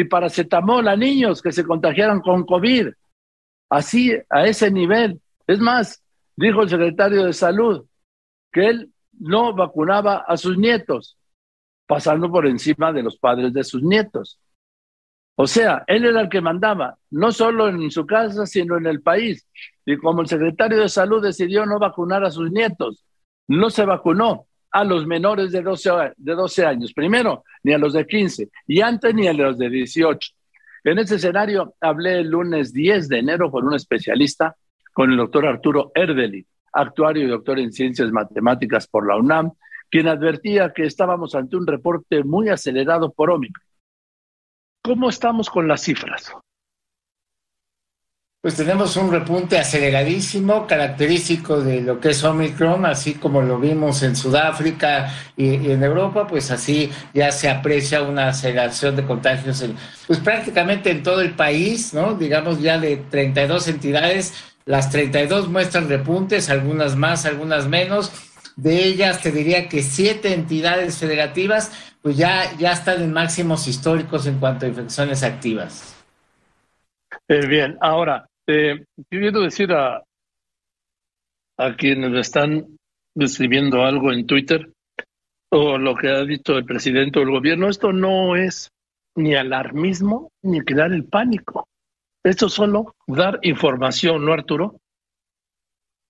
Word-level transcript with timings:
y 0.00 0.04
paracetamol 0.04 0.88
a 0.88 0.96
niños 0.96 1.42
que 1.42 1.52
se 1.52 1.64
contagiaran 1.64 2.20
con 2.20 2.44
COVID. 2.44 2.88
Así, 3.68 4.12
a 4.30 4.46
ese 4.46 4.70
nivel. 4.70 5.20
Es 5.46 5.60
más, 5.60 6.02
dijo 6.36 6.62
el 6.62 6.70
secretario 6.70 7.24
de 7.24 7.32
Salud 7.32 7.84
que 8.50 8.66
él 8.66 8.92
no 9.18 9.54
vacunaba 9.54 10.24
a 10.26 10.36
sus 10.36 10.56
nietos, 10.56 11.18
pasando 11.86 12.30
por 12.30 12.46
encima 12.46 12.92
de 12.92 13.02
los 13.02 13.18
padres 13.18 13.52
de 13.52 13.62
sus 13.62 13.82
nietos. 13.82 14.40
O 15.36 15.46
sea, 15.46 15.84
él 15.86 16.04
era 16.04 16.22
el 16.22 16.28
que 16.28 16.40
mandaba, 16.40 16.98
no 17.10 17.30
solo 17.30 17.68
en 17.68 17.90
su 17.90 18.06
casa, 18.06 18.46
sino 18.46 18.78
en 18.78 18.86
el 18.86 19.02
país. 19.02 19.46
Y 19.84 19.98
como 19.98 20.22
el 20.22 20.28
secretario 20.28 20.80
de 20.80 20.88
Salud 20.88 21.22
decidió 21.22 21.66
no 21.66 21.78
vacunar 21.78 22.24
a 22.24 22.30
sus 22.30 22.50
nietos, 22.50 23.04
no 23.48 23.68
se 23.68 23.84
vacunó 23.84 24.46
a 24.72 24.84
los 24.84 25.06
menores 25.06 25.52
de 25.52 25.62
12, 25.62 26.14
de 26.16 26.34
12 26.34 26.64
años, 26.64 26.92
primero, 26.92 27.44
ni 27.62 27.72
a 27.72 27.78
los 27.78 27.92
de 27.92 28.06
15, 28.06 28.48
y 28.66 28.80
antes 28.80 29.14
ni 29.14 29.26
a 29.26 29.32
los 29.32 29.58
de 29.58 29.68
18. 29.68 30.30
En 30.84 30.98
ese 30.98 31.16
escenario 31.16 31.74
hablé 31.80 32.20
el 32.20 32.28
lunes 32.28 32.72
10 32.72 33.08
de 33.08 33.18
enero 33.18 33.50
con 33.50 33.66
un 33.66 33.74
especialista, 33.74 34.56
con 34.92 35.10
el 35.10 35.16
doctor 35.16 35.46
Arturo 35.46 35.92
Erdeli, 35.94 36.46
actuario 36.72 37.24
y 37.24 37.28
doctor 37.28 37.58
en 37.58 37.72
ciencias 37.72 38.10
matemáticas 38.10 38.86
por 38.86 39.06
la 39.06 39.16
UNAM, 39.16 39.52
quien 39.90 40.08
advertía 40.08 40.72
que 40.72 40.84
estábamos 40.84 41.34
ante 41.34 41.56
un 41.56 41.66
reporte 41.66 42.22
muy 42.22 42.48
acelerado 42.48 43.12
por 43.12 43.30
Omicron. 43.30 43.66
¿Cómo 44.82 45.10
estamos 45.10 45.50
con 45.50 45.68
las 45.68 45.82
cifras? 45.82 46.32
Pues 48.42 48.56
tenemos 48.56 48.96
un 48.96 49.12
repunte 49.12 49.58
aceleradísimo, 49.58 50.66
característico 50.66 51.60
de 51.60 51.82
lo 51.82 52.00
que 52.00 52.08
es 52.08 52.24
Omicron, 52.24 52.86
así 52.86 53.12
como 53.12 53.42
lo 53.42 53.58
vimos 53.58 54.02
en 54.02 54.16
Sudáfrica 54.16 55.12
y, 55.36 55.70
en 55.70 55.82
Europa, 55.84 56.26
pues 56.26 56.50
así 56.50 56.90
ya 57.12 57.32
se 57.32 57.50
aprecia 57.50 58.00
una 58.00 58.28
aceleración 58.28 58.96
de 58.96 59.04
contagios 59.04 59.60
en, 59.60 59.76
pues 60.06 60.20
prácticamente 60.20 60.90
en 60.90 61.02
todo 61.02 61.20
el 61.20 61.34
país, 61.34 61.92
¿no? 61.92 62.14
Digamos 62.14 62.62
ya 62.62 62.78
de 62.78 62.96
32 62.96 63.68
entidades, 63.68 64.32
las 64.64 64.88
32 64.88 65.50
muestran 65.50 65.90
repuntes, 65.90 66.48
algunas 66.48 66.96
más, 66.96 67.26
algunas 67.26 67.68
menos. 67.68 68.10
De 68.56 68.84
ellas 68.84 69.20
te 69.20 69.32
diría 69.32 69.68
que 69.68 69.82
siete 69.82 70.32
entidades 70.32 70.96
federativas, 70.96 71.72
pues 72.00 72.16
ya, 72.16 72.50
ya 72.56 72.72
están 72.72 73.02
en 73.02 73.12
máximos 73.12 73.68
históricos 73.68 74.26
en 74.26 74.38
cuanto 74.38 74.64
a 74.64 74.70
infecciones 74.70 75.22
activas. 75.22 75.94
Eh, 77.28 77.46
bien, 77.46 77.76
ahora, 77.80 78.29
eh, 78.50 78.84
quiero 79.08 79.40
decir 79.40 79.72
a, 79.72 80.02
a 81.58 81.76
quienes 81.76 82.12
están 82.14 82.76
escribiendo 83.14 83.82
algo 83.84 84.12
en 84.12 84.26
Twitter 84.26 84.72
o 85.52 85.78
lo 85.78 85.94
que 85.96 86.08
ha 86.08 86.24
dicho 86.24 86.56
el 86.56 86.64
presidente 86.64 87.18
o 87.18 87.22
el 87.22 87.30
gobierno, 87.30 87.68
esto 87.68 87.92
no 87.92 88.36
es 88.36 88.70
ni 89.16 89.34
alarmismo 89.34 90.30
ni 90.42 90.60
crear 90.60 90.92
el 90.92 91.04
pánico. 91.04 91.68
Esto 92.24 92.46
es 92.46 92.52
solo 92.52 92.94
dar 93.06 93.38
información, 93.42 94.24
¿no, 94.24 94.32
Arturo? 94.32 94.76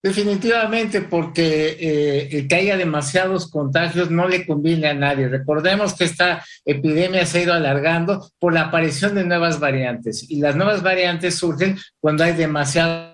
Definitivamente, 0.02 1.02
porque 1.02 1.76
eh, 1.78 2.46
que 2.48 2.54
haya 2.54 2.78
demasiados 2.78 3.50
contagios 3.50 4.10
no 4.10 4.26
le 4.26 4.46
conviene 4.46 4.88
a 4.88 4.94
nadie. 4.94 5.28
Recordemos 5.28 5.94
que 5.94 6.04
esta 6.04 6.42
epidemia 6.64 7.26
se 7.26 7.38
ha 7.38 7.42
ido 7.42 7.52
alargando 7.52 8.30
por 8.38 8.54
la 8.54 8.62
aparición 8.62 9.14
de 9.14 9.24
nuevas 9.24 9.60
variantes 9.60 10.30
y 10.30 10.40
las 10.40 10.56
nuevas 10.56 10.82
variantes 10.82 11.34
surgen 11.34 11.76
cuando 12.00 12.24
hay 12.24 12.32
demasiados 12.32 13.09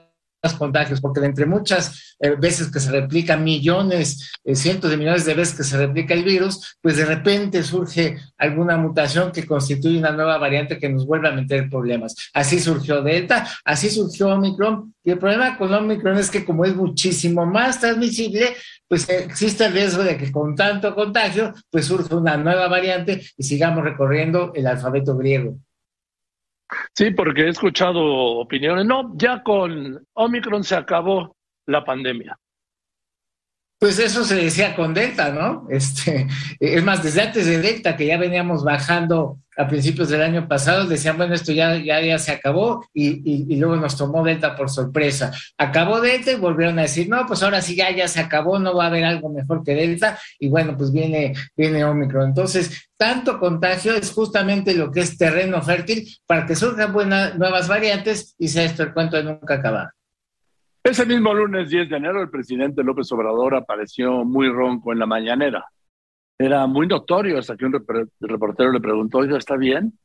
contagios, 0.55 1.01
porque 1.01 1.25
entre 1.25 1.47
muchas 1.47 2.17
eh, 2.21 2.37
veces 2.39 2.71
que 2.71 2.81
se 2.81 2.91
replica, 2.91 3.37
millones, 3.37 4.33
eh, 4.45 4.55
cientos 4.55 4.91
de 4.91 4.97
millones 4.97 5.25
de 5.25 5.35
veces 5.35 5.57
que 5.57 5.65
se 5.65 5.77
replica 5.77 6.15
el 6.15 6.25
virus, 6.25 6.77
pues 6.81 6.97
de 6.97 7.05
repente 7.05 7.63
surge 7.63 8.19
alguna 8.39 8.77
mutación 8.77 9.33
que 9.33 9.47
constituye 9.47 9.99
una 9.99 10.13
nueva 10.13 10.39
variante 10.39 10.79
que 10.79 10.89
nos 10.89 11.07
vuelve 11.07 11.29
a 11.29 11.33
meter 11.33 11.69
problemas. 11.69 12.15
Así 12.33 12.61
surgió 12.61 13.03
Delta, 13.03 13.47
así 13.65 13.91
surgió 13.91 14.29
Omicron, 14.29 14.95
y 15.03 15.11
el 15.11 15.19
problema 15.19 15.57
con 15.57 15.73
Omicron 15.73 16.19
es 16.19 16.31
que 16.31 16.45
como 16.45 16.65
es 16.65 16.75
muchísimo 16.75 17.47
más 17.47 17.81
transmisible, 17.81 18.55
pues 18.89 19.09
existe 19.09 19.65
el 19.65 19.73
riesgo 19.73 20.03
de 20.03 20.17
que 20.17 20.31
con 20.31 20.55
tanto 20.55 20.95
contagio, 20.95 21.53
pues 21.71 21.87
surja 21.87 22.17
una 22.17 22.37
nueva 22.37 22.69
variante 22.69 23.23
y 23.37 23.43
sigamos 23.43 23.85
recorriendo 23.85 24.53
el 24.55 24.67
alfabeto 24.67 25.17
griego. 25.17 25.59
Sí, 26.97 27.11
porque 27.11 27.43
he 27.43 27.49
escuchado 27.51 28.03
opiniones. 28.39 28.87
No, 28.87 29.13
ya 29.17 29.43
con 29.43 30.03
Omicron 30.15 30.65
se 30.65 30.77
acabó 30.77 31.37
la 31.67 31.85
pandemia. 31.85 32.39
Pues 33.79 33.99
eso 33.99 34.25
se 34.25 34.37
decía 34.37 34.75
con 34.75 34.95
Delta, 34.95 35.31
¿no? 35.31 35.67
Este, 35.71 36.27
es 36.61 36.83
más, 36.83 37.03
desde 37.03 37.23
antes 37.23 37.47
de 37.47 37.59
Delta, 37.59 37.95
que 37.95 38.07
ya 38.07 38.17
veníamos 38.17 38.65
bajando 38.65 39.39
a 39.57 39.69
principios 39.69 40.09
del 40.09 40.23
año 40.23 40.49
pasado, 40.49 40.87
decían, 40.87 41.17
bueno, 41.17 41.35
esto 41.35 41.53
ya, 41.53 41.77
ya, 41.77 42.01
ya 42.01 42.19
se 42.19 42.33
acabó 42.33 42.87
y, 42.93 43.53
y, 43.53 43.57
luego 43.57 43.77
nos 43.77 43.97
tomó 43.97 44.23
Delta 44.23 44.55
por 44.55 44.71
sorpresa. 44.71 45.33
Acabó 45.59 46.01
Delta 46.01 46.33
y 46.33 46.37
volvieron 46.37 46.79
a 46.79 46.83
decir, 46.83 47.09
no, 47.09 47.27
pues 47.27 47.43
ahora 47.43 47.63
sí 47.63 47.77
ya, 47.77 47.91
ya 47.91 48.09
se 48.09 48.21
acabó, 48.21 48.59
no 48.59 48.75
va 48.75 48.85
a 48.85 48.89
haber 48.89 49.05
algo 49.05 49.31
mejor 49.31 49.63
que 49.65 49.75
Delta 49.75 50.19
y 50.39 50.49
bueno, 50.49 50.77
pues 50.77 50.93
viene, 50.93 51.35
viene 51.57 51.85
Omicron. 51.85 52.29
Entonces, 52.29 52.91
tanto 52.97 53.39
contagio 53.39 53.95
es 53.95 54.11
justamente 54.11 54.75
lo 54.75 54.91
que 54.91 55.01
es 55.01 55.17
terreno 55.17 55.63
fértil 55.63 56.07
para 56.27 56.47
que 56.47 56.57
surjan 56.57 56.93
buenas, 56.93 57.37
nuevas 57.37 57.69
variantes 57.69 58.35
y 58.39 58.49
sea 58.49 58.65
esto 58.65 58.83
el 58.83 58.93
cuento 58.93 59.17
de 59.17 59.25
nunca 59.25 59.55
acabar. 59.55 59.91
Ese 60.87 61.05
mismo 61.05 61.35
lunes 61.35 61.69
10 61.69 61.91
de 61.91 61.97
enero, 61.97 62.23
el 62.23 62.31
presidente 62.31 62.85
López 62.85 63.11
Obrador 63.11 63.57
apareció 63.57 64.25
muy 64.25 64.49
ronco 64.49 64.93
en 64.93 65.01
la 65.01 65.07
mañanera. 65.07 65.67
Era 66.39 66.65
muy 66.69 66.87
notorio 66.87 67.41
hasta 67.41 67.57
que 67.57 67.65
un 67.65 67.73
reportero 68.21 68.71
le 68.71 68.81
preguntó, 68.81 69.19
oiga, 69.19 69.37
¿está 69.37 69.57
bien? 69.57 69.99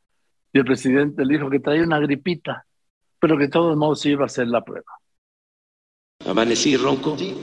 Y 0.51 0.57
el 0.57 0.65
presidente 0.65 1.23
le 1.23 1.35
dijo 1.35 1.51
que 1.51 1.59
traía 1.59 1.83
una 1.83 1.99
gripita, 1.99 2.65
pero 3.19 3.37
que 3.37 3.43
de 3.43 3.49
todos 3.51 3.77
modos 3.77 4.03
iba 4.07 4.23
a 4.23 4.25
hacer 4.25 4.47
la 4.47 4.63
prueba. 4.63 4.91
Amanecí 6.25 6.75
ronco 6.77 7.15
sí, 7.15 7.35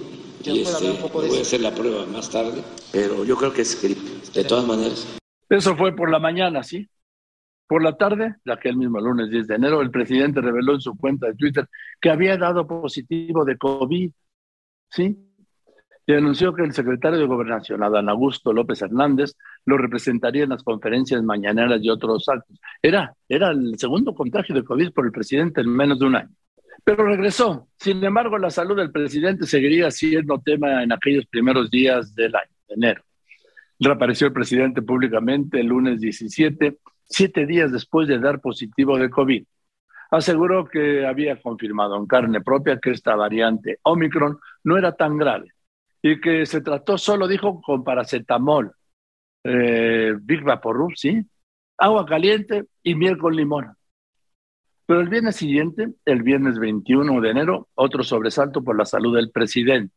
y 0.42 0.62
este, 0.62 1.00
voy 1.12 1.38
a 1.38 1.42
hacer 1.42 1.60
la 1.60 1.72
prueba 1.72 2.06
más 2.06 2.28
tarde, 2.28 2.60
pero 2.90 3.24
yo 3.24 3.36
creo 3.36 3.52
que 3.52 3.62
es 3.62 3.80
gripe, 3.80 4.00
de 4.34 4.42
todas 4.42 4.66
maneras. 4.66 5.16
Eso 5.48 5.76
fue 5.76 5.94
por 5.94 6.10
la 6.10 6.18
mañana, 6.18 6.64
¿sí? 6.64 6.88
Por 7.68 7.82
la 7.82 7.98
tarde, 7.98 8.36
aquel 8.46 8.78
mismo 8.78 8.98
lunes 8.98 9.28
10 9.28 9.46
de 9.46 9.54
enero, 9.56 9.82
el 9.82 9.90
presidente 9.90 10.40
reveló 10.40 10.74
en 10.74 10.80
su 10.80 10.96
cuenta 10.96 11.26
de 11.26 11.34
Twitter 11.34 11.68
que 12.00 12.08
había 12.08 12.38
dado 12.38 12.66
positivo 12.66 13.44
de 13.44 13.58
COVID, 13.58 14.10
¿sí? 14.88 15.18
Y 16.06 16.14
anunció 16.14 16.54
que 16.54 16.62
el 16.62 16.72
secretario 16.72 17.18
de 17.18 17.26
Gobernación, 17.26 17.82
Adán 17.82 18.08
Augusto 18.08 18.54
López 18.54 18.80
Hernández, 18.80 19.34
lo 19.66 19.76
representaría 19.76 20.44
en 20.44 20.48
las 20.48 20.62
conferencias 20.62 21.22
mañaneras 21.22 21.80
y 21.82 21.90
otros 21.90 22.26
actos. 22.30 22.58
Era, 22.80 23.14
era 23.28 23.50
el 23.50 23.78
segundo 23.78 24.14
contagio 24.14 24.54
de 24.54 24.64
COVID 24.64 24.92
por 24.92 25.04
el 25.04 25.12
presidente 25.12 25.60
en 25.60 25.68
menos 25.68 25.98
de 25.98 26.06
un 26.06 26.16
año. 26.16 26.30
Pero 26.82 27.04
regresó. 27.04 27.68
Sin 27.76 28.02
embargo, 28.02 28.38
la 28.38 28.48
salud 28.48 28.76
del 28.76 28.90
presidente 28.90 29.46
seguiría 29.46 29.90
siendo 29.90 30.40
tema 30.40 30.82
en 30.82 30.90
aquellos 30.90 31.26
primeros 31.26 31.70
días 31.70 32.14
del 32.14 32.34
año, 32.34 32.50
de 32.66 32.74
enero. 32.74 33.02
Reapareció 33.78 34.28
el 34.28 34.32
presidente 34.32 34.80
públicamente 34.80 35.60
el 35.60 35.66
lunes 35.66 36.00
17 36.00 36.78
siete 37.08 37.46
días 37.46 37.72
después 37.72 38.06
de 38.08 38.18
dar 38.18 38.40
positivo 38.40 38.98
de 38.98 39.10
COVID. 39.10 39.44
Aseguró 40.10 40.66
que 40.66 41.06
había 41.06 41.40
confirmado 41.40 41.96
en 41.96 42.06
carne 42.06 42.40
propia 42.40 42.78
que 42.78 42.90
esta 42.90 43.14
variante 43.14 43.78
Omicron 43.82 44.38
no 44.64 44.76
era 44.78 44.92
tan 44.92 45.18
grave 45.18 45.52
y 46.00 46.20
que 46.20 46.46
se 46.46 46.60
trató 46.60 46.96
solo, 46.96 47.26
dijo, 47.26 47.60
con 47.60 47.84
paracetamol, 47.84 48.72
eh, 49.44 50.14
Big. 50.20 50.42
Agua 51.80 52.06
caliente 52.06 52.64
y 52.82 52.94
miel 52.94 53.18
con 53.18 53.36
limón. 53.36 53.76
Pero 54.86 55.00
el 55.00 55.08
viernes 55.08 55.36
siguiente, 55.36 55.92
el 56.04 56.22
viernes 56.22 56.58
21 56.58 57.20
de 57.20 57.30
enero, 57.30 57.68
otro 57.74 58.02
sobresalto 58.02 58.64
por 58.64 58.76
la 58.76 58.84
salud 58.84 59.14
del 59.14 59.30
presidente. 59.30 59.94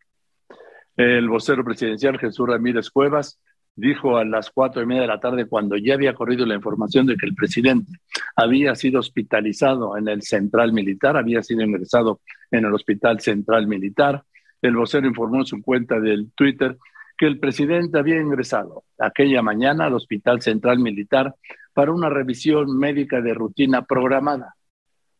El 0.96 1.30
vocero 1.30 1.64
presidencial 1.64 2.19
Jesús 2.19 2.48
Ramírez 2.48 2.90
Cuevas 2.92 3.40
dijo 3.75 4.18
a 4.18 4.25
las 4.25 4.51
cuatro 4.51 4.81
y 4.81 4.85
media 4.85 5.01
de 5.01 5.07
la 5.07 5.19
tarde, 5.19 5.45
cuando 5.45 5.77
ya 5.77 5.94
había 5.94 6.13
corrido 6.13 6.45
la 6.45 6.56
información 6.56 7.06
de 7.06 7.15
que 7.15 7.25
el 7.25 7.35
presidente 7.35 7.91
había 8.35 8.75
sido 8.75 9.00
hospitalizado 9.00 9.97
en 9.97 10.07
el 10.07 10.21
Central 10.21 10.73
Militar, 10.73 11.18
había 11.18 11.41
sido 11.41 11.62
ingresado 11.62 12.21
en 12.51 12.65
el 12.65 12.73
Hospital 12.73 13.19
Central 13.21 13.68
Militar. 13.68 14.23
El 14.62 14.75
vocero 14.75 15.07
informó 15.07 15.38
en 15.38 15.45
su 15.45 15.62
cuenta 15.62 16.00
del 16.00 16.31
Twitter 16.33 16.77
que 17.18 17.27
el 17.27 17.39
presidente 17.39 18.00
había 18.00 18.19
ingresado 18.19 18.83
aquella 19.00 19.41
mañana 19.41 19.85
al 19.85 19.94
Hospital 19.94 20.41
Central 20.41 20.79
Militar 20.79 21.35
para 21.73 21.91
una 21.91 22.09
revisión 22.09 22.77
médica 22.77 23.21
de 23.21 23.33
rutina 23.33 23.83
programada. 23.83 24.56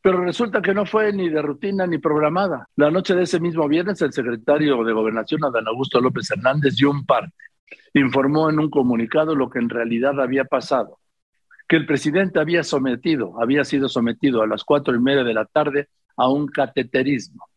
Pero 0.04 0.24
resulta 0.24 0.64
que 0.64 0.74
no 0.74 0.86
fue 0.86 1.14
ni 1.14 1.30
de 1.30 1.42
rutina 1.44 1.86
ni 1.86 2.00
programada. 2.00 2.68
La 2.76 2.90
noche 2.90 3.14
de 3.14 3.24
ese 3.24 3.40
mismo 3.40 3.68
viernes, 3.68 4.02
el 4.02 4.12
secretario 4.12 4.84
de 4.84 4.94
Gobernación, 4.94 5.46
Adán 5.46 5.68
Augusto 5.68 6.02
López 6.02 6.30
Hernández, 6.32 6.76
dio 6.76 6.90
un 6.90 7.06
parte 7.06 7.51
informó 7.94 8.50
en 8.50 8.60
un 8.60 8.70
comunicado 8.70 9.36
lo 9.36 9.50
que 9.50 9.60
en 9.60 9.70
realidad 9.70 10.20
había 10.20 10.46
pasado, 10.46 11.00
que 11.68 11.76
el 11.76 11.86
presidente 11.86 12.40
había 12.40 12.64
sometido, 12.64 13.42
había 13.42 13.64
sido 13.64 13.90
sometido 13.90 14.42
a 14.42 14.48
las 14.48 14.64
cuatro 14.64 14.96
y 14.96 15.00
media 15.00 15.24
de 15.24 15.34
la 15.34 15.46
tarde 15.46 15.90
a 16.18 16.30
un 16.30 16.48
cateterismo, 16.48 17.48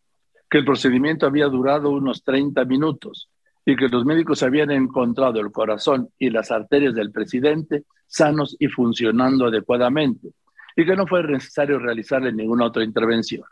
que 0.49 0.59
el 0.59 0.65
procedimiento 0.65 1.27
había 1.27 1.47
durado 1.47 1.91
unos 1.91 2.23
30 2.23 2.65
minutos 2.65 3.29
y 3.67 3.77
que 3.77 3.89
los 3.89 4.05
médicos 4.05 4.43
habían 4.43 4.71
encontrado 4.71 5.41
el 5.41 5.51
corazón 5.51 6.11
y 6.19 6.31
las 6.31 6.51
arterias 6.51 6.95
del 6.95 7.11
presidente 7.11 7.85
sanos 8.07 8.57
y 8.59 8.69
funcionando 8.69 9.47
adecuadamente, 9.47 10.29
y 10.77 10.85
que 10.85 10.97
no 10.97 11.07
fue 11.07 11.23
necesario 11.25 11.79
realizarle 11.79 12.33
ninguna 12.33 12.67
otra 12.67 12.85
intervención. 12.85 13.43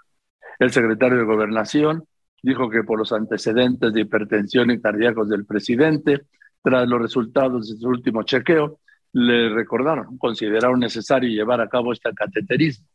El 0.59 0.70
secretario 0.70 1.19
de 1.19 1.25
Gobernación 1.25 2.05
dijo 2.43 2.69
que 2.69 2.85
por 2.85 2.99
los 2.99 3.12
antecedentes 3.12 3.93
de 3.93 4.00
hipertensión 4.03 4.70
y 4.70 4.81
cardíacos 4.81 5.29
del 5.29 5.47
presidente, 5.47 6.23
tras 6.62 6.88
los 6.88 7.00
resultados 7.00 7.69
de 7.69 7.76
su 7.76 7.88
último 7.88 8.23
chequeo, 8.23 8.79
le 9.12 9.50
recordaron, 9.50 10.17
consideraron 10.19 10.81
necesario 10.81 11.29
llevar 11.29 11.61
a 11.61 11.69
cabo 11.69 11.93
este 11.93 12.12
cateterismo. 12.14 12.87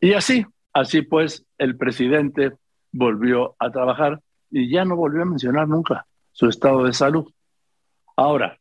Y 0.00 0.12
así, 0.12 0.44
así 0.72 1.02
pues, 1.02 1.44
el 1.56 1.76
presidente 1.76 2.52
volvió 2.92 3.56
a 3.58 3.70
trabajar 3.70 4.20
y 4.50 4.70
ya 4.70 4.84
no 4.84 4.96
volvió 4.96 5.22
a 5.22 5.26
mencionar 5.26 5.68
nunca 5.68 6.06
su 6.32 6.48
estado 6.48 6.84
de 6.84 6.92
salud. 6.92 7.32
Ahora, 8.16 8.58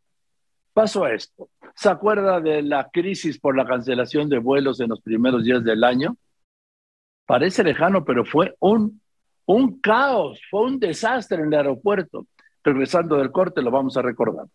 paso 0.74 1.04
a 1.04 1.13
esto. 1.13 1.50
¿Se 1.75 1.89
acuerda 1.89 2.39
de 2.39 2.62
la 2.62 2.89
crisis 2.92 3.39
por 3.39 3.56
la 3.56 3.66
cancelación 3.66 4.30
de 4.30 4.39
vuelos 4.39 4.80
en 4.80 4.89
los 4.89 5.01
primeros 5.01 5.44
días 5.44 5.63
del 5.63 5.84
año? 5.84 6.18
Parece 7.25 7.63
lejano, 7.63 8.04
pero 8.06 8.25
fue 8.25 8.56
un, 8.60 9.01
un 9.45 9.80
caos, 9.80 10.39
fue 10.50 10.63
un 10.63 10.80
desastre 10.80 11.42
en 11.42 11.48
el 11.48 11.54
aeropuerto. 11.54 12.25
Regresando 12.67 13.15
del 13.15 13.31
corte, 13.31 13.61
lo 13.61 13.71
vamos 13.71 13.95
a 13.95 14.01
recordar. 14.01 14.45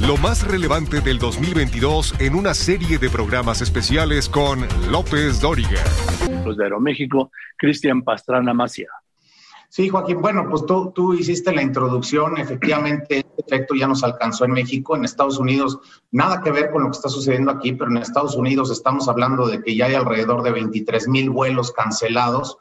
Lo 0.00 0.16
más 0.16 0.50
relevante 0.50 1.02
del 1.02 1.18
2022 1.18 2.14
en 2.20 2.34
una 2.34 2.54
serie 2.54 2.96
de 2.96 3.10
programas 3.10 3.60
especiales 3.60 4.30
con 4.30 4.66
López 4.90 5.42
Dóriga. 5.42 5.82
Los 6.42 6.56
de 6.56 6.64
Aeroméxico, 6.64 7.30
Cristian 7.58 8.00
Pastrana 8.00 8.54
Macia. 8.54 8.88
Sí, 9.68 9.90
Joaquín, 9.90 10.22
bueno, 10.22 10.46
pues 10.48 10.64
tú, 10.64 10.90
tú 10.94 11.12
hiciste 11.12 11.54
la 11.54 11.60
introducción, 11.60 12.38
efectivamente 12.38 13.18
este 13.18 13.42
efecto 13.46 13.74
ya 13.74 13.86
nos 13.86 14.02
alcanzó 14.04 14.46
en 14.46 14.52
México, 14.52 14.96
en 14.96 15.04
Estados 15.04 15.38
Unidos, 15.38 15.78
nada 16.12 16.40
que 16.40 16.50
ver 16.50 16.70
con 16.70 16.84
lo 16.84 16.88
que 16.88 16.96
está 16.96 17.10
sucediendo 17.10 17.50
aquí, 17.50 17.74
pero 17.74 17.90
en 17.90 17.98
Estados 17.98 18.36
Unidos 18.36 18.70
estamos 18.70 19.06
hablando 19.06 19.46
de 19.46 19.62
que 19.62 19.76
ya 19.76 19.84
hay 19.84 19.96
alrededor 19.96 20.42
de 20.42 20.52
23 20.52 21.08
mil 21.08 21.28
vuelos 21.28 21.72
cancelados 21.72 22.56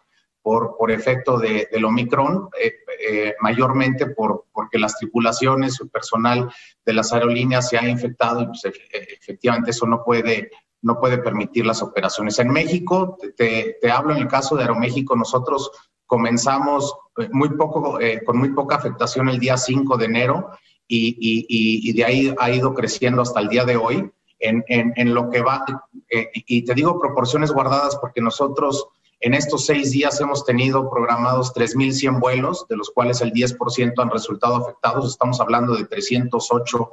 por, 0.45 0.91
efecto 0.91 1.39
de, 1.39 1.67
del 1.71 1.85
Omicron, 1.85 2.49
eh, 2.61 2.75
eh, 3.01 3.33
mayormente 3.41 4.05
por, 4.05 4.45
porque 4.53 4.77
las 4.77 4.95
tripulaciones, 4.95 5.81
el 5.81 5.89
personal 5.89 6.53
de 6.85 6.93
las 6.93 7.11
aerolíneas 7.11 7.67
se 7.67 7.79
ha 7.79 7.89
infectado 7.89 8.43
y 8.43 8.45
pues, 8.45 8.61
efectivamente 8.91 9.71
eso 9.71 9.87
no 9.87 10.03
puede, 10.03 10.51
no 10.83 10.99
puede 10.99 11.17
permitir 11.17 11.65
las 11.65 11.81
operaciones. 11.81 12.37
En 12.37 12.49
México, 12.49 13.17
te, 13.35 13.77
te 13.81 13.89
hablo 13.89 14.13
en 14.13 14.19
el 14.19 14.27
caso 14.27 14.55
de 14.55 14.61
Aeroméxico, 14.61 15.15
nosotros 15.15 15.71
comenzamos 16.05 16.95
eh, 17.17 17.27
muy 17.31 17.49
poco, 17.49 17.97
con 18.23 18.37
muy 18.37 18.51
poca 18.51 18.75
afectación 18.75 19.29
el 19.29 19.39
día 19.39 19.57
5 19.57 19.97
de 19.97 20.05
enero 20.05 20.51
y, 20.87 21.07
y, 21.19 21.89
y, 21.89 21.93
de 21.93 22.05
ahí 22.05 22.35
ha 22.37 22.51
ido 22.51 22.75
creciendo 22.75 23.23
hasta 23.23 23.39
el 23.39 23.47
día 23.47 23.65
de 23.65 23.77
hoy. 23.77 24.11
En, 24.37 24.63
en 24.67 25.13
lo 25.13 25.29
que 25.29 25.41
va, 25.41 25.65
y 26.09 26.65
te 26.65 26.73
digo 26.75 26.99
proporciones 26.99 27.51
guardadas 27.51 27.95
porque 27.95 28.21
nosotros 28.21 28.89
en 29.21 29.33
estos 29.33 29.65
seis 29.65 29.91
días 29.91 30.19
hemos 30.21 30.45
tenido 30.45 30.89
programados 30.89 31.53
3.100 31.53 32.19
vuelos, 32.19 32.67
de 32.67 32.77
los 32.77 32.91
cuales 32.91 33.21
el 33.21 33.31
10% 33.31 33.93
han 33.97 34.09
resultado 34.09 34.55
afectados. 34.55 35.11
Estamos 35.11 35.39
hablando 35.39 35.75
de 35.75 35.85
308, 35.85 36.91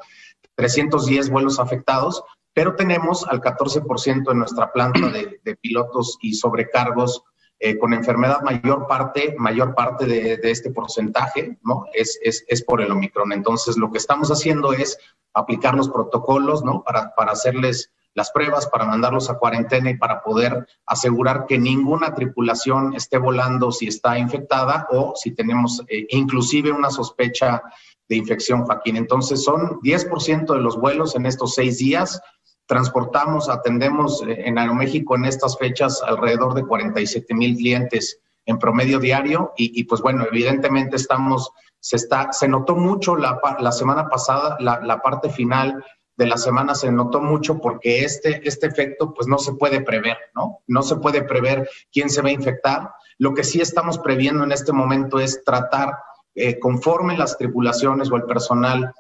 310 0.54 1.30
vuelos 1.30 1.58
afectados, 1.58 2.22
pero 2.54 2.76
tenemos 2.76 3.26
al 3.26 3.40
14% 3.40 4.30
en 4.30 4.38
nuestra 4.38 4.72
planta 4.72 5.10
de, 5.10 5.56
pilotos 5.60 6.18
y 6.20 6.34
sobrecargos 6.34 7.22
eh, 7.58 7.78
con 7.78 7.92
enfermedad. 7.92 8.42
Mayor 8.42 8.86
parte, 8.86 9.34
mayor 9.38 9.74
parte 9.74 10.06
de, 10.06 10.38
este 10.42 10.70
porcentaje 10.70 11.58
¿no? 11.62 11.86
Es, 11.92 12.18
es, 12.22 12.44
es, 12.48 12.62
por 12.62 12.82
el 12.82 12.92
Omicron. 12.92 13.32
Entonces, 13.32 13.76
lo 13.76 13.90
que 13.90 13.98
estamos 13.98 14.30
haciendo 14.30 14.72
es 14.72 14.98
aplicar 15.34 15.74
los 15.74 15.88
protocolos 15.88 16.62
¿no? 16.62 16.82
para, 16.82 17.14
para 17.14 17.32
hacerles 17.32 17.90
las 18.14 18.30
pruebas 18.30 18.66
para 18.66 18.84
mandarlos 18.84 19.30
a 19.30 19.38
cuarentena 19.38 19.90
y 19.90 19.96
para 19.96 20.22
poder 20.22 20.66
asegurar 20.86 21.46
que 21.46 21.58
ninguna 21.58 22.14
tripulación 22.14 22.94
esté 22.94 23.18
volando 23.18 23.72
si 23.72 23.88
está 23.88 24.18
infectada 24.18 24.86
o 24.90 25.14
si 25.16 25.34
tenemos 25.34 25.82
eh, 25.88 26.06
inclusive 26.10 26.70
una 26.70 26.90
sospecha 26.90 27.62
de 28.08 28.16
infección, 28.16 28.64
Joaquín. 28.64 28.96
Entonces 28.96 29.42
son 29.42 29.80
10% 29.80 30.54
de 30.54 30.60
los 30.60 30.78
vuelos 30.78 31.16
en 31.16 31.26
estos 31.26 31.54
seis 31.54 31.78
días. 31.78 32.20
Transportamos, 32.66 33.48
atendemos 33.48 34.22
eh, 34.26 34.42
en 34.44 34.58
Aeroméxico 34.58 35.16
en 35.16 35.24
estas 35.24 35.56
fechas 35.56 36.02
alrededor 36.02 36.54
de 36.54 36.66
47 36.66 37.34
mil 37.34 37.56
clientes 37.56 38.20
en 38.44 38.58
promedio 38.58 38.98
diario 38.98 39.52
y, 39.56 39.84
pues 39.84 40.00
bueno, 40.00 40.24
evidentemente 40.28 40.96
estamos, 40.96 41.52
se 41.78 41.94
está, 41.94 42.32
se 42.32 42.48
notó 42.48 42.74
mucho 42.74 43.14
la, 43.14 43.40
la 43.60 43.70
semana 43.70 44.08
pasada, 44.08 44.56
la, 44.58 44.80
la 44.80 45.00
parte 45.00 45.30
final 45.30 45.84
de 46.16 46.26
la 46.26 46.36
semana 46.36 46.74
se 46.74 46.92
notó 46.92 47.20
mucho 47.20 47.58
porque 47.58 48.04
este, 48.04 48.46
este 48.46 48.66
efecto 48.66 49.14
pues 49.14 49.26
no 49.28 49.38
se 49.38 49.54
puede 49.54 49.80
prever, 49.80 50.18
¿no? 50.34 50.60
No 50.66 50.82
se 50.82 50.96
puede 50.96 51.22
prever 51.22 51.68
quién 51.92 52.10
se 52.10 52.22
va 52.22 52.28
a 52.28 52.32
infectar. 52.32 52.90
Lo 53.18 53.34
que 53.34 53.44
sí 53.44 53.60
estamos 53.60 53.98
previendo 53.98 54.44
en 54.44 54.52
este 54.52 54.72
momento 54.72 55.20
es 55.20 55.42
tratar, 55.44 55.96
eh, 56.34 56.58
conforme 56.58 57.16
las 57.16 57.38
tripulaciones 57.38 58.10
o 58.10 58.16
el 58.16 58.24
personal 58.24 58.92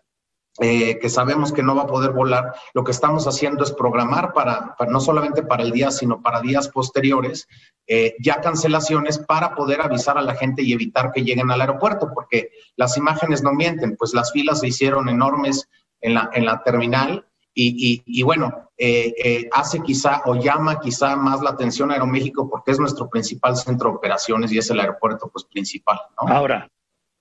eh, 0.60 0.98
que 0.98 1.08
sabemos 1.08 1.50
que 1.50 1.62
no 1.62 1.74
va 1.74 1.84
a 1.84 1.86
poder 1.86 2.12
volar, 2.12 2.52
lo 2.74 2.84
que 2.84 2.90
estamos 2.90 3.26
haciendo 3.26 3.64
es 3.64 3.72
programar 3.72 4.34
para, 4.34 4.76
no 4.86 5.00
solamente 5.00 5.42
para 5.42 5.62
el 5.62 5.72
día, 5.72 5.90
sino 5.90 6.20
para 6.20 6.42
días 6.42 6.68
posteriores, 6.68 7.48
eh, 7.86 8.14
ya 8.20 8.42
cancelaciones 8.42 9.18
para 9.18 9.54
poder 9.54 9.80
avisar 9.80 10.18
a 10.18 10.22
la 10.22 10.34
gente 10.34 10.62
y 10.62 10.74
evitar 10.74 11.10
que 11.10 11.24
lleguen 11.24 11.50
al 11.50 11.62
aeropuerto, 11.62 12.10
porque 12.12 12.50
las 12.76 12.98
imágenes 12.98 13.42
no 13.42 13.54
mienten, 13.54 13.96
pues 13.96 14.12
las 14.12 14.30
filas 14.30 14.60
se 14.60 14.68
hicieron 14.68 15.08
enormes 15.08 15.70
en 16.02 16.14
la, 16.14 16.30
en 16.34 16.44
la 16.44 16.62
terminal 16.62 17.24
y, 17.54 18.02
y, 18.06 18.22
bueno, 18.22 18.70
eh, 18.78 19.12
eh, 19.22 19.48
hace 19.52 19.80
quizá 19.82 20.22
o 20.24 20.34
llama 20.36 20.80
quizá 20.80 21.16
más 21.16 21.42
la 21.42 21.50
atención 21.50 21.90
a 21.90 21.94
Aeroméxico 21.94 22.48
porque 22.48 22.72
es 22.72 22.80
nuestro 22.80 23.10
principal 23.10 23.56
centro 23.56 23.90
de 23.90 23.96
operaciones 23.96 24.52
y 24.52 24.58
es 24.58 24.70
el 24.70 24.80
aeropuerto 24.80 25.28
pues 25.30 25.44
principal. 25.44 25.98
Ahora, 26.16 26.66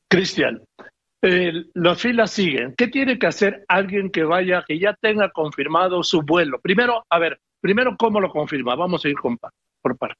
Cristian, 0.07 0.63
las 1.21 2.01
filas 2.01 2.31
siguen. 2.31 2.73
¿Qué 2.77 2.87
tiene 2.87 3.19
que 3.19 3.27
hacer 3.27 3.65
alguien 3.67 4.09
que 4.09 4.23
vaya, 4.23 4.63
que 4.65 4.79
ya 4.79 4.95
tenga 5.01 5.29
confirmado 5.31 6.01
su 6.01 6.21
vuelo? 6.21 6.59
Primero, 6.61 7.05
a 7.09 7.19
ver, 7.19 7.39
primero, 7.59 7.95
¿cómo 7.97 8.19
lo 8.19 8.31
confirma? 8.31 8.75
Vamos 8.75 9.03
a 9.03 9.09
ir 9.09 9.15
con, 9.15 9.37
por 9.81 9.97
parte. 9.97 10.19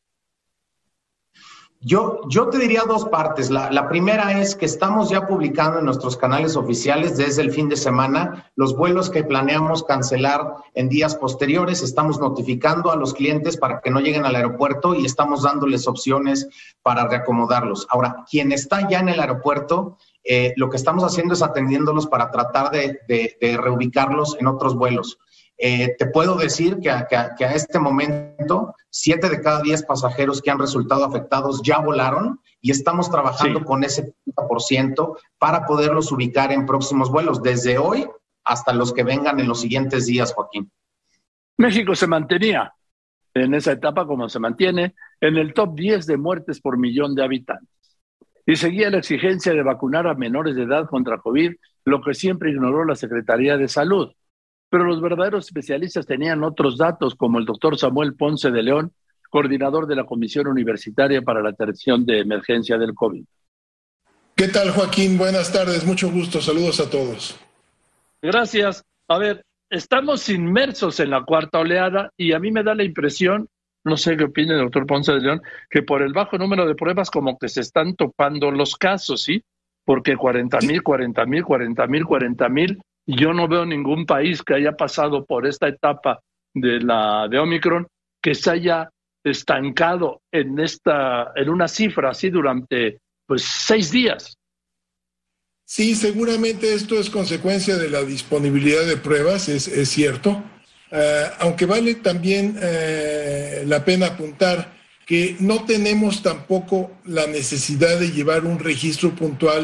Yo, 1.83 2.19
yo 2.29 2.47
te 2.50 2.59
diría 2.59 2.83
dos 2.88 3.05
partes. 3.05 3.50
La, 3.50 3.71
la, 3.71 3.89
primera 3.89 4.39
es 4.39 4.55
que 4.55 4.67
estamos 4.67 5.09
ya 5.09 5.25
publicando 5.25 5.79
en 5.79 5.85
nuestros 5.85 6.15
canales 6.15 6.55
oficiales 6.55 7.17
desde 7.17 7.41
el 7.41 7.51
fin 7.51 7.69
de 7.69 7.75
semana 7.75 8.51
los 8.55 8.75
vuelos 8.75 9.09
que 9.09 9.23
planeamos 9.23 9.83
cancelar 9.83 10.57
en 10.75 10.89
días 10.89 11.15
posteriores. 11.15 11.81
Estamos 11.81 12.19
notificando 12.19 12.91
a 12.91 12.95
los 12.95 13.15
clientes 13.15 13.57
para 13.57 13.81
que 13.81 13.89
no 13.89 14.00
lleguen 14.00 14.25
al 14.25 14.35
aeropuerto 14.35 14.93
y 14.93 15.05
estamos 15.05 15.41
dándoles 15.41 15.88
opciones 15.88 16.47
para 16.83 17.07
reacomodarlos. 17.07 17.88
Ahora, 17.89 18.25
quien 18.29 18.51
está 18.51 18.88
ya 18.88 19.00
en 19.00 19.09
el 19.09 19.19
aeropuerto, 19.19 19.97
eh, 20.23 20.53
lo 20.57 20.69
que 20.69 20.77
estamos 20.77 21.03
haciendo 21.03 21.33
es 21.33 21.41
atendiéndolos 21.41 22.05
para 22.05 22.29
tratar 22.29 22.69
de, 22.69 23.57
reubicarlos 23.57 24.38
en 24.39 24.45
otros 24.45 24.75
vuelos. 24.75 25.17
Eh, 25.63 25.96
te 25.96 26.08
puedo 26.08 26.38
decir 26.38 26.80
que 26.80 26.89
a, 26.89 27.06
que, 27.06 27.46
a, 27.46 27.53
este 27.53 27.77
momento, 27.77 28.74
siete 28.89 29.30
de 29.30 29.41
cada 29.41 29.62
diez 29.62 29.84
pasajeros 29.84 30.41
que 30.41 30.50
han 30.50 30.58
resultado 30.58 31.06
afectados 31.06 31.62
ya 31.63 31.77
volaron 31.77 32.39
y 32.62 32.72
estamos 32.72 33.12
trabajando 33.12 33.63
con 33.63 33.84
ese 33.84 34.15
30% 34.25 35.20
para 35.38 35.68
poderlos 35.68 36.12
ubicar 36.12 36.51
en 36.51 36.65
próximos 36.65 37.12
vuelos, 37.12 37.44
desde 37.44 37.77
hoy 37.77 38.10
hasta 38.44 38.74
los 38.74 38.91
que 38.91 39.03
vengan 39.03 39.39
en 39.39 39.48
los 39.48 39.62
siguientes 39.62 40.08
días, 40.08 40.34
Joaquín. 40.34 40.72
México 41.58 41.94
se 41.94 42.08
mantenía 42.08 42.74
en 43.36 43.53
esa 43.53 43.74
etapa 43.74 44.08
como 44.08 44.30
se 44.30 44.39
mantiene 44.39 44.96
en 45.20 45.38
el 45.38 45.53
top 45.53 45.75
10 45.75 46.08
de 46.08 46.18
muertes 46.18 46.60
por 46.60 46.80
millón 46.80 47.13
de 47.13 47.24
habitantes. 47.24 48.00
Y 48.48 48.56
seguía 48.56 48.89
la 48.89 48.98
exigencia 48.98 49.53
de 49.53 49.62
vacunar 49.62 50.08
a 50.08 50.15
menores 50.15 50.56
de 50.56 50.63
edad 50.63 50.89
contra 50.89 51.20
COVID, 51.20 51.53
lo 51.86 52.01
que 52.01 52.15
siempre 52.15 52.50
ignoró 52.50 52.84
la 52.84 52.96
Secretaría 52.96 53.58
de 53.58 53.68
Salud 53.68 54.12
pero 54.72 54.86
los 54.86 55.01
verdaderos 55.01 55.48
especialistas 55.48 56.06
tenían 56.06 56.46
otros 56.46 56.78
datos, 56.78 57.13
como 57.16 57.38
el 57.38 57.46
doctor 57.46 57.78
Samuel 57.78 58.16
Ponce 58.16 58.51
de 58.51 58.63
León, 58.63 58.94
coordinador 59.30 59.86
de 59.86 59.98
la 59.98 60.06
Comisión 60.06 60.48
Universitaria 60.48 61.22
para 61.22 61.42
la 61.42 61.50
Atención 61.50 62.06
de 62.06 62.22
Emergencia 62.22 62.78
del 62.78 62.96
COVID. 62.96 63.25
¿Qué 64.34 64.48
tal, 64.48 64.72
Joaquín? 64.72 65.18
Buenas 65.18 65.51
tardes, 65.51 65.86
mucho 65.86 66.10
gusto, 66.10 66.40
saludos 66.40 66.80
a 66.80 66.90
todos. 66.90 67.38
Gracias. 68.22 68.86
A 69.10 69.18
ver, 69.18 69.44
estamos 69.70 70.30
inmersos 70.30 71.01
en 71.01 71.10
la 71.10 71.25
cuarta 71.25 71.60
oleada 71.60 72.10
y 72.16 72.32
a 72.32 72.40
mí 72.40 72.50
me 72.50 72.63
da 72.63 72.74
la 72.74 72.86
impresión, 72.86 73.50
no 73.84 73.98
sé 73.98 74.16
qué 74.16 74.24
opina 74.24 74.54
el 74.54 74.62
doctor 74.62 74.88
Ponce 74.88 75.12
de 75.12 75.20
León, 75.20 75.42
que 75.70 75.84
por 75.84 76.01
el 76.01 76.13
bajo 76.13 76.38
número 76.38 76.66
de 76.66 76.75
pruebas 76.75 77.12
como 77.12 77.38
que 77.38 77.50
se 77.50 77.60
están 77.60 77.94
topando 77.98 78.50
los 78.51 78.78
casos, 78.78 79.24
¿sí? 79.24 79.44
Porque 79.84 80.16
40 80.16 80.60
mil, 80.62 80.82
40 80.82 81.25
mil, 81.25 81.44
40 81.44 81.88
mil, 81.88 82.06
40 82.06 82.50
mil, 82.50 82.82
yo 83.05 83.34
no 83.34 83.48
veo 83.48 83.65
ningún 83.65 84.05
país 84.05 84.41
que 84.43 84.55
haya 84.55 84.74
pasado 84.74 85.25
por 85.25 85.46
esta 85.46 85.67
etapa 85.67 86.20
de 86.53 86.79
la 86.81 87.27
de 87.29 87.39
Omicron 87.39 87.88
que 88.22 88.36
se 88.36 88.51
haya 88.51 88.89
estancado 89.24 90.22
en 90.31 90.60
esta 90.60 91.31
en 91.36 91.50
una 91.50 91.67
cifra 91.67 92.12
así 92.12 92.29
durante 92.29 93.00
pues 93.25 93.43
seis 93.43 93.91
días. 93.91 94.38
Sí, 95.65 95.96
seguramente 95.96 96.74
esto 96.74 97.00
es 97.00 97.10
consecuencia 97.10 97.77
de 97.77 97.89
la 97.89 98.01
disponibilidad 98.01 98.86
de 98.86 98.98
pruebas, 98.98 99.48
es, 99.48 99.89
cierto, 99.89 100.43
eh, 100.91 101.24
aunque 101.39 101.65
vale 101.65 101.96
también 101.96 102.58
eh, 102.62 103.63
la 103.65 103.86
pena 103.86 104.08
apuntar 104.08 104.74
que 105.05 105.38
no 105.39 105.63
tenemos 105.63 106.22
tampoco 106.22 107.00
la 107.05 107.25
necesidad 107.27 108.00
de 108.00 108.12
llevar 108.12 108.46
un 108.46 108.60
registro 108.60 109.15
puntual 109.15 109.63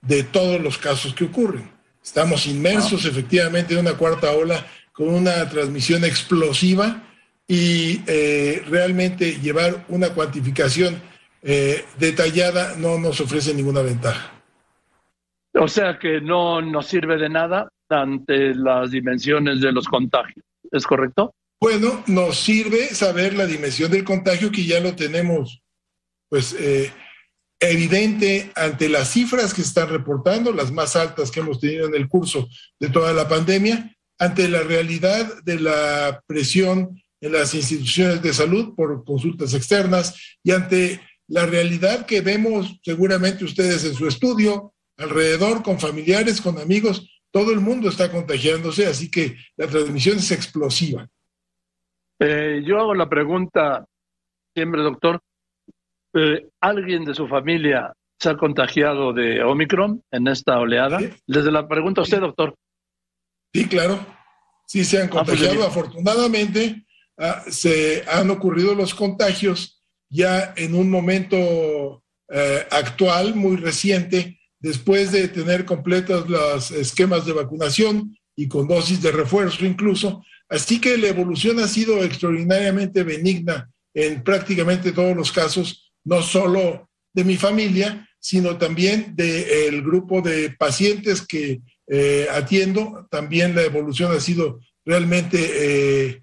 de 0.00 0.24
todos 0.24 0.60
los 0.60 0.76
casos 0.76 1.14
que 1.14 1.26
ocurren. 1.26 1.73
Estamos 2.04 2.46
inmersos 2.46 3.04
efectivamente 3.06 3.74
en 3.74 3.80
una 3.80 3.94
cuarta 3.94 4.30
ola 4.32 4.64
con 4.92 5.08
una 5.08 5.48
transmisión 5.48 6.04
explosiva 6.04 7.02
y 7.48 8.02
eh, 8.06 8.62
realmente 8.68 9.40
llevar 9.40 9.84
una 9.88 10.10
cuantificación 10.10 11.00
detallada 11.98 12.74
no 12.78 12.98
nos 12.98 13.20
ofrece 13.20 13.52
ninguna 13.52 13.82
ventaja. 13.82 14.32
O 15.52 15.68
sea 15.68 15.98
que 15.98 16.20
no 16.20 16.60
nos 16.60 16.86
sirve 16.86 17.16
de 17.16 17.28
nada 17.28 17.68
ante 17.88 18.54
las 18.54 18.90
dimensiones 18.90 19.60
de 19.60 19.72
los 19.72 19.86
contagios. 19.86 20.44
¿Es 20.70 20.86
correcto? 20.86 21.32
Bueno, 21.60 22.02
nos 22.08 22.36
sirve 22.36 22.88
saber 22.88 23.34
la 23.34 23.46
dimensión 23.46 23.90
del 23.90 24.04
contagio 24.04 24.50
que 24.50 24.64
ya 24.64 24.80
lo 24.80 24.94
tenemos, 24.96 25.62
pues, 26.28 26.54
eh, 26.58 26.92
evidente 27.70 28.50
ante 28.54 28.88
las 28.88 29.10
cifras 29.10 29.54
que 29.54 29.62
están 29.62 29.88
reportando, 29.88 30.52
las 30.52 30.72
más 30.72 30.96
altas 30.96 31.30
que 31.30 31.40
hemos 31.40 31.60
tenido 31.60 31.86
en 31.86 31.94
el 31.94 32.08
curso 32.08 32.48
de 32.78 32.88
toda 32.88 33.12
la 33.12 33.28
pandemia, 33.28 33.96
ante 34.18 34.48
la 34.48 34.62
realidad 34.62 35.42
de 35.44 35.60
la 35.60 36.22
presión 36.26 37.00
en 37.20 37.32
las 37.32 37.54
instituciones 37.54 38.22
de 38.22 38.32
salud 38.32 38.74
por 38.74 39.04
consultas 39.04 39.54
externas 39.54 40.36
y 40.42 40.52
ante 40.52 41.00
la 41.26 41.46
realidad 41.46 42.06
que 42.06 42.20
vemos 42.20 42.78
seguramente 42.82 43.44
ustedes 43.44 43.84
en 43.84 43.94
su 43.94 44.06
estudio 44.06 44.74
alrededor, 44.96 45.62
con 45.62 45.80
familiares, 45.80 46.40
con 46.40 46.58
amigos, 46.58 47.10
todo 47.30 47.50
el 47.52 47.60
mundo 47.60 47.88
está 47.88 48.12
contagiándose, 48.12 48.86
así 48.86 49.10
que 49.10 49.36
la 49.56 49.66
transmisión 49.66 50.18
es 50.18 50.30
explosiva. 50.30 51.08
Eh, 52.20 52.62
yo 52.64 52.78
hago 52.78 52.94
la 52.94 53.08
pregunta 53.08 53.84
siempre, 54.54 54.82
doctor. 54.82 55.20
Eh, 56.14 56.46
¿Alguien 56.60 57.04
de 57.04 57.14
su 57.14 57.26
familia 57.26 57.92
se 58.18 58.30
ha 58.30 58.36
contagiado 58.36 59.12
de 59.12 59.42
Omicron 59.42 60.02
en 60.10 60.28
esta 60.28 60.58
oleada? 60.58 60.98
Desde 61.26 61.50
la 61.50 61.66
pregunta 61.66 62.00
a 62.00 62.04
usted, 62.04 62.20
doctor. 62.20 62.54
Sí, 63.52 63.66
claro. 63.66 63.98
Sí, 64.66 64.84
se 64.84 64.98
han 64.98 65.08
ah, 65.08 65.24
pues, 65.24 65.38
contagiado. 65.40 65.66
Afortunadamente, 65.66 66.84
ah, 67.18 67.42
se 67.48 68.04
han 68.08 68.30
ocurrido 68.30 68.74
los 68.74 68.94
contagios 68.94 69.82
ya 70.08 70.54
en 70.56 70.74
un 70.74 70.90
momento 70.90 72.02
eh, 72.28 72.66
actual, 72.70 73.34
muy 73.34 73.56
reciente, 73.56 74.38
después 74.60 75.12
de 75.12 75.28
tener 75.28 75.64
completos 75.64 76.28
los 76.28 76.70
esquemas 76.70 77.26
de 77.26 77.32
vacunación 77.32 78.16
y 78.36 78.48
con 78.48 78.66
dosis 78.66 79.02
de 79.02 79.12
refuerzo 79.12 79.66
incluso. 79.66 80.24
Así 80.48 80.80
que 80.80 80.96
la 80.96 81.08
evolución 81.08 81.58
ha 81.58 81.68
sido 81.68 82.02
extraordinariamente 82.02 83.02
benigna 83.02 83.70
en 83.92 84.22
prácticamente 84.22 84.92
todos 84.92 85.16
los 85.16 85.32
casos, 85.32 85.83
no 86.04 86.22
solo 86.22 86.88
de 87.12 87.24
mi 87.24 87.36
familia, 87.36 88.08
sino 88.18 88.56
también 88.56 89.14
del 89.14 89.82
grupo 89.82 90.22
de 90.22 90.50
pacientes 90.50 91.26
que 91.26 91.60
eh, 91.86 92.26
atiendo. 92.30 93.06
También 93.10 93.54
la 93.54 93.62
evolución 93.62 94.12
ha 94.12 94.20
sido 94.20 94.60
realmente, 94.84 95.38
eh, 96.08 96.22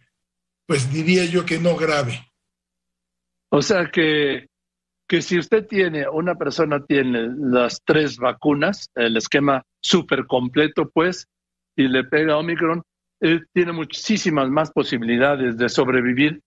pues 0.66 0.92
diría 0.92 1.26
yo 1.26 1.46
que 1.46 1.60
no 1.60 1.76
grave. 1.76 2.26
O 3.50 3.62
sea 3.62 3.90
que 3.92 4.48
que 5.12 5.22
si 5.22 5.38
usted 5.38 5.68
tiene, 5.68 6.08
una 6.08 6.36
persona 6.36 6.86
tiene 6.86 7.28
las 7.38 7.82
tres 7.84 8.16
vacunas, 8.16 8.90
el 8.96 9.18
esquema 9.18 9.62
súper 9.82 10.26
completo, 10.26 10.90
pues, 10.90 11.28
y 11.76 11.90
le 11.90 12.06
pega 12.06 12.38
Omicron, 12.38 12.82
él 13.20 13.46
tiene 13.52 13.74
muchísimas 13.74 14.50
más 14.50 14.72
posibilidades 14.72 15.58
de 15.58 15.68
sobrevivir 15.68 16.42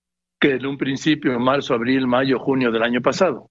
un 0.66 0.76
principio, 0.76 1.32
en 1.32 1.42
marzo, 1.42 1.74
abril, 1.74 2.06
mayo, 2.06 2.38
junio 2.38 2.70
del 2.70 2.82
año 2.82 3.00
pasado. 3.00 3.50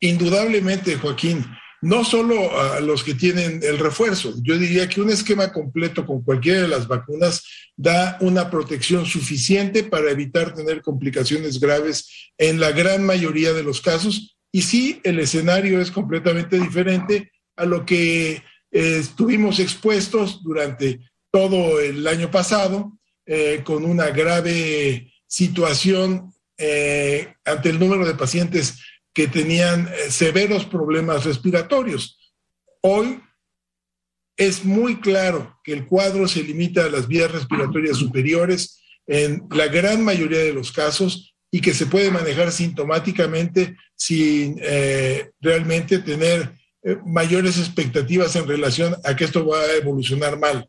Indudablemente, 0.00 0.96
Joaquín, 0.96 1.44
no 1.82 2.02
solo 2.04 2.58
a 2.60 2.80
los 2.80 3.04
que 3.04 3.14
tienen 3.14 3.60
el 3.62 3.78
refuerzo, 3.78 4.34
yo 4.42 4.58
diría 4.58 4.88
que 4.88 5.00
un 5.00 5.10
esquema 5.10 5.52
completo 5.52 6.06
con 6.06 6.22
cualquiera 6.22 6.62
de 6.62 6.68
las 6.68 6.88
vacunas 6.88 7.44
da 7.76 8.16
una 8.20 8.50
protección 8.50 9.06
suficiente 9.06 9.84
para 9.84 10.10
evitar 10.10 10.54
tener 10.54 10.82
complicaciones 10.82 11.60
graves 11.60 12.32
en 12.38 12.58
la 12.58 12.72
gran 12.72 13.04
mayoría 13.04 13.52
de 13.52 13.62
los 13.62 13.80
casos. 13.80 14.36
Y 14.50 14.62
sí, 14.62 15.00
el 15.04 15.20
escenario 15.20 15.80
es 15.80 15.90
completamente 15.90 16.58
diferente 16.58 17.30
a 17.56 17.64
lo 17.64 17.84
que 17.84 18.32
eh, 18.32 18.42
estuvimos 18.70 19.60
expuestos 19.60 20.42
durante 20.42 21.00
todo 21.30 21.80
el 21.80 22.06
año 22.06 22.30
pasado, 22.30 22.98
eh, 23.26 23.62
con 23.62 23.84
una 23.84 24.08
grave 24.10 25.12
situación 25.28 26.34
eh, 26.56 27.34
ante 27.44 27.68
el 27.68 27.78
número 27.78 28.04
de 28.04 28.14
pacientes 28.14 28.80
que 29.12 29.28
tenían 29.28 29.88
severos 30.10 30.64
problemas 30.64 31.24
respiratorios. 31.24 32.18
Hoy 32.80 33.20
es 34.36 34.64
muy 34.64 35.00
claro 35.00 35.58
que 35.64 35.72
el 35.72 35.86
cuadro 35.86 36.28
se 36.28 36.42
limita 36.42 36.84
a 36.84 36.90
las 36.90 37.08
vías 37.08 37.30
respiratorias 37.30 37.96
superiores 37.96 38.80
en 39.06 39.42
la 39.50 39.66
gran 39.66 40.04
mayoría 40.04 40.38
de 40.38 40.52
los 40.52 40.70
casos 40.70 41.34
y 41.50 41.60
que 41.60 41.74
se 41.74 41.86
puede 41.86 42.10
manejar 42.10 42.52
sintomáticamente 42.52 43.76
sin 43.96 44.58
eh, 44.62 45.30
realmente 45.40 45.98
tener 45.98 46.52
eh, 46.84 46.96
mayores 47.04 47.58
expectativas 47.58 48.36
en 48.36 48.46
relación 48.46 48.96
a 49.02 49.16
que 49.16 49.24
esto 49.24 49.44
va 49.46 49.60
a 49.60 49.76
evolucionar 49.76 50.38
mal. 50.38 50.68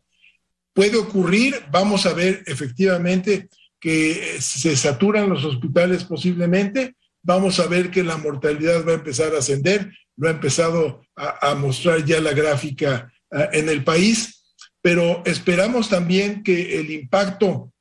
Puede 0.72 0.96
ocurrir, 0.96 1.62
vamos 1.70 2.06
a 2.06 2.14
ver 2.14 2.42
efectivamente 2.46 3.48
que 3.80 4.40
se 4.40 4.76
saturan 4.76 5.28
los 5.28 5.44
hospitales 5.44 6.04
posiblemente, 6.04 6.94
vamos 7.22 7.58
a 7.60 7.66
ver 7.66 7.90
que 7.90 8.02
la 8.02 8.16
mortalidad 8.16 8.86
va 8.86 8.92
a 8.92 8.96
empezar 8.96 9.34
a 9.34 9.38
ascender, 9.38 9.90
lo 10.16 10.28
ha 10.28 10.32
empezado 10.32 11.02
a 11.16 11.54
mostrar 11.54 12.04
ya 12.04 12.20
la 12.20 12.32
gráfica 12.32 13.10
eh, 13.30 13.48
en 13.52 13.68
el 13.68 13.82
país, 13.84 14.54
pero 14.82 15.22
esperamos 15.24 15.88
también 15.88 16.42
que 16.42 16.78
el 16.78 16.90
impacto 16.90 17.72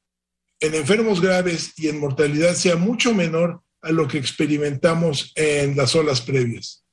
en 0.60 0.76
enfermos 0.76 1.22
graves 1.22 1.74
y 1.78 1.88
en 1.88 2.00
mortalidad 2.00 2.54
sea 2.54 2.76
mucho 2.76 3.14
menor 3.14 3.62
a 3.82 3.92
lo 3.92 4.08
que 4.08 4.18
experimentamos 4.18 5.32
en 5.36 5.78
las 5.78 5.96
olas 5.96 6.22
previas. 6.22 6.86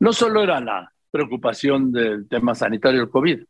No 0.00 0.12
solo 0.12 0.42
era 0.42 0.60
la 0.60 0.92
preocupación 1.10 1.92
del 1.92 2.28
tema 2.28 2.54
sanitario 2.54 3.00
del 3.00 3.10
COVID. 3.10 3.42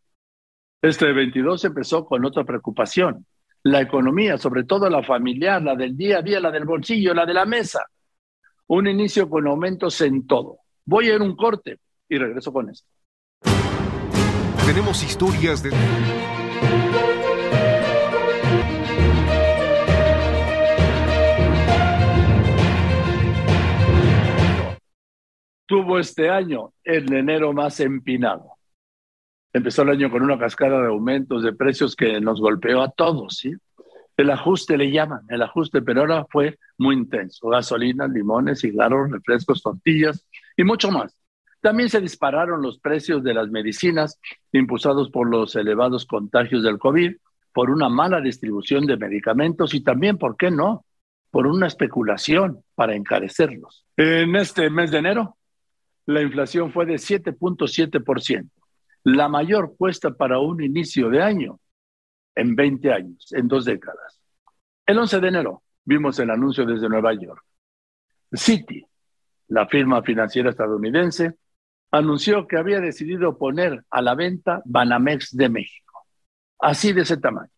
Este 0.83 1.13
22 1.13 1.65
empezó 1.65 2.05
con 2.05 2.25
otra 2.25 2.45
preocupación, 2.45 3.27
la 3.63 3.81
economía, 3.81 4.39
sobre 4.39 4.65
todo 4.65 4.89
la 4.89 5.03
familiar, 5.03 5.63
la 5.63 5.75
del 5.75 5.97
día 5.97 6.19
a 6.19 6.23
día, 6.23 6.41
la 6.41 6.51
del 6.51 6.65
bolsillo, 6.65 7.15
la 7.15 7.27
de 7.27 7.35
la 7.35 7.45
mesa. 7.45 7.85
Un 8.69 8.87
inicio 8.87 9.29
con 9.29 9.47
aumentos 9.47 10.01
en 10.01 10.27
todo. 10.27 10.59
Voy 10.85 11.09
a 11.09 11.15
ir 11.15 11.23
un 11.23 11.37
corte 11.37 11.79
y 12.09 12.19
regreso 12.19 12.53
con 12.53 12.71
esto. 12.71 12.89
Tenemos 14.67 15.03
historias 15.03 15.63
de... 15.63 15.71
Tuvo 25.67 25.99
este 25.99 26.31
año 26.31 26.73
el 26.83 27.13
enero 27.13 27.53
más 27.53 27.81
empinado. 27.81 28.58
Empezó 29.59 29.83
el 29.83 29.89
año 29.89 30.09
con 30.09 30.23
una 30.23 30.39
cascada 30.39 30.81
de 30.83 30.87
aumentos 30.87 31.43
de 31.43 31.53
precios 31.53 31.97
que 31.97 32.21
nos 32.21 32.41
golpeó 32.41 32.81
a 32.81 32.93
todos, 32.93 33.39
¿sí? 33.39 33.53
El 34.17 34.31
ajuste 34.31 34.79
le 34.79 34.93
llaman, 34.93 35.23
el 35.29 35.43
ajuste, 35.43 35.83
pero 35.83 36.03
ahora 36.03 36.25
fue 36.31 36.61
muy 36.79 36.95
intenso. 36.95 37.49
Gasolina, 37.49 38.07
limones, 38.07 38.61
cigarros, 38.61 39.11
refrescos, 39.11 39.61
tortillas 39.61 40.25
y 40.57 40.63
mucho 40.63 40.93
más. 40.93 41.19
También 41.61 41.89
se 41.89 42.01
dispararon 42.01 42.63
los 42.63 42.79
precios 42.79 43.25
de 43.25 43.35
las 43.35 43.49
medicinas 43.51 44.21
impulsados 44.53 45.11
por 45.11 45.29
los 45.29 45.57
elevados 45.57 46.07
contagios 46.07 46.63
del 46.63 46.79
COVID, 46.79 47.17
por 47.53 47.71
una 47.71 47.89
mala 47.89 48.21
distribución 48.21 48.87
de 48.87 48.97
medicamentos 48.97 49.75
y 49.75 49.81
también, 49.81 50.19
¿por 50.19 50.37
qué 50.37 50.53
no?, 50.53 50.85
por 51.33 51.49
una 51.49 51.67
especulación 51.67 52.63
para 52.77 52.95
encarecerlos. 52.95 53.85
En 53.97 54.37
este 54.37 54.71
mes 54.71 54.93
de 54.93 54.99
enero, 54.99 55.37
la 56.07 56.23
inflación 56.23 56.71
fue 56.71 56.87
de 56.87 56.95
7.7%, 56.95 58.49
la 59.17 59.29
mayor 59.29 59.77
puesta 59.77 60.11
para 60.11 60.39
un 60.39 60.63
inicio 60.63 61.09
de 61.09 61.23
año 61.23 61.61
en 62.35 62.55
20 62.55 62.93
años, 62.93 63.33
en 63.33 63.49
dos 63.49 63.65
décadas. 63.65 64.21
El 64.87 64.99
11 64.99 65.21
de 65.21 65.29
enero 65.29 65.63
vimos 65.85 66.19
el 66.19 66.31
anuncio 66.31 66.65
desde 66.65 66.89
Nueva 66.89 67.13
York. 67.15 67.43
Citi, 68.33 68.85
la 69.49 69.67
firma 69.67 70.03
financiera 70.03 70.51
estadounidense, 70.51 71.35
anunció 71.91 72.47
que 72.47 72.59
había 72.59 72.81
decidido 72.81 73.39
poner 73.39 73.85
a 73.91 74.03
la 74.03 74.15
venta 74.15 74.63
Banamex 74.67 75.35
de 75.35 75.49
México. 75.49 76.07
Así 76.59 76.93
de 76.93 77.03
ese 77.03 77.17
tamaño. 77.17 77.51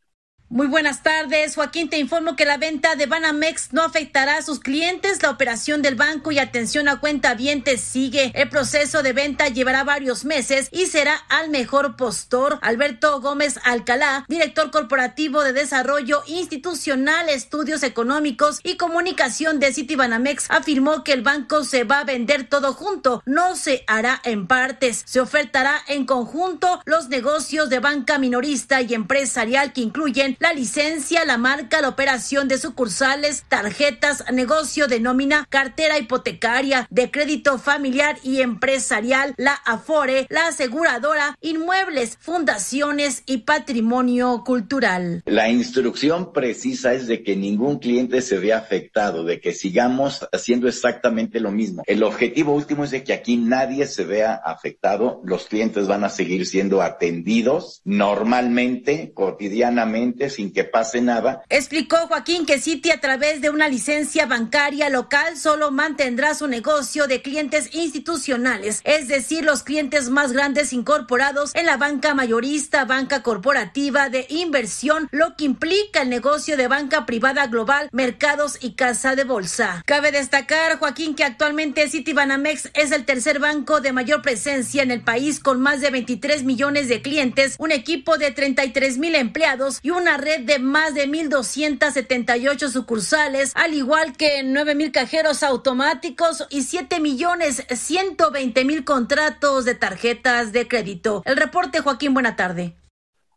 Muy 0.52 0.66
buenas 0.66 1.04
tardes. 1.04 1.54
Joaquín, 1.54 1.88
te 1.88 2.00
informo 2.00 2.35
que 2.35 2.45
la 2.45 2.57
venta 2.57 2.97
de 2.97 3.07
Banamex 3.07 3.73
no 3.73 3.83
afectará 3.83 4.38
a 4.38 4.42
sus 4.42 4.59
clientes. 4.59 5.23
La 5.23 5.30
operación 5.30 5.80
del 5.80 5.95
banco 5.95 6.33
y 6.33 6.40
atención 6.40 6.88
a 6.88 6.99
cuenta 6.99 7.35
vientes 7.35 7.80
sigue. 7.80 8.33
El 8.35 8.49
proceso 8.49 9.04
de 9.04 9.12
venta 9.12 9.47
llevará 9.47 9.85
varios 9.85 10.25
meses 10.25 10.69
y 10.73 10.87
será 10.87 11.14
al 11.28 11.50
mejor 11.50 11.95
postor. 11.95 12.59
Alberto 12.62 13.21
Gómez 13.21 13.61
Alcalá, 13.62 14.25
director 14.26 14.73
corporativo 14.73 15.45
de 15.45 15.52
desarrollo 15.52 16.25
institucional, 16.26 17.28
estudios 17.28 17.85
económicos 17.85 18.59
y 18.64 18.76
comunicación 18.76 19.61
de 19.61 19.73
Citibanamex, 19.73 20.50
afirmó 20.50 21.04
que 21.04 21.12
el 21.12 21.23
banco 21.23 21.62
se 21.62 21.85
va 21.85 22.00
a 22.00 22.04
vender 22.04 22.49
todo 22.49 22.73
junto. 22.73 23.23
No 23.25 23.54
se 23.54 23.85
hará 23.87 24.21
en 24.25 24.49
partes. 24.49 25.04
Se 25.07 25.21
ofertará 25.21 25.80
en 25.87 26.07
conjunto 26.07 26.83
los 26.87 27.09
negocios 27.09 27.71
de 27.71 27.78
banca 27.78 28.19
minorista 28.19 28.80
y 28.83 28.95
empresarial 28.95 29.73
que 29.73 29.83
incluyen 29.83 30.38
la 30.40 30.54
licencia, 30.54 31.25
la 31.26 31.37
marca, 31.37 31.82
la 31.82 31.90
operación 31.90 32.49
de 32.49 32.56
sucursales, 32.56 33.44
tarjetas, 33.49 34.25
negocio 34.32 34.88
de 34.88 34.99
nómina, 34.99 35.47
cartera 35.50 35.99
hipotecaria, 35.99 36.88
de 36.90 37.11
crédito 37.11 37.59
familiar 37.59 38.16
y 38.23 38.40
empresarial, 38.40 39.35
la 39.37 39.52
Afore, 39.52 40.26
la 40.30 40.49
aseguradora, 40.49 41.37
inmuebles, 41.42 42.16
fundaciones 42.20 43.23
y 43.26 43.38
patrimonio 43.38 44.42
cultural. 44.44 45.23
La 45.26 45.50
instrucción 45.50 46.32
precisa 46.32 46.94
es 46.94 47.06
de 47.06 47.23
que 47.23 47.37
ningún 47.37 47.78
cliente 47.78 48.23
se 48.23 48.38
vea 48.38 48.56
afectado, 48.56 49.25
de 49.25 49.40
que 49.40 49.52
sigamos 49.52 50.26
haciendo 50.32 50.68
exactamente 50.68 51.38
lo 51.38 51.50
mismo. 51.50 51.82
El 51.87 52.02
objetivo 52.02 52.54
último 52.54 52.85
es 52.85 52.90
de 52.90 53.04
que 53.04 53.12
aquí 53.12 53.37
nadie 53.37 53.87
se 53.87 54.04
vea 54.04 54.40
afectado, 54.42 55.20
los 55.23 55.47
clientes 55.47 55.87
van 55.87 56.04
a 56.04 56.09
seguir 56.09 56.47
siendo 56.47 56.80
atendidos 56.80 57.82
normalmente, 57.85 59.12
cotidianamente, 59.12 60.29
sin 60.30 60.52
que 60.52 60.64
pase 60.64 61.00
nada. 61.00 61.42
Explicó 61.49 61.96
Joaquín 62.08 62.46
que 62.46 62.60
Citi 62.60 62.90
a 62.90 63.00
través 63.00 63.40
de 63.40 63.50
una 63.50 63.68
licencia 63.68 64.26
bancaria 64.26 64.88
local 64.88 65.37
solo 65.37 65.70
mantendrá 65.70 66.34
su 66.34 66.46
negocio 66.46 67.06
de 67.06 67.22
clientes 67.22 67.75
institucionales, 67.75 68.80
es 68.84 69.08
decir, 69.08 69.44
los 69.44 69.62
clientes 69.62 70.08
más 70.08 70.32
grandes 70.32 70.72
incorporados 70.72 71.54
en 71.54 71.66
la 71.66 71.76
banca 71.76 72.14
mayorista, 72.14 72.84
banca 72.84 73.22
corporativa 73.22 74.08
de 74.08 74.26
inversión, 74.28 75.08
lo 75.10 75.37
que 75.37 75.44
implica 75.44 76.02
el 76.02 76.10
negocio 76.10 76.56
de 76.56 76.68
banca 76.68 77.06
privada 77.06 77.46
global, 77.46 77.88
mercados 77.92 78.58
y 78.60 78.72
casa 78.72 79.16
de 79.16 79.25
bolsa. 79.25 79.82
Cabe 79.87 80.12
destacar, 80.12 80.78
Joaquín, 80.78 81.14
que 81.14 81.25
actualmente 81.25 81.88
Citibanamex 81.88 82.70
es 82.75 82.92
el 82.92 83.04
tercer 83.04 83.38
banco 83.38 83.80
de 83.80 83.92
mayor 83.92 84.22
presencia 84.22 84.82
en 84.82 84.90
el 84.90 85.02
país 85.02 85.40
con 85.40 85.60
más 85.60 85.80
de 85.80 85.90
23 85.90 86.44
millones 86.44 86.88
de 86.88 87.02
clientes, 87.02 87.56
un 87.58 87.72
equipo 87.72 88.18
de 88.18 88.30
33 88.30 88.99
mil 88.99 89.14
empleados 89.14 89.80
y 89.82 89.90
una 89.90 90.16
red 90.21 90.43
de 90.43 90.59
más 90.59 90.95
de 90.95 91.09
1.278 91.09 92.69
sucursales, 92.69 93.53
al 93.57 93.75
igual 93.75 94.17
que 94.17 94.43
9.000 94.43 94.93
cajeros 94.93 95.43
automáticos 95.43 96.47
y 96.50 96.62
7 96.62 97.00
millones 97.00 97.67
120 97.69 98.65
mil 98.65 98.85
contratos 98.85 99.65
de 99.65 99.75
tarjetas 99.75 100.53
de 100.53 100.69
crédito. 100.69 101.23
El 101.25 101.37
reporte, 101.37 101.81
Joaquín, 101.81 102.15
buena 102.15 102.37
tarde. 102.37 102.77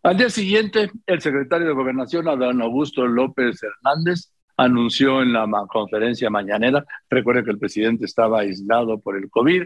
Al 0.04 0.18
día 0.18 0.30
siguiente, 0.30 0.92
el 1.08 1.22
secretario 1.22 1.68
de 1.68 1.74
Gobernación, 1.74 2.28
Adán 2.28 2.62
Augusto 2.62 3.08
López 3.08 3.62
Hernández, 3.64 4.32
anunció 4.58 5.22
en 5.22 5.34
la 5.34 5.48
conferencia 5.68 6.30
mañanera, 6.30 6.86
recuerde 7.10 7.44
que 7.44 7.52
el 7.52 7.60
presidente 7.60 8.06
estaba 8.06 8.42
aislado 8.42 9.00
por 9.00 9.18
el 9.18 9.30
COVID, 9.30 9.64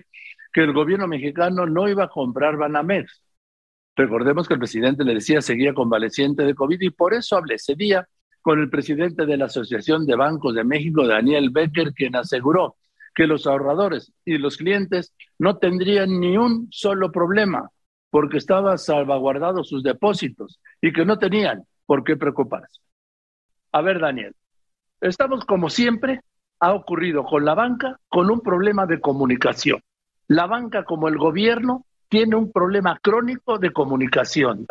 que 0.53 0.61
el 0.61 0.73
gobierno 0.73 1.07
mexicano 1.07 1.65
no 1.65 1.89
iba 1.89 2.05
a 2.05 2.09
comprar 2.09 2.55
Banamex, 2.55 3.23
Recordemos 3.97 4.47
que 4.47 4.53
el 4.53 4.59
presidente 4.59 5.03
le 5.03 5.15
decía 5.15 5.41
seguía 5.41 5.73
convaleciente 5.73 6.43
de 6.43 6.53
COVID 6.53 6.79
y 6.81 6.91
por 6.91 7.15
eso 7.15 7.35
hablé 7.35 7.55
ese 7.55 7.73
día 7.73 8.07
con 8.43 8.59
el 8.59 8.69
presidente 8.69 9.25
de 9.25 9.37
la 9.37 9.45
Asociación 9.45 10.05
de 10.05 10.15
Bancos 10.15 10.53
de 10.53 10.63
México, 10.63 11.07
Daniel 11.07 11.49
Becker, 11.49 11.93
quien 11.93 12.15
aseguró 12.15 12.75
que 13.15 13.25
los 13.25 13.47
ahorradores 13.47 14.13
y 14.23 14.37
los 14.37 14.57
clientes 14.57 15.15
no 15.39 15.57
tendrían 15.57 16.19
ni 16.19 16.37
un 16.37 16.67
solo 16.69 17.11
problema 17.11 17.71
porque 18.11 18.37
estaban 18.37 18.77
salvaguardados 18.77 19.67
sus 19.67 19.81
depósitos 19.81 20.59
y 20.79 20.93
que 20.93 21.03
no 21.03 21.17
tenían 21.17 21.63
por 21.87 22.03
qué 22.03 22.15
preocuparse. 22.15 22.79
A 23.71 23.81
ver, 23.81 23.99
Daniel, 23.99 24.35
estamos 25.01 25.43
como 25.43 25.71
siempre, 25.71 26.21
ha 26.59 26.75
ocurrido 26.75 27.23
con 27.23 27.43
la 27.45 27.55
banca, 27.55 27.99
con 28.09 28.29
un 28.29 28.41
problema 28.41 28.85
de 28.85 29.01
comunicación. 29.01 29.81
La 30.27 30.45
banca 30.45 30.83
como 30.83 31.07
el 31.07 31.17
gobierno 31.17 31.86
tiene 32.09 32.35
un 32.35 32.51
problema 32.51 32.99
crónico 33.01 33.57
de 33.57 33.71
comunicación. 33.71 34.65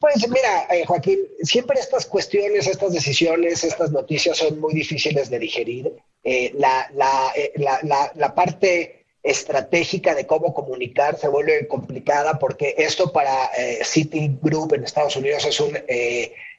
Pues 0.00 0.26
mira, 0.30 0.66
eh, 0.70 0.86
Joaquín, 0.86 1.18
siempre 1.42 1.78
estas 1.78 2.06
cuestiones, 2.06 2.66
estas 2.66 2.94
decisiones, 2.94 3.62
estas 3.64 3.90
noticias 3.90 4.38
son 4.38 4.58
muy 4.58 4.72
difíciles 4.72 5.28
de 5.28 5.38
digerir. 5.38 5.92
Eh, 6.24 6.52
la, 6.56 6.90
eh, 7.36 7.52
la, 7.56 8.34
parte 8.34 9.04
estratégica 9.22 10.14
de 10.14 10.26
cómo 10.26 10.54
comunicar 10.54 11.18
se 11.18 11.28
vuelve 11.28 11.68
complicada 11.68 12.38
porque 12.38 12.74
esto 12.78 13.12
para 13.12 13.50
Citigroup 13.84 14.72
en 14.72 14.84
Estados 14.84 15.16
Unidos 15.16 15.44
es 15.44 15.60
un 15.60 15.76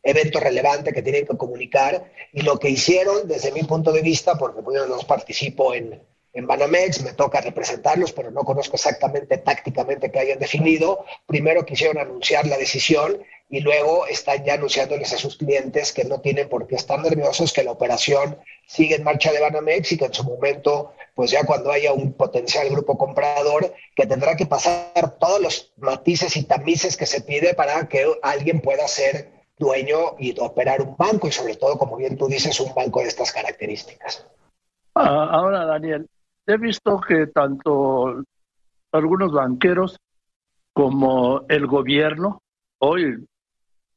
evento 0.03 0.39
relevante 0.39 0.93
que 0.93 1.01
tienen 1.01 1.25
que 1.25 1.37
comunicar 1.37 2.11
y 2.31 2.41
lo 2.41 2.59
que 2.59 2.69
hicieron 2.69 3.27
desde 3.27 3.51
mi 3.51 3.63
punto 3.63 3.91
de 3.91 4.03
vista, 4.03 4.37
porque 4.37 4.61
yo 4.75 4.85
no 4.85 4.99
participo 4.99 5.73
en, 5.73 5.99
en 6.33 6.47
Banamex, 6.47 7.03
me 7.03 7.13
toca 7.13 7.41
representarlos, 7.41 8.13
pero 8.13 8.31
no 8.31 8.41
conozco 8.43 8.75
exactamente 8.75 9.37
tácticamente 9.37 10.11
qué 10.11 10.19
hayan 10.19 10.39
definido. 10.39 11.05
Primero 11.25 11.65
quisieron 11.65 11.97
anunciar 11.97 12.47
la 12.47 12.57
decisión 12.57 13.21
y 13.49 13.59
luego 13.59 14.07
están 14.07 14.45
ya 14.45 14.53
anunciándoles 14.53 15.11
a 15.13 15.17
sus 15.17 15.35
clientes 15.35 15.91
que 15.91 16.05
no 16.05 16.21
tienen 16.21 16.47
por 16.47 16.67
qué 16.67 16.75
estar 16.75 16.99
nerviosos, 17.01 17.51
que 17.51 17.63
la 17.63 17.71
operación 17.71 18.37
sigue 18.65 18.95
en 18.95 19.03
marcha 19.03 19.33
de 19.33 19.41
Banamex 19.41 19.91
y 19.91 19.97
que 19.97 20.05
en 20.05 20.13
su 20.13 20.23
momento, 20.23 20.93
pues 21.15 21.31
ya 21.31 21.43
cuando 21.43 21.69
haya 21.69 21.91
un 21.91 22.13
potencial 22.13 22.69
grupo 22.69 22.97
comprador, 22.97 23.73
que 23.93 24.05
tendrá 24.05 24.37
que 24.37 24.45
pasar 24.45 25.17
todos 25.19 25.41
los 25.41 25.73
matices 25.75 26.37
y 26.37 26.43
tamices 26.43 26.95
que 26.95 27.05
se 27.05 27.21
pide 27.21 27.53
para 27.53 27.89
que 27.89 28.05
alguien 28.21 28.61
pueda 28.61 28.87
ser 28.87 29.29
dueño 29.57 30.15
y 30.17 30.33
operar 30.39 30.81
un 30.81 30.95
banco 30.95 31.27
y 31.27 31.31
sobre 31.31 31.55
todo, 31.55 31.77
como 31.77 31.97
bien 31.97 32.17
tú 32.17 32.27
dices, 32.27 32.57
un 32.61 32.73
banco 32.73 33.01
de 33.01 33.09
estas 33.09 33.33
características. 33.33 34.25
Ah, 34.95 35.29
ahora, 35.29 35.65
Daniel, 35.65 36.07
he 36.45 36.57
visto 36.57 36.99
que 36.99 37.27
tanto 37.27 38.23
algunos 38.91 39.31
banqueros 39.31 39.97
como 40.73 41.45
el 41.49 41.67
gobierno 41.67 42.41
hoy 42.79 43.25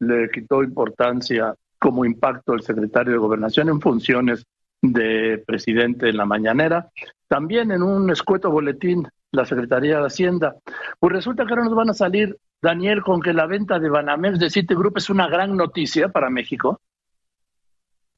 le 0.00 0.30
quitó 0.30 0.62
importancia 0.62 1.54
como 1.78 2.04
impacto 2.04 2.54
el 2.54 2.62
secretario 2.62 3.12
de 3.12 3.18
Gobernación 3.18 3.68
en 3.68 3.80
funciones 3.80 4.44
de 4.82 5.42
presidente 5.46 6.08
en 6.08 6.16
la 6.16 6.26
mañanera, 6.26 6.90
también 7.28 7.70
en 7.72 7.82
un 7.82 8.10
escueto 8.10 8.50
boletín 8.50 9.08
la 9.30 9.44
Secretaría 9.44 9.98
de 9.98 10.06
Hacienda. 10.06 10.56
Pues 10.98 11.12
resulta 11.12 11.44
que 11.44 11.50
ahora 11.50 11.64
nos 11.64 11.74
van 11.74 11.90
a 11.90 11.94
salir, 11.94 12.38
Daniel, 12.60 13.02
con 13.02 13.20
que 13.20 13.32
la 13.32 13.46
venta 13.46 13.78
de 13.78 13.88
Banamex 13.88 14.38
de 14.38 14.50
Citigroup 14.50 14.98
es 14.98 15.10
una 15.10 15.28
gran 15.28 15.56
noticia 15.56 16.08
para 16.08 16.30
México. 16.30 16.80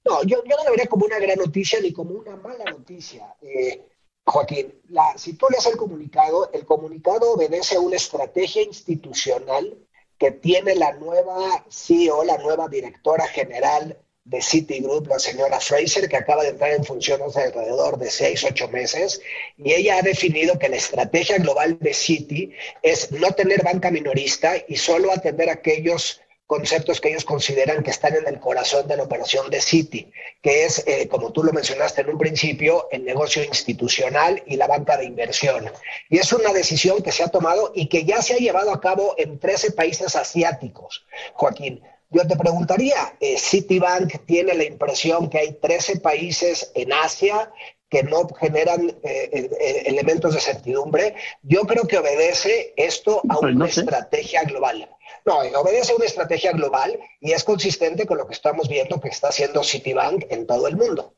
No, 0.04 0.22
yo, 0.22 0.42
yo 0.44 0.56
no 0.56 0.64
lo 0.64 0.70
vería 0.70 0.86
como 0.86 1.06
una 1.06 1.18
gran 1.18 1.38
noticia 1.38 1.80
ni 1.80 1.92
como 1.92 2.10
una 2.10 2.36
mala 2.36 2.64
noticia. 2.70 3.26
Eh, 3.42 3.84
Joaquín, 4.26 4.74
la, 4.88 5.16
si 5.16 5.34
tú 5.34 5.46
lees 5.50 5.66
el 5.66 5.76
comunicado, 5.76 6.50
el 6.52 6.66
comunicado 6.66 7.32
obedece 7.32 7.76
a 7.76 7.80
una 7.80 7.96
estrategia 7.96 8.62
institucional 8.62 9.78
que 10.18 10.32
tiene 10.32 10.74
la 10.74 10.92
nueva 10.94 11.64
CEO, 11.70 12.24
la 12.24 12.38
nueva 12.38 12.68
directora 12.68 13.26
general 13.28 13.98
de 14.24 14.42
Citigroup, 14.42 15.06
la 15.06 15.20
señora 15.20 15.60
Fraser, 15.60 16.08
que 16.08 16.16
acaba 16.16 16.42
de 16.42 16.48
entrar 16.48 16.72
en 16.72 16.84
funciones 16.84 17.36
alrededor 17.36 17.96
de 17.98 18.10
seis, 18.10 18.42
ocho 18.42 18.66
meses, 18.68 19.20
y 19.56 19.72
ella 19.72 19.98
ha 19.98 20.02
definido 20.02 20.58
que 20.58 20.68
la 20.68 20.76
estrategia 20.76 21.38
global 21.38 21.78
de 21.78 21.94
Citi 21.94 22.52
es 22.82 23.12
no 23.12 23.30
tener 23.32 23.62
banca 23.62 23.92
minorista 23.92 24.54
y 24.66 24.76
solo 24.76 25.12
atender 25.12 25.48
a 25.48 25.54
aquellos 25.54 26.20
conceptos 26.46 27.00
que 27.00 27.08
ellos 27.08 27.24
consideran 27.24 27.82
que 27.82 27.90
están 27.90 28.14
en 28.14 28.26
el 28.26 28.38
corazón 28.38 28.86
de 28.86 28.96
la 28.96 29.02
operación 29.02 29.50
de 29.50 29.60
Citi, 29.60 30.12
que 30.40 30.64
es, 30.64 30.84
eh, 30.86 31.08
como 31.08 31.32
tú 31.32 31.42
lo 31.42 31.52
mencionaste 31.52 32.02
en 32.02 32.10
un 32.10 32.18
principio, 32.18 32.88
el 32.92 33.04
negocio 33.04 33.42
institucional 33.42 34.42
y 34.46 34.56
la 34.56 34.68
banca 34.68 34.96
de 34.96 35.06
inversión. 35.06 35.70
Y 36.08 36.18
es 36.18 36.32
una 36.32 36.52
decisión 36.52 37.02
que 37.02 37.12
se 37.12 37.24
ha 37.24 37.28
tomado 37.28 37.72
y 37.74 37.88
que 37.88 38.04
ya 38.04 38.22
se 38.22 38.34
ha 38.34 38.38
llevado 38.38 38.72
a 38.72 38.80
cabo 38.80 39.14
en 39.18 39.38
13 39.38 39.72
países 39.72 40.14
asiáticos. 40.14 41.04
Joaquín, 41.34 41.82
yo 42.10 42.24
te 42.26 42.36
preguntaría, 42.36 43.16
eh, 43.18 43.36
Citibank 43.36 44.24
tiene 44.26 44.54
la 44.54 44.64
impresión 44.64 45.28
que 45.28 45.38
hay 45.38 45.52
13 45.54 45.98
países 45.98 46.70
en 46.74 46.92
Asia 46.92 47.50
que 47.88 48.02
no 48.02 48.26
generan 48.38 48.88
eh, 49.02 49.84
elementos 49.86 50.34
de 50.34 50.40
certidumbre. 50.40 51.14
Yo 51.42 51.62
creo 51.62 51.86
que 51.86 51.98
obedece 51.98 52.74
esto 52.76 53.20
a 53.28 53.36
pues 53.36 53.54
una 53.54 53.66
estrategia 53.66 54.44
global. 54.44 54.88
No, 55.24 55.38
obedece 55.60 55.92
a 55.92 55.96
una 55.96 56.04
estrategia 56.04 56.52
global 56.52 56.98
y 57.20 57.32
es 57.32 57.44
consistente 57.44 58.06
con 58.06 58.18
lo 58.18 58.26
que 58.26 58.34
estamos 58.34 58.68
viendo 58.68 59.00
que 59.00 59.08
está 59.08 59.28
haciendo 59.28 59.62
Citibank 59.62 60.24
en 60.30 60.46
todo 60.46 60.68
el 60.68 60.76
mundo. 60.76 61.14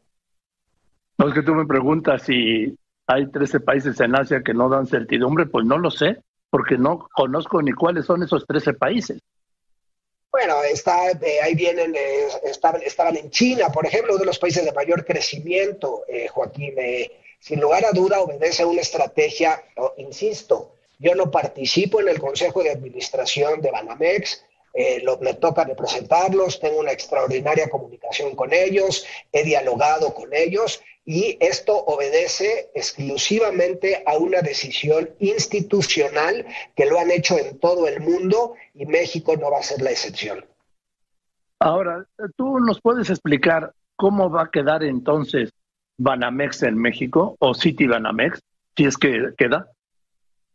No 1.18 1.28
es 1.28 1.34
que 1.34 1.42
tú 1.42 1.54
me 1.54 1.66
preguntas 1.66 2.22
si 2.22 2.76
hay 3.06 3.30
13 3.30 3.60
países 3.60 3.98
en 4.00 4.14
Asia 4.14 4.42
que 4.44 4.54
no 4.54 4.68
dan 4.68 4.86
certidumbre, 4.86 5.46
pues 5.46 5.66
no 5.66 5.78
lo 5.78 5.90
sé, 5.90 6.22
porque 6.50 6.78
no 6.78 7.08
conozco 7.14 7.60
ni 7.62 7.72
cuáles 7.72 8.06
son 8.06 8.22
esos 8.22 8.46
13 8.46 8.74
países. 8.74 9.20
Bueno, 10.30 10.62
está, 10.62 11.10
eh, 11.10 11.40
ahí 11.42 11.54
vienen, 11.54 11.94
eh, 11.94 12.28
estaban, 12.44 12.82
estaban, 12.82 13.16
en 13.16 13.30
China, 13.30 13.70
por 13.72 13.86
ejemplo, 13.86 14.12
uno 14.12 14.20
de 14.20 14.26
los 14.26 14.38
países 14.38 14.64
de 14.64 14.72
mayor 14.72 15.04
crecimiento, 15.04 16.04
eh, 16.06 16.28
Joaquín. 16.28 16.74
sin 17.40 17.60
lugar 17.60 17.84
a 17.86 17.92
duda 17.92 18.20
obedece 18.20 18.62
a 18.62 18.66
una 18.66 18.80
estrategia, 18.80 19.62
insisto, 19.96 20.74
yo 20.98 21.14
no 21.14 21.30
participo 21.30 22.00
en 22.00 22.08
el 22.08 22.20
Consejo 22.20 22.62
de 22.62 22.70
Administración 22.70 23.60
de 23.62 23.70
Banamex, 23.70 24.44
lo, 25.02 25.18
me 25.18 25.34
toca 25.34 25.64
representarlos, 25.64 26.60
tengo 26.60 26.80
una 26.80 26.92
extraordinaria 26.92 27.70
comunicación 27.70 28.36
con 28.36 28.52
ellos, 28.52 29.06
he 29.32 29.44
dialogado 29.44 30.14
con 30.14 30.34
ellos 30.34 30.80
y 31.08 31.38
esto 31.40 31.74
obedece 31.74 32.70
exclusivamente 32.74 34.02
a 34.04 34.18
una 34.18 34.42
decisión 34.42 35.08
institucional 35.20 36.44
que 36.76 36.84
lo 36.84 36.98
han 36.98 37.10
hecho 37.10 37.38
en 37.38 37.58
todo 37.58 37.88
el 37.88 38.00
mundo 38.00 38.56
y 38.74 38.84
México 38.84 39.34
no 39.34 39.50
va 39.50 39.60
a 39.60 39.62
ser 39.62 39.80
la 39.80 39.90
excepción. 39.90 40.44
Ahora, 41.60 42.04
¿tú 42.36 42.60
nos 42.60 42.82
puedes 42.82 43.08
explicar 43.08 43.72
cómo 43.96 44.28
va 44.28 44.42
a 44.42 44.50
quedar 44.50 44.84
entonces 44.84 45.50
Banamex 45.96 46.64
en 46.64 46.76
México 46.76 47.36
o 47.38 47.54
City 47.54 47.86
Banamex, 47.86 48.42
si 48.76 48.84
es 48.84 48.98
que 48.98 49.32
queda? 49.38 49.72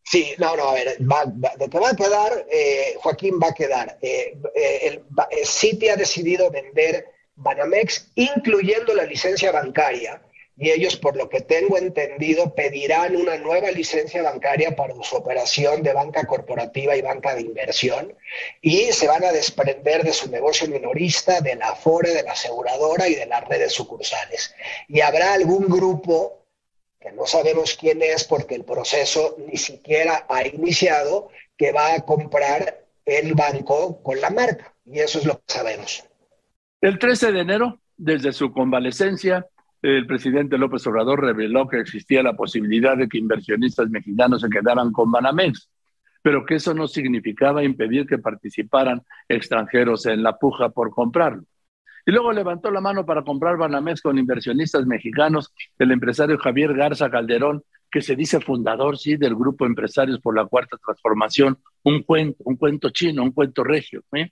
Sí, 0.03 0.35
no, 0.37 0.55
no, 0.55 0.69
a 0.69 0.73
ver, 0.75 0.97
de 0.99 1.67
que 1.67 1.79
va 1.79 1.89
a 1.89 1.95
quedar, 1.95 2.45
eh, 2.51 2.93
Joaquín 2.99 3.39
va 3.41 3.47
a 3.47 3.55
quedar. 3.55 3.97
Eh, 4.03 4.37
eh, 4.53 5.01
el, 5.31 5.45
City 5.45 5.89
ha 5.89 5.95
decidido 5.95 6.51
vender 6.51 7.07
Banamex, 7.37 8.11
incluyendo 8.13 8.93
la 8.93 9.05
licencia 9.05 9.51
bancaria, 9.51 10.21
y 10.55 10.69
ellos, 10.69 10.97
por 10.97 11.15
lo 11.15 11.29
que 11.29 11.41
tengo 11.41 11.77
entendido, 11.77 12.53
pedirán 12.53 13.15
una 13.15 13.37
nueva 13.37 13.71
licencia 13.71 14.21
bancaria 14.21 14.75
para 14.75 14.93
su 15.01 15.15
operación 15.15 15.81
de 15.81 15.93
banca 15.93 16.25
corporativa 16.25 16.95
y 16.95 17.01
banca 17.01 17.33
de 17.33 17.41
inversión 17.41 18.13
y 18.61 18.91
se 18.91 19.07
van 19.07 19.23
a 19.23 19.31
desprender 19.31 20.03
de 20.03 20.13
su 20.13 20.29
negocio 20.29 20.67
minorista, 20.67 21.41
de 21.41 21.55
la 21.55 21.69
Afore, 21.69 22.11
de 22.11 22.23
la 22.23 22.33
aseguradora 22.33 23.07
y 23.07 23.15
de 23.15 23.25
las 23.25 23.47
redes 23.47 23.73
sucursales. 23.73 24.53
Y 24.87 25.01
habrá 25.01 25.33
algún 25.33 25.67
grupo 25.67 26.43
que 26.99 27.11
no 27.11 27.25
sabemos 27.25 27.75
quién 27.75 28.01
es 28.01 28.23
porque 28.23 28.55
el 28.55 28.63
proceso 28.63 29.35
ni 29.39 29.57
siquiera 29.57 30.25
ha 30.29 30.47
iniciado, 30.47 31.29
que 31.57 31.71
va 31.71 31.95
a 31.95 32.01
comprar 32.05 32.85
el 33.05 33.33
banco 33.33 34.01
con 34.01 34.21
la 34.21 34.29
marca. 34.29 34.73
Y 34.85 34.99
eso 34.99 35.19
es 35.19 35.25
lo 35.25 35.35
que 35.35 35.53
sabemos. 35.53 36.03
El 36.79 36.99
13 36.99 37.31
de 37.31 37.41
enero, 37.41 37.79
desde 37.97 38.31
su 38.33 38.53
convalecencia, 38.53 39.47
el 39.83 40.07
presidente 40.07 40.57
López 40.57 40.87
Obrador 40.87 41.21
reveló 41.21 41.67
que 41.67 41.79
existía 41.79 42.23
la 42.23 42.33
posibilidad 42.33 42.97
de 42.97 43.09
que 43.09 43.17
inversionistas 43.17 43.89
mexicanos 43.89 44.41
se 44.41 44.49
quedaran 44.49 44.93
con 44.93 45.11
Banamex, 45.11 45.69
pero 46.21 46.45
que 46.45 46.55
eso 46.55 46.73
no 46.73 46.87
significaba 46.87 47.63
impedir 47.63 48.07
que 48.07 48.17
participaran 48.17 49.01
extranjeros 49.27 50.05
en 50.05 50.23
la 50.23 50.37
puja 50.37 50.69
por 50.69 50.89
comprarlo. 50.89 51.43
Y 52.05 52.11
luego 52.11 52.31
levantó 52.31 52.71
la 52.71 52.79
mano 52.79 53.05
para 53.05 53.23
comprar 53.23 53.57
Banamex 53.57 54.01
con 54.01 54.17
inversionistas 54.17 54.85
mexicanos, 54.85 55.53
el 55.77 55.91
empresario 55.91 56.37
Javier 56.37 56.73
Garza 56.73 57.09
Calderón, 57.09 57.61
que 57.91 58.01
se 58.01 58.15
dice 58.15 58.39
fundador, 58.39 58.97
sí, 58.97 59.17
del 59.17 59.35
grupo 59.35 59.65
Empresarios 59.65 60.19
por 60.19 60.35
la 60.35 60.45
Cuarta 60.45 60.77
Transformación, 60.83 61.57
un 61.83 62.03
cuento, 62.03 62.89
chino, 62.89 63.21
un 63.21 63.31
cuento 63.31 63.63
regio. 63.65 64.01
¿eh? 64.13 64.31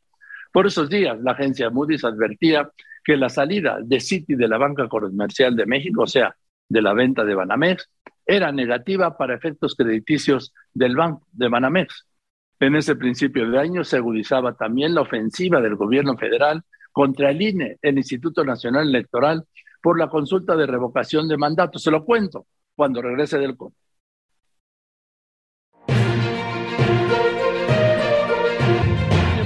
Por 0.52 0.66
esos 0.66 0.90
días, 0.90 1.20
la 1.22 1.34
agencia 1.34 1.70
Moody's 1.70 2.06
advertía 2.06 2.72
que 3.04 3.18
la 3.18 3.30
salida 3.30 3.80
de 3.82 4.00
Citi 4.00 4.36
de 4.36 4.48
la 4.48 4.58
banca 4.58 4.88
comercial 4.88 5.56
de 5.56 5.66
México, 5.66 6.04
o 6.04 6.08
sea, 6.08 6.36
de 6.70 6.82
la 6.82 6.94
venta 6.94 7.24
de 7.24 7.36
Banamex, 7.36 7.90
era 8.26 8.52
negativa 8.52 9.18
para 9.18 9.36
efectos 9.36 9.76
crediticios 9.76 10.54
del 10.74 10.96
banco 10.96 11.28
de 11.32 11.50
Banamex. 11.50 12.08
En 12.60 12.76
ese 12.76 12.96
principio 12.96 13.50
de 13.50 13.60
año 13.60 13.84
se 13.84 13.98
agudizaba 13.98 14.54
también 14.54 14.94
la 14.94 15.02
ofensiva 15.02 15.60
del 15.60 15.76
gobierno 15.76 16.16
federal 16.18 16.64
contra 16.92 17.32
el 17.32 17.42
INE, 17.42 17.78
el 17.82 17.98
Instituto 17.98 18.44
Nacional 18.46 18.88
Electoral, 18.88 19.46
por 19.82 19.98
la 19.98 20.10
consulta 20.10 20.56
de 20.56 20.68
revocación 20.68 21.28
de 21.28 21.38
mandato. 21.38 21.80
Se 21.80 21.90
lo 21.90 22.06
cuento 22.06 22.46
cuando 22.76 23.02
regrese 23.02 23.40
del 23.40 23.58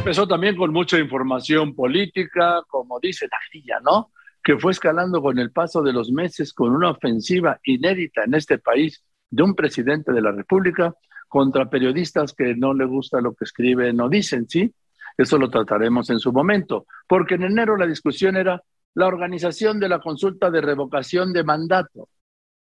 empezó 0.06 0.28
también 0.28 0.56
con 0.56 0.72
mucha 0.72 1.00
información 1.00 1.74
política, 1.74 2.62
como 2.68 3.00
dice 3.00 3.28
la 3.28 3.80
¿no? 3.82 4.12
Que 4.44 4.56
fue 4.56 4.72
escalando 4.72 5.20
con 5.20 5.40
el 5.40 5.50
paso 5.52 5.82
de 5.82 5.94
los 5.94 6.12
meses 6.12 6.54
con 6.54 6.76
una 6.76 6.92
ofensiva 6.92 7.60
inédita 7.64 8.24
en 8.24 8.36
este 8.36 8.60
país 8.60 9.04
de 9.32 9.42
un 9.42 9.56
presidente 9.56 10.14
de 10.14 10.22
la 10.22 10.32
República 10.32 10.94
contra 11.28 11.72
periodistas 11.72 12.34
que 12.34 12.54
no 12.54 12.76
le 12.76 12.86
gusta 12.86 13.20
lo 13.20 13.34
que 13.34 13.46
escriben 13.46 14.00
o 14.00 14.08
dicen, 14.08 14.48
¿sí? 14.48 14.72
Eso 15.18 15.40
lo 15.40 15.50
trataremos 15.50 16.08
en 16.12 16.20
su 16.20 16.32
momento, 16.32 16.86
porque 17.08 17.34
en 17.34 17.46
enero 17.46 17.76
la 17.76 17.88
discusión 17.88 18.38
era 18.38 18.62
la 18.94 19.08
organización 19.08 19.80
de 19.80 19.90
la 19.90 19.98
consulta 19.98 20.52
de 20.52 20.62
revocación 20.62 21.34
de 21.34 21.44
mandato. 21.44 22.10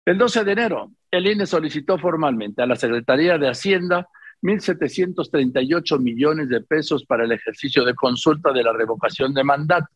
El 0.06 0.18
12 0.18 0.46
de 0.46 0.52
enero, 0.54 0.92
el 1.12 1.28
INE 1.28 1.46
solicitó 1.46 1.98
formalmente 1.98 2.62
a 2.62 2.66
la 2.66 2.78
Secretaría 2.78 3.38
de 3.38 3.50
Hacienda 3.50 4.08
1.738 4.42 6.00
millones 6.00 6.50
de 6.50 6.62
pesos 6.62 7.06
para 7.06 7.24
el 7.24 7.32
ejercicio 7.32 7.84
de 7.84 7.96
consulta 7.96 8.52
de 8.52 8.64
la 8.64 8.74
revocación 8.74 9.34
de 9.34 9.44
mandato. 9.44 9.88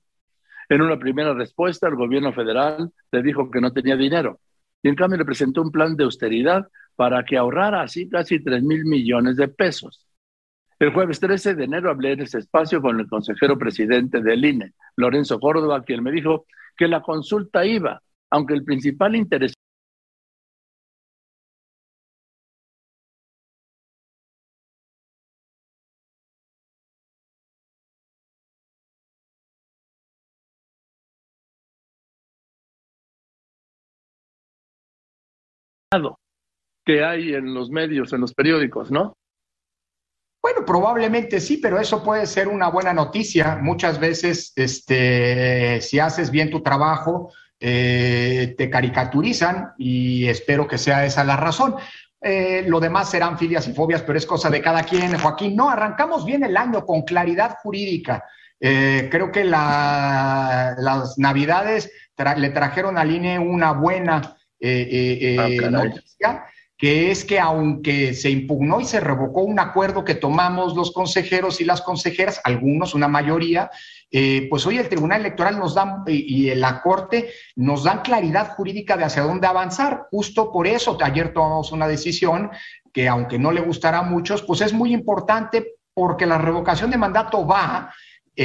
En 0.69 0.81
una 0.81 0.97
primera 0.99 1.33
respuesta, 1.33 1.87
el 1.87 1.95
gobierno 1.95 2.31
federal 2.31 2.91
le 3.11 3.23
dijo 3.23 3.49
que 3.49 3.61
no 3.61 3.73
tenía 3.73 3.95
dinero 3.95 4.39
y 4.81 4.89
en 4.89 4.95
cambio 4.95 5.17
le 5.17 5.25
presentó 5.25 5.61
un 5.61 5.71
plan 5.71 5.95
de 5.95 6.03
austeridad 6.03 6.67
para 6.95 7.23
que 7.23 7.37
ahorrara 7.37 7.81
así 7.81 8.09
casi 8.09 8.43
3 8.43 8.63
mil 8.63 8.85
millones 8.85 9.35
de 9.35 9.47
pesos. 9.47 10.05
El 10.79 10.93
jueves 10.93 11.19
13 11.19 11.55
de 11.55 11.65
enero 11.65 11.89
hablé 11.89 12.13
en 12.13 12.21
ese 12.21 12.39
espacio 12.39 12.81
con 12.81 12.99
el 12.99 13.07
consejero 13.07 13.57
presidente 13.57 14.21
del 14.21 14.45
INE, 14.45 14.73
Lorenzo 14.95 15.39
Córdoba, 15.39 15.83
quien 15.83 16.03
me 16.03 16.11
dijo 16.11 16.45
que 16.77 16.87
la 16.87 17.01
consulta 17.01 17.65
iba, 17.65 18.01
aunque 18.29 18.53
el 18.53 18.63
principal 18.63 19.15
interés 19.15 19.53
que 36.85 37.03
hay 37.03 37.33
en 37.33 37.53
los 37.53 37.69
medios, 37.71 38.13
en 38.13 38.21
los 38.21 38.33
periódicos, 38.33 38.91
¿no? 38.91 39.17
Bueno, 40.41 40.63
probablemente 40.65 41.39
sí, 41.41 41.57
pero 41.57 41.79
eso 41.79 42.03
puede 42.03 42.25
ser 42.25 42.47
una 42.47 42.69
buena 42.69 42.93
noticia. 42.93 43.57
Muchas 43.61 43.99
veces, 43.99 44.53
este, 44.55 45.81
si 45.81 45.99
haces 45.99 46.31
bien 46.31 46.49
tu 46.49 46.61
trabajo, 46.61 47.33
eh, 47.59 48.55
te 48.57 48.69
caricaturizan 48.69 49.73
y 49.77 50.27
espero 50.27 50.67
que 50.67 50.77
sea 50.77 51.05
esa 51.05 51.23
la 51.23 51.35
razón. 51.35 51.75
Eh, 52.21 52.63
lo 52.67 52.79
demás 52.79 53.09
serán 53.09 53.37
filias 53.37 53.67
y 53.67 53.73
fobias, 53.73 54.03
pero 54.03 54.17
es 54.17 54.25
cosa 54.25 54.49
de 54.49 54.61
cada 54.61 54.83
quien. 54.83 55.17
Joaquín, 55.17 55.55
no, 55.55 55.69
arrancamos 55.69 56.23
bien 56.23 56.43
el 56.43 56.55
año 56.55 56.85
con 56.85 57.01
claridad 57.01 57.57
jurídica. 57.61 58.23
Eh, 58.61 59.09
creo 59.11 59.31
que 59.31 59.43
las 59.43 61.17
navidades 61.17 61.91
le 62.37 62.49
trajeron 62.49 62.97
al 62.97 63.11
INE 63.11 63.39
una 63.39 63.71
buena 63.71 64.38
eh, 64.59 64.87
eh, 64.91 65.35
eh, 65.35 65.59
ah, 65.63 65.69
noticia, 65.69 66.45
que 66.77 67.11
es 67.11 67.23
que 67.23 67.39
aunque 67.39 68.13
se 68.13 68.29
impugnó 68.29 68.81
y 68.81 68.85
se 68.85 68.99
revocó 68.99 69.41
un 69.41 69.59
acuerdo 69.59 70.03
que 70.03 70.15
tomamos 70.15 70.75
los 70.75 70.91
consejeros 70.91 71.61
y 71.61 71.65
las 71.65 71.81
consejeras, 71.81 72.41
algunos, 72.43 72.93
una 72.93 73.07
mayoría, 73.07 73.69
pues 74.49 74.65
hoy 74.65 74.77
el 74.77 74.89
Tribunal 74.89 75.19
Electoral 75.19 75.59
nos 75.59 75.75
da 75.75 76.03
y 76.07 76.53
la 76.55 76.81
Corte 76.81 77.29
nos 77.55 77.83
dan 77.83 78.01
claridad 78.01 78.55
jurídica 78.55 78.95
de 78.95 79.03
hacia 79.03 79.23
dónde 79.23 79.45
avanzar. 79.45 80.07
Justo 80.09 80.51
por 80.51 80.67
eso 80.67 80.97
ayer 81.01 81.33
tomamos 81.33 81.71
una 81.71 81.87
decisión 81.87 82.49
que 82.93 83.07
aunque 83.07 83.37
no 83.37 83.51
le 83.51 83.61
gustará 83.61 83.99
a 83.99 84.03
muchos, 84.03 84.41
pues 84.41 84.61
es 84.61 84.73
muy 84.73 84.93
importante 84.93 85.75
porque 85.93 86.25
la 86.25 86.37
revocación 86.37 86.89
de 86.91 86.97
mandato 86.97 87.45
va 87.45 87.93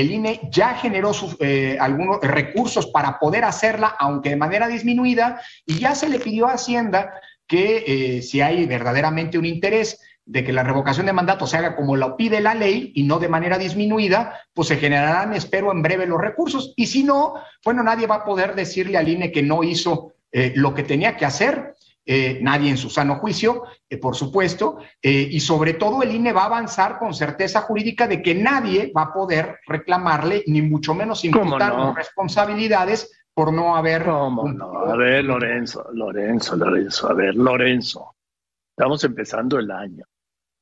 el 0.01 0.11
INE 0.11 0.41
ya 0.51 0.75
generó 0.75 1.13
eh, 1.39 1.77
algunos 1.81 2.21
recursos 2.21 2.87
para 2.89 3.19
poder 3.19 3.45
hacerla, 3.45 3.95
aunque 3.99 4.31
de 4.31 4.37
manera 4.37 4.67
disminuida, 4.67 5.41
y 5.65 5.79
ya 5.79 5.95
se 5.95 6.09
le 6.09 6.19
pidió 6.19 6.49
a 6.49 6.55
Hacienda 6.55 7.15
que 7.47 7.85
eh, 7.87 8.23
si 8.23 8.41
hay 8.41 8.67
verdaderamente 8.67 9.39
un 9.39 9.45
interés 9.45 10.01
de 10.27 10.43
que 10.43 10.53
la 10.53 10.63
revocación 10.63 11.07
de 11.07 11.13
mandato 11.13 11.47
se 11.47 11.59
haga 11.59 11.77
como 11.77 11.97
lo 11.97 12.17
pide 12.17 12.41
la 12.41 12.55
ley 12.55 12.93
y 12.95 13.05
no 13.05 13.19
de 13.19 13.29
manera 13.29 13.57
disminuida, 13.57 14.41
pues 14.53 14.69
se 14.69 14.79
generarán, 14.79 15.35
espero, 15.35 15.71
en 15.71 15.83
breve 15.83 16.07
los 16.07 16.21
recursos. 16.21 16.73
Y 16.77 16.87
si 16.87 17.05
no, 17.05 17.35
bueno, 17.65 17.83
nadie 17.83 18.07
va 18.07 18.17
a 18.17 18.25
poder 18.25 18.55
decirle 18.55 18.99
al 18.99 19.09
INE 19.09 19.31
que 19.31 19.43
no 19.43 19.63
hizo 19.63 20.15
eh, 20.33 20.53
lo 20.57 20.75
que 20.75 20.83
tenía 20.83 21.17
que 21.17 21.27
hacer. 21.27 21.75
Eh, 22.07 22.39
nadie 22.43 22.69
en 22.69 22.77
su 22.77 22.91
sano 22.91 23.17
juicio, 23.17 23.63
eh, 23.89 23.97
por 23.97 24.15
supuesto, 24.15 24.77
eh, 25.01 25.27
y 25.31 25.41
sobre 25.41 25.73
todo 25.75 26.03
el 26.03 26.15
INE 26.15 26.35
va 26.35 26.43
a 26.43 26.47
avanzar 26.47 26.99
con 26.99 27.15
certeza 27.15 27.63
jurídica 27.63 28.07
de 28.07 28.21
que 28.21 28.35
nadie 28.35 28.93
va 28.95 29.05
a 29.05 29.13
poder 29.13 29.61
reclamarle, 29.67 30.45
ni 30.47 30.61
mucho 30.61 30.95
menos 30.95 31.25
imputar 31.25 31.95
responsabilidades 31.95 33.27
por 33.33 33.55
no 33.55 33.75
haber... 33.75 34.07
A 34.07 34.97
ver, 34.97 35.25
Lorenzo, 35.25 35.87
Lorenzo, 35.95 36.57
Lorenzo, 36.57 37.09
a 37.09 37.15
ver, 37.15 37.35
Lorenzo, 37.37 38.15
estamos 38.77 39.03
empezando 39.05 39.59
el 39.59 39.71
año. 39.71 40.05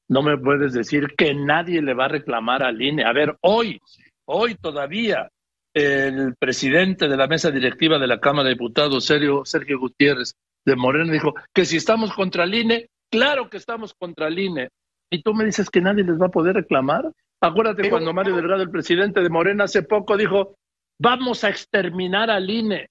No 0.09 0.23
me 0.23 0.39
puedes 0.39 0.73
decir 0.73 1.15
que 1.17 1.35
nadie 1.35 1.83
le 1.83 1.95
va 1.95 2.05
a 2.05 2.09
reclamar 2.09 2.63
al 2.63 2.81
INE. 2.81 3.05
A 3.05 3.13
ver, 3.13 3.37
hoy, 3.41 3.81
hoy 4.27 4.55
todavía 4.55 5.29
el 5.75 6.35
presidente 6.37 7.09
de 7.09 7.17
la 7.17 7.27
mesa 7.27 7.51
directiva 7.51 7.99
de 7.99 8.07
la 8.07 8.21
Cámara 8.21 8.49
de 8.49 8.55
Diputados, 8.55 9.05
Sergio, 9.05 9.45
Sergio 9.45 9.79
Gutiérrez 9.79 10.35
de 10.65 10.77
Morena, 10.77 11.13
dijo 11.13 11.35
que 11.53 11.65
si 11.65 11.77
estamos 11.77 12.13
contra 12.13 12.45
el 12.45 12.55
INE, 12.55 12.91
claro 13.11 13.49
que 13.49 13.57
estamos 13.57 13.95
contra 13.95 14.29
el 14.29 14.39
INE. 14.39 14.69
Y 15.11 15.23
tú 15.23 15.35
me 15.35 15.45
dices 15.45 15.71
que 15.71 15.81
nadie 15.81 16.05
les 16.05 16.21
va 16.21 16.27
a 16.27 16.31
poder 16.31 16.55
reclamar. 16.55 17.11
Acuérdate 17.41 17.91
cuando 17.91 18.13
Mario 18.13 18.37
Delgado, 18.37 18.63
el 18.63 18.71
presidente 18.71 19.21
de 19.21 19.29
Morena, 19.29 19.65
hace 19.65 19.83
poco 19.83 20.17
dijo, 20.17 20.57
vamos 20.99 21.45
a 21.45 21.51
exterminar 21.51 22.31
al 22.31 22.49
INE. 22.49 22.89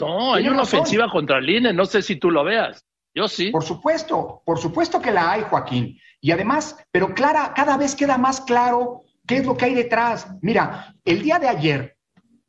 No, 0.00 0.34
hay 0.34 0.48
una 0.48 0.62
ofensiva 0.62 1.10
contra 1.10 1.38
el 1.38 1.48
INE, 1.48 1.72
no 1.72 1.84
sé 1.84 2.02
si 2.02 2.16
tú 2.16 2.30
lo 2.30 2.44
veas. 2.44 2.84
Yo 3.14 3.28
sí. 3.28 3.50
Por 3.50 3.62
supuesto, 3.62 4.42
por 4.44 4.58
supuesto 4.58 5.00
que 5.00 5.12
la 5.12 5.30
hay, 5.30 5.42
Joaquín. 5.42 5.98
Y 6.20 6.32
además, 6.32 6.76
pero 6.90 7.14
clara, 7.14 7.52
cada 7.54 7.76
vez 7.76 7.94
queda 7.94 8.18
más 8.18 8.40
claro 8.40 9.03
qué 9.26 9.38
es 9.38 9.46
lo 9.46 9.56
que 9.56 9.66
hay 9.66 9.74
detrás. 9.74 10.28
Mira, 10.42 10.94
el 11.04 11.22
día 11.22 11.38
de 11.38 11.48
ayer, 11.48 11.96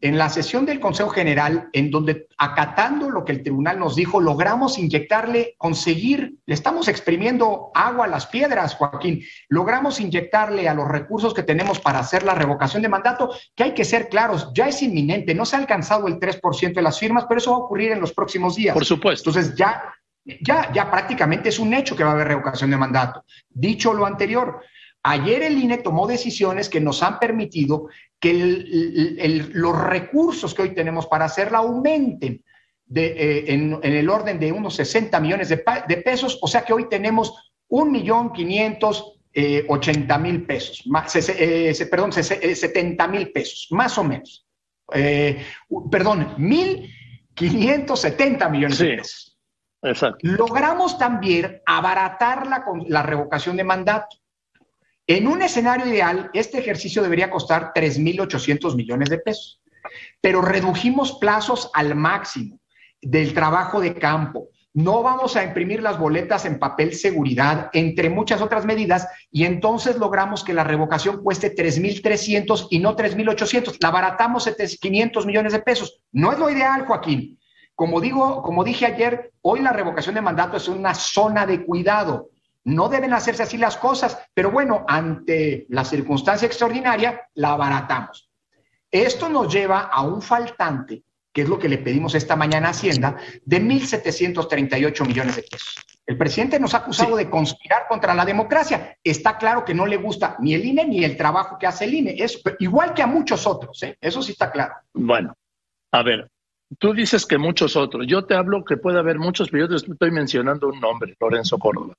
en 0.02 0.18
la 0.18 0.30
sesión 0.30 0.66
del 0.66 0.80
Consejo 0.80 1.10
General, 1.10 1.70
en 1.74 1.90
donde 1.90 2.28
acatando 2.38 3.10
lo 3.10 3.24
que 3.24 3.32
el 3.32 3.42
tribunal 3.42 3.80
nos 3.80 3.96
dijo, 3.96 4.20
logramos 4.20 4.78
inyectarle, 4.78 5.56
conseguir, 5.58 6.36
le 6.46 6.54
estamos 6.54 6.88
exprimiendo 6.88 7.72
agua 7.74 8.06
a 8.06 8.10
las 8.10 8.28
piedras, 8.28 8.76
Joaquín, 8.76 9.24
logramos 9.50 10.00
inyectarle 10.00 10.68
a 10.68 10.74
los 10.74 10.88
recursos 10.88 11.34
que 11.34 11.44
tenemos 11.44 11.80
para 11.80 12.00
hacer 12.00 12.24
la 12.24 12.36
revocación 12.36 12.84
de 12.84 12.90
mandato, 12.90 13.32
que 13.56 13.64
hay 13.64 13.74
que 13.74 13.86
ser 13.86 14.10
claros, 14.10 14.52
ya 14.54 14.68
es 14.68 14.84
inminente, 14.84 15.34
no 15.34 15.46
se 15.46 15.56
ha 15.56 15.60
alcanzado 15.60 16.08
el 16.08 16.20
3% 16.20 16.74
de 16.74 16.82
las 16.82 17.00
firmas, 17.00 17.26
pero 17.28 17.40
eso 17.40 17.52
va 17.52 17.58
a 17.58 17.62
ocurrir 17.62 17.92
en 17.92 18.02
los 18.02 18.14
próximos 18.14 18.56
días. 18.56 18.74
Por 18.74 18.86
supuesto. 18.86 19.30
Entonces 19.30 19.56
ya, 19.56 19.92
ya, 20.42 20.72
ya 20.72 20.92
prácticamente 20.92 21.50
es 21.50 21.58
un 21.58 21.74
hecho 21.74 21.96
que 21.96 22.04
va 22.04 22.12
a 22.12 22.14
haber 22.14 22.28
revocación 22.28 22.70
de 22.70 22.78
mandato. 22.78 23.24
Dicho 23.50 23.94
lo 23.94 24.06
anterior, 24.06 24.62
Ayer 25.08 25.44
el 25.44 25.60
INE 25.60 25.78
tomó 25.78 26.08
decisiones 26.08 26.68
que 26.68 26.82
nos 26.82 27.04
han 27.04 27.20
permitido 27.20 27.90
que 28.20 28.34
los 29.54 29.80
recursos 29.84 30.56
que 30.56 30.64
hoy 30.64 30.74
tenemos 30.74 31.06
para 31.06 31.26
hacerla 31.26 31.60
aumenten 31.60 32.44
eh, 32.96 33.46
en, 33.50 33.80
el 33.84 34.10
orden 34.10 34.40
de 34.40 34.52
unos 34.52 34.74
60 34.78 35.20
millones 35.20 35.50
de, 35.50 35.58
pesos, 36.04 36.40
o 36.42 36.48
sea 36.48 36.66
que 36.66 36.74
hoy 36.74 36.90
tenemos 36.90 37.54
un 37.68 37.92
millón 37.92 38.34
quinientos 38.34 39.20
eh, 39.32 39.64
ochenta 39.70 40.18
mil 40.18 40.44
pesos, 40.44 40.84
eh, 41.38 41.88
perdón, 41.92 42.12
70 42.12 43.08
mil 43.08 43.32
pesos, 43.32 43.68
más 43.70 43.96
o 44.00 44.04
menos. 44.04 44.48
perdón, 45.92 46.34
mil 46.38 46.92
quinientos 47.36 48.02
setenta 48.02 48.50
millones 48.50 48.80
de 48.80 48.98
pesos. 48.98 49.38
Exacto. 49.84 50.18
Logramos 50.24 50.98
también 50.98 51.62
abaratar 51.64 52.48
la, 52.48 52.66
la 52.88 53.04
revocación 53.04 53.56
de 53.56 53.64
mandato. 53.64 54.18
En 55.08 55.28
un 55.28 55.44
escenario 55.44 55.86
ideal, 55.86 56.32
este 56.34 56.58
ejercicio 56.58 57.04
debería 57.04 57.30
costar 57.30 57.72
3.800 57.76 58.76
millones 58.76 59.10
de 59.10 59.20
pesos, 59.20 59.62
pero 60.20 60.42
redujimos 60.42 61.14
plazos 61.20 61.70
al 61.74 61.94
máximo 61.94 62.60
del 63.02 63.34
trabajo 63.36 63.80
de 63.80 63.94
campo. 63.94 64.50
No 64.74 65.04
vamos 65.04 65.36
a 65.36 65.44
imprimir 65.44 65.82
las 65.82 66.00
boletas 66.00 66.44
en 66.46 66.58
papel 66.58 66.96
seguridad, 66.96 67.70
entre 67.72 68.10
muchas 68.10 68.42
otras 68.42 68.66
medidas, 68.66 69.08
y 69.32 69.46
entonces 69.46 69.98
logramos 69.98 70.44
que 70.44 70.54
la 70.54 70.64
revocación 70.64 71.24
cueste 71.24 71.56
3.300 71.56 72.68
y 72.72 72.80
no 72.80 72.96
3.800. 72.96 73.78
La 73.80 73.90
abaratamos 73.90 74.50
500 74.82 75.26
millones 75.26 75.54
de 75.54 75.60
pesos. 75.60 76.02
No 76.12 76.32
es 76.32 76.40
lo 76.40 76.50
ideal, 76.50 76.86
Joaquín. 76.86 77.40
Como 77.76 78.02
digo, 78.02 78.42
como 78.42 78.64
dije 78.64 78.86
ayer, 78.86 79.32
hoy 79.42 79.62
la 79.62 79.72
revocación 79.72 80.16
de 80.16 80.22
mandato 80.22 80.58
es 80.58 80.68
una 80.68 80.94
zona 80.94 81.46
de 81.46 81.64
cuidado. 81.64 82.32
No 82.66 82.90
deben 82.90 83.14
hacerse 83.14 83.44
así 83.44 83.58
las 83.58 83.78
cosas, 83.78 84.18
pero 84.34 84.50
bueno, 84.50 84.86
ante 84.88 85.68
la 85.70 85.86
circunstancia 85.86 86.48
extraordinaria, 86.48 87.30
la 87.36 87.52
abaratamos. 87.52 88.28
Esto 88.90 89.30
nos 89.30 89.54
lleva 89.54 89.82
a 89.82 90.02
un 90.02 90.20
faltante, 90.22 91.04
que 91.32 91.44
es 91.44 91.50
lo 91.50 91.60
que 91.60 91.70
le 91.70 91.78
pedimos 91.78 92.16
esta 92.16 92.36
mañana 92.36 92.70
a 92.70 92.72
Hacienda, 92.72 93.18
de 93.44 93.62
1.738 93.62 95.06
millones 95.06 95.36
de 95.36 95.44
pesos. 95.44 95.76
El 96.08 96.18
presidente 96.18 96.60
nos 96.60 96.74
ha 96.74 96.78
acusado 96.78 97.16
de 97.16 97.30
conspirar 97.30 97.88
contra 97.88 98.16
la 98.16 98.26
democracia. 98.26 98.98
Está 99.04 99.38
claro 99.38 99.64
que 99.64 99.76
no 99.76 99.86
le 99.86 99.98
gusta 99.98 100.36
ni 100.40 100.56
el 100.56 100.66
INE 100.66 100.88
ni 100.88 101.04
el 101.04 101.18
trabajo 101.18 101.58
que 101.60 101.68
hace 101.68 101.86
el 101.86 101.94
INE, 101.94 102.16
eso, 102.18 102.40
igual 102.60 102.96
que 102.96 103.04
a 103.04 103.08
muchos 103.08 103.46
otros, 103.46 103.84
¿eh? 103.84 103.96
eso 104.02 104.24
sí 104.24 104.32
está 104.32 104.52
claro. 104.52 104.74
Bueno, 104.94 105.36
a 105.92 106.02
ver, 106.02 106.32
tú 106.80 106.94
dices 106.94 107.28
que 107.28 107.38
muchos 107.38 107.76
otros. 107.76 108.08
Yo 108.08 108.26
te 108.26 108.34
hablo 108.34 108.66
que 108.66 108.78
puede 108.78 108.98
haber 108.98 109.20
muchos, 109.20 109.52
pero 109.52 109.68
yo 109.68 109.70
te 109.70 109.92
estoy 109.92 110.10
mencionando 110.10 110.70
un 110.70 110.80
nombre, 110.80 111.16
Lorenzo 111.20 111.60
Córdoba 111.60 111.96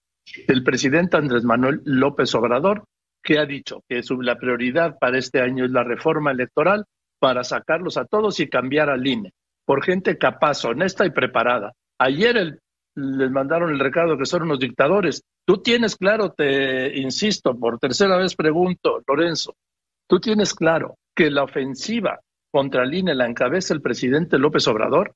el 0.48 0.62
presidente 0.64 1.16
Andrés 1.16 1.44
Manuel 1.44 1.82
López 1.84 2.34
Obrador, 2.34 2.84
que 3.22 3.38
ha 3.38 3.46
dicho 3.46 3.82
que 3.88 4.02
la 4.20 4.38
prioridad 4.38 4.98
para 4.98 5.18
este 5.18 5.40
año 5.40 5.64
es 5.64 5.70
la 5.70 5.84
reforma 5.84 6.30
electoral 6.30 6.84
para 7.18 7.44
sacarlos 7.44 7.96
a 7.96 8.04
todos 8.04 8.40
y 8.40 8.48
cambiar 8.48 8.90
al 8.90 9.06
INE 9.06 9.32
por 9.66 9.82
gente 9.82 10.16
capaz, 10.16 10.64
honesta 10.64 11.04
y 11.04 11.10
preparada. 11.10 11.72
Ayer 11.98 12.60
les 12.94 13.30
mandaron 13.30 13.70
el 13.70 13.80
recado 13.80 14.16
que 14.16 14.24
son 14.24 14.44
unos 14.44 14.60
dictadores. 14.60 15.22
Tú 15.44 15.60
tienes 15.60 15.96
claro, 15.96 16.32
te 16.32 16.96
insisto, 16.98 17.58
por 17.58 17.78
tercera 17.78 18.16
vez 18.16 18.34
pregunto, 18.34 19.02
Lorenzo, 19.06 19.54
tú 20.06 20.20
tienes 20.20 20.54
claro 20.54 20.96
que 21.14 21.30
la 21.30 21.42
ofensiva 21.42 22.20
contra 22.50 22.84
el 22.84 22.94
INE 22.94 23.14
la 23.14 23.26
encabeza 23.26 23.74
el 23.74 23.82
presidente 23.82 24.38
López 24.38 24.66
Obrador. 24.68 25.14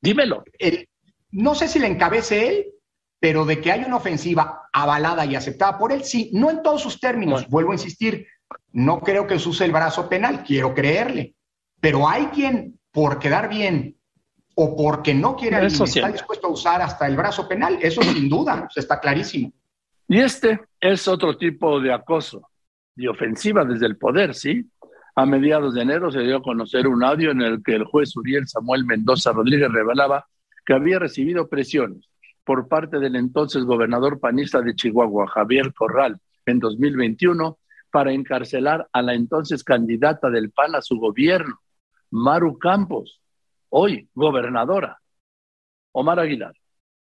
Dímelo. 0.00 0.44
no 1.32 1.54
sé 1.54 1.68
si 1.68 1.78
la 1.78 1.88
encabece 1.88 2.48
él, 2.48 2.66
pero 3.20 3.44
de 3.44 3.60
que 3.60 3.70
hay 3.70 3.84
una 3.84 3.96
ofensiva 3.96 4.68
avalada 4.72 5.26
y 5.26 5.36
aceptada 5.36 5.78
por 5.78 5.92
él, 5.92 6.02
sí, 6.02 6.30
no 6.32 6.50
en 6.50 6.62
todos 6.62 6.82
sus 6.82 6.98
términos, 6.98 7.46
vuelvo 7.48 7.72
a 7.72 7.74
insistir, 7.74 8.26
no 8.72 9.00
creo 9.00 9.26
que 9.26 9.34
use 9.34 9.64
el 9.66 9.72
brazo 9.72 10.08
penal, 10.08 10.42
quiero 10.42 10.74
creerle, 10.74 11.34
pero 11.80 12.08
hay 12.08 12.26
quien 12.26 12.80
por 12.90 13.18
quedar 13.18 13.48
bien 13.48 13.96
o 14.54 14.74
porque 14.74 15.14
no 15.14 15.36
quiere 15.36 15.56
al 15.56 15.66
está 15.66 16.10
dispuesto 16.10 16.46
a 16.46 16.50
usar 16.50 16.82
hasta 16.82 17.06
el 17.06 17.16
brazo 17.16 17.46
penal, 17.46 17.78
eso 17.82 18.02
sin 18.02 18.28
duda, 18.28 18.68
está 18.74 18.98
clarísimo. 18.98 19.52
Y 20.08 20.18
este 20.18 20.60
es 20.80 21.06
otro 21.06 21.36
tipo 21.36 21.78
de 21.78 21.92
acoso 21.92 22.48
y 22.96 23.06
ofensiva 23.06 23.64
desde 23.64 23.86
el 23.86 23.96
poder, 23.96 24.34
¿sí? 24.34 24.68
A 25.14 25.26
mediados 25.26 25.74
de 25.74 25.82
enero 25.82 26.10
se 26.10 26.20
dio 26.20 26.38
a 26.38 26.42
conocer 26.42 26.88
un 26.88 27.04
audio 27.04 27.30
en 27.30 27.42
el 27.42 27.62
que 27.62 27.74
el 27.74 27.84
juez 27.84 28.16
Uriel 28.16 28.48
Samuel 28.48 28.84
Mendoza 28.86 29.32
Rodríguez 29.32 29.70
revelaba 29.70 30.26
que 30.64 30.72
había 30.72 30.98
recibido 30.98 31.48
presiones 31.48 32.09
por 32.44 32.68
parte 32.68 32.98
del 32.98 33.16
entonces 33.16 33.64
gobernador 33.64 34.20
panista 34.20 34.60
de 34.60 34.74
Chihuahua, 34.74 35.28
Javier 35.28 35.72
Corral, 35.74 36.20
en 36.46 36.58
2021, 36.58 37.58
para 37.90 38.12
encarcelar 38.12 38.88
a 38.92 39.02
la 39.02 39.14
entonces 39.14 39.64
candidata 39.64 40.30
del 40.30 40.50
PAN 40.50 40.74
a 40.74 40.82
su 40.82 40.98
gobierno, 40.98 41.60
Maru 42.10 42.58
Campos, 42.58 43.20
hoy 43.68 44.08
gobernadora. 44.14 45.00
Omar 45.92 46.20
Aguilar. 46.20 46.54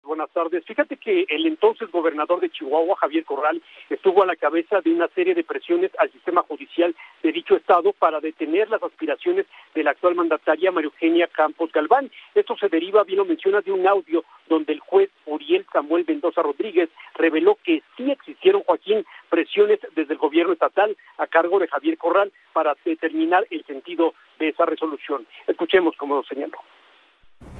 Buenas 0.06 0.30
tardes. 0.30 0.64
Fíjate 0.66 0.98
que 0.98 1.26
el 1.30 1.48
entonces 1.48 1.90
gobernador 1.90 2.40
de 2.40 2.52
Chihuahua, 2.52 2.96
Javier 2.98 3.26
Corral, 3.26 3.60
estuvo 3.90 4.22
a 4.22 4.28
la 4.28 4.36
cabeza 4.36 4.80
de 4.82 4.92
una 4.92 5.08
serie 5.08 5.34
de 5.34 5.44
presiones 5.44 5.90
al 5.98 6.12
sistema 6.12 6.44
judicial 6.44 6.96
de 7.24 7.32
dicho 7.32 7.56
estado 7.56 7.92
para 7.92 8.20
detener 8.20 8.70
las 8.70 8.84
aspiraciones 8.84 9.48
de 9.74 9.84
la 9.84 9.92
actual 9.92 10.14
mandataria 10.14 10.72
María 10.72 10.92
Eugenia 10.92 11.26
Campos 11.26 11.72
Galván. 11.72 12.12
Esto 12.36 12.56
se 12.56 12.70
deriva, 12.70 13.04
bien 13.04 13.18
lo 13.18 13.26
mencionas, 13.26 13.66
de 13.66 13.72
un 13.72 13.88
audio 13.88 14.24
donde 14.48 14.74
el 14.74 14.80
juez 14.80 15.10
Uriel 15.26 15.66
Samuel 15.74 16.06
Mendoza 16.08 16.44
Rodríguez 16.44 16.92
reveló 17.16 17.58
que 17.64 17.82
sí 17.98 18.12
existieron, 18.12 18.62
Joaquín, 18.62 19.04
presiones 19.30 19.80
desde 19.96 20.14
el 20.14 20.20
gobierno 20.20 20.54
estatal 20.54 20.96
a 21.18 21.26
cargo 21.26 21.58
de 21.58 21.68
Javier 21.68 21.98
Corral 21.98 22.32
para 22.54 22.78
determinar 22.86 23.48
el 23.50 23.66
sentido 23.66 24.14
de 24.38 24.50
esa 24.50 24.68
resolución. 24.68 25.26
Escuchemos 25.48 25.96
cómo 25.98 26.14
lo 26.14 26.24
señaló. 26.24 26.60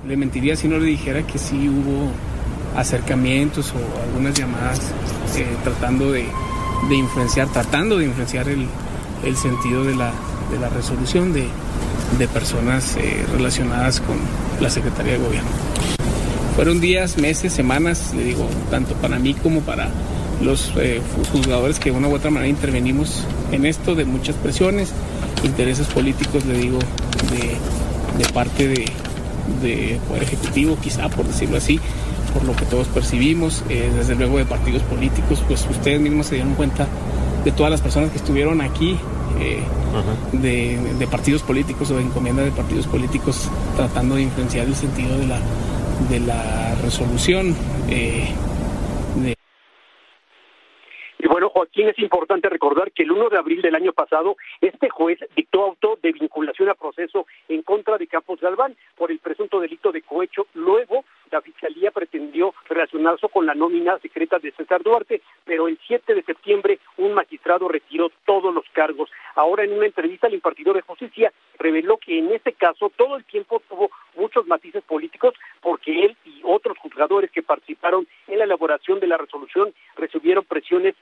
Le 0.08 0.16
mentiría 0.18 0.56
si 0.56 0.68
no 0.68 0.78
le 0.78 0.86
dijera 0.86 1.26
que 1.26 1.40
sí 1.40 1.68
hubo 1.68 2.12
acercamientos 2.80 3.74
o 3.74 4.02
algunas 4.04 4.36
llamadas 4.38 4.80
eh, 5.36 5.48
tratando 5.64 6.12
de, 6.12 6.26
influenciar, 6.92 7.48
tratando 7.52 7.98
de 7.98 8.06
influenciar 8.06 8.48
el, 8.48 8.68
sentido 9.36 9.84
de 9.84 9.96
la, 9.96 10.12
resolución 10.70 11.34
de, 11.34 11.48
personas 12.28 12.96
eh, 12.98 13.26
relacionadas 13.32 14.00
con 14.00 14.18
la 14.62 14.70
Secretaría 14.70 15.14
de 15.14 15.20
Gobierno. 15.20 15.50
Fueron 16.56 16.80
días, 16.80 17.18
meses, 17.18 17.52
semanas, 17.52 18.14
le 18.16 18.26
digo, 18.26 18.48
tanto 18.70 18.94
para 18.96 19.18
mí 19.18 19.34
como 19.34 19.62
para 19.62 19.90
los 20.40 20.72
eh, 20.78 21.02
juzgadores 21.32 21.80
que 21.80 21.90
de 21.92 21.98
una 21.98 22.10
u 22.10 22.14
otra 22.14 22.30
manera 22.30 22.50
intervenimos 22.50 23.26
en 23.52 23.66
esto, 23.66 23.96
de 23.96 24.06
muchas 24.06 24.36
presiones, 24.36 24.92
intereses 25.44 25.88
políticos, 25.88 26.46
le 26.46 26.60
digo, 26.60 26.78
de 28.18 28.26
parte 28.34 28.68
de, 28.68 28.86
de 29.62 30.00
Poder 30.08 30.24
Ejecutivo, 30.24 30.78
quizá 30.82 31.10
por 31.10 31.26
decirlo 31.26 31.58
así, 31.58 31.80
por 32.34 32.44
lo 32.44 32.56
que 32.56 32.66
todos 32.66 32.88
percibimos, 32.88 33.64
eh, 33.70 33.90
desde 33.96 34.16
luego 34.16 34.38
de 34.38 34.46
partidos 34.46 34.84
políticos, 34.84 35.44
pues 35.48 35.66
ustedes 35.70 36.02
mismos 36.02 36.28
se 36.28 36.36
dieron 36.36 36.54
cuenta 36.56 36.88
de 37.44 37.52
todas 37.52 37.72
las 37.72 37.82
personas 37.82 38.10
que 38.12 38.18
estuvieron 38.18 38.62
aquí, 38.62 38.98
eh, 39.40 39.60
de, 40.34 41.08
partidos 41.08 41.44
políticos 41.44 41.92
o 41.92 41.96
de 41.96 42.02
encomienda 42.02 42.44
de 42.44 42.52
partidos 42.52 42.88
políticos 42.88 43.50
tratando 43.76 44.16
de 44.16 44.24
influenciar 44.24 44.66
el 44.66 44.76
sentido 44.76 45.18
de 45.18 45.28
la, 45.28 45.40
de 46.10 46.20
la 46.20 46.76
resolución. 46.84 47.56
Eh, 47.90 48.28
Es 51.86 52.00
importante 52.00 52.50
recordar 52.50 52.92
que 52.92 53.04
el 53.04 53.12
1 53.12 53.30
de 53.30 53.38
abril 53.38 53.62
del 53.62 53.76
año 53.76 53.94
pasado, 53.94 54.38
este 54.60 54.90
juez 54.90 55.20
dictó 55.36 55.66
auto 55.66 56.00
de 56.02 56.14
vinculación 56.14 56.68
a 56.68 56.74
proceso 56.74 57.28
en 57.48 57.62
contra 57.62 58.00
de 58.00 58.08
Campos 58.08 58.42
Galván 58.42 58.76
por 58.98 59.12
el 59.12 59.20
presunto 59.20 59.60
delito 59.60 59.92
de 59.92 60.02
cohecho. 60.02 60.48
Luego, 60.56 61.06
la 61.30 61.42
Fiscalía 61.42 61.92
pretendió 61.92 62.56
relacionarse 62.68 63.30
con 63.30 63.46
la 63.46 63.54
nómina 63.54 64.00
secreta 64.00 64.40
de 64.40 64.52
César 64.54 64.82
Duarte, 64.82 65.22
pero 65.44 65.68
el 65.68 65.78
7 65.86 66.16
de 66.16 66.24
septiembre 66.24 66.80
un 66.98 67.14
magistrado 67.14 67.68
retiró 67.68 68.10
todos 68.26 68.52
los 68.52 68.66
cargos. 68.74 69.12
Ahora, 69.36 69.64
en 69.64 69.74
una 69.74 69.86
entrevista, 69.86 70.26
el 70.26 70.34
impartidor 70.34 70.78
de 70.78 70.82
justicia 70.82 71.32
reveló 71.60 71.98
que 71.98 72.18
en 72.18 72.32
este 72.32 72.54
caso 72.54 72.92
todo 72.96 73.16
el 73.16 73.26
tiempo 73.26 73.62
tuvo 73.70 73.92
muchos 74.16 74.48
matices 74.48 74.84
políticos 74.84 75.36
porque 75.62 76.06
él 76.06 76.18
y 76.26 76.42
otros 76.44 76.78
juzgadores 76.80 77.30
que 77.30 77.44
participaron 77.44 78.08
en 78.28 78.40
la 78.40 78.46
elaboración 78.46 79.00
de 79.00 79.08
la 79.08 79.18
resolución 79.18 79.74
recibieron 79.96 80.46
presiones 80.46 80.96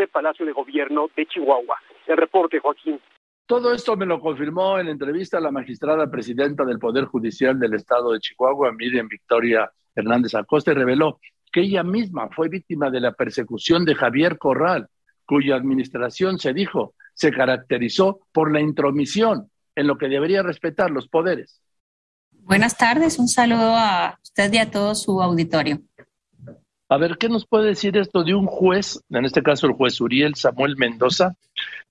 desde 0.00 0.10
Palacio 0.10 0.46
de 0.46 0.52
Gobierno 0.52 1.08
de 1.14 1.26
Chihuahua. 1.26 1.76
El 2.06 2.16
reporte, 2.16 2.58
Joaquín. 2.58 2.98
Todo 3.46 3.74
esto 3.74 3.96
me 3.96 4.06
lo 4.06 4.20
confirmó 4.20 4.78
en 4.78 4.88
entrevista 4.88 5.38
a 5.38 5.40
la 5.40 5.50
magistrada 5.50 6.10
presidenta 6.10 6.64
del 6.64 6.78
Poder 6.78 7.04
Judicial 7.04 7.58
del 7.58 7.74
Estado 7.74 8.12
de 8.12 8.20
Chihuahua, 8.20 8.72
Miriam 8.72 9.08
Victoria 9.08 9.70
Hernández 9.94 10.34
Acosta, 10.34 10.70
y 10.70 10.74
reveló 10.74 11.20
que 11.52 11.60
ella 11.62 11.82
misma 11.82 12.28
fue 12.30 12.48
víctima 12.48 12.90
de 12.90 13.00
la 13.00 13.12
persecución 13.12 13.84
de 13.84 13.94
Javier 13.94 14.38
Corral, 14.38 14.88
cuya 15.26 15.56
administración, 15.56 16.38
se 16.38 16.54
dijo, 16.54 16.94
se 17.12 17.30
caracterizó 17.30 18.20
por 18.32 18.52
la 18.52 18.60
intromisión 18.60 19.50
en 19.74 19.86
lo 19.86 19.98
que 19.98 20.08
debería 20.08 20.42
respetar 20.42 20.90
los 20.90 21.08
poderes. 21.08 21.60
Buenas 22.30 22.76
tardes, 22.78 23.18
un 23.18 23.28
saludo 23.28 23.74
a 23.76 24.18
usted 24.22 24.52
y 24.52 24.58
a 24.58 24.70
todo 24.70 24.94
su 24.94 25.20
auditorio. 25.20 25.80
A 26.90 26.96
ver, 26.96 27.18
¿qué 27.18 27.28
nos 27.28 27.46
puede 27.46 27.68
decir 27.68 27.96
esto 27.96 28.24
de 28.24 28.34
un 28.34 28.46
juez, 28.46 29.00
en 29.10 29.24
este 29.24 29.44
caso 29.44 29.68
el 29.68 29.74
juez 29.74 30.00
Uriel 30.00 30.34
Samuel 30.34 30.76
Mendoza, 30.76 31.36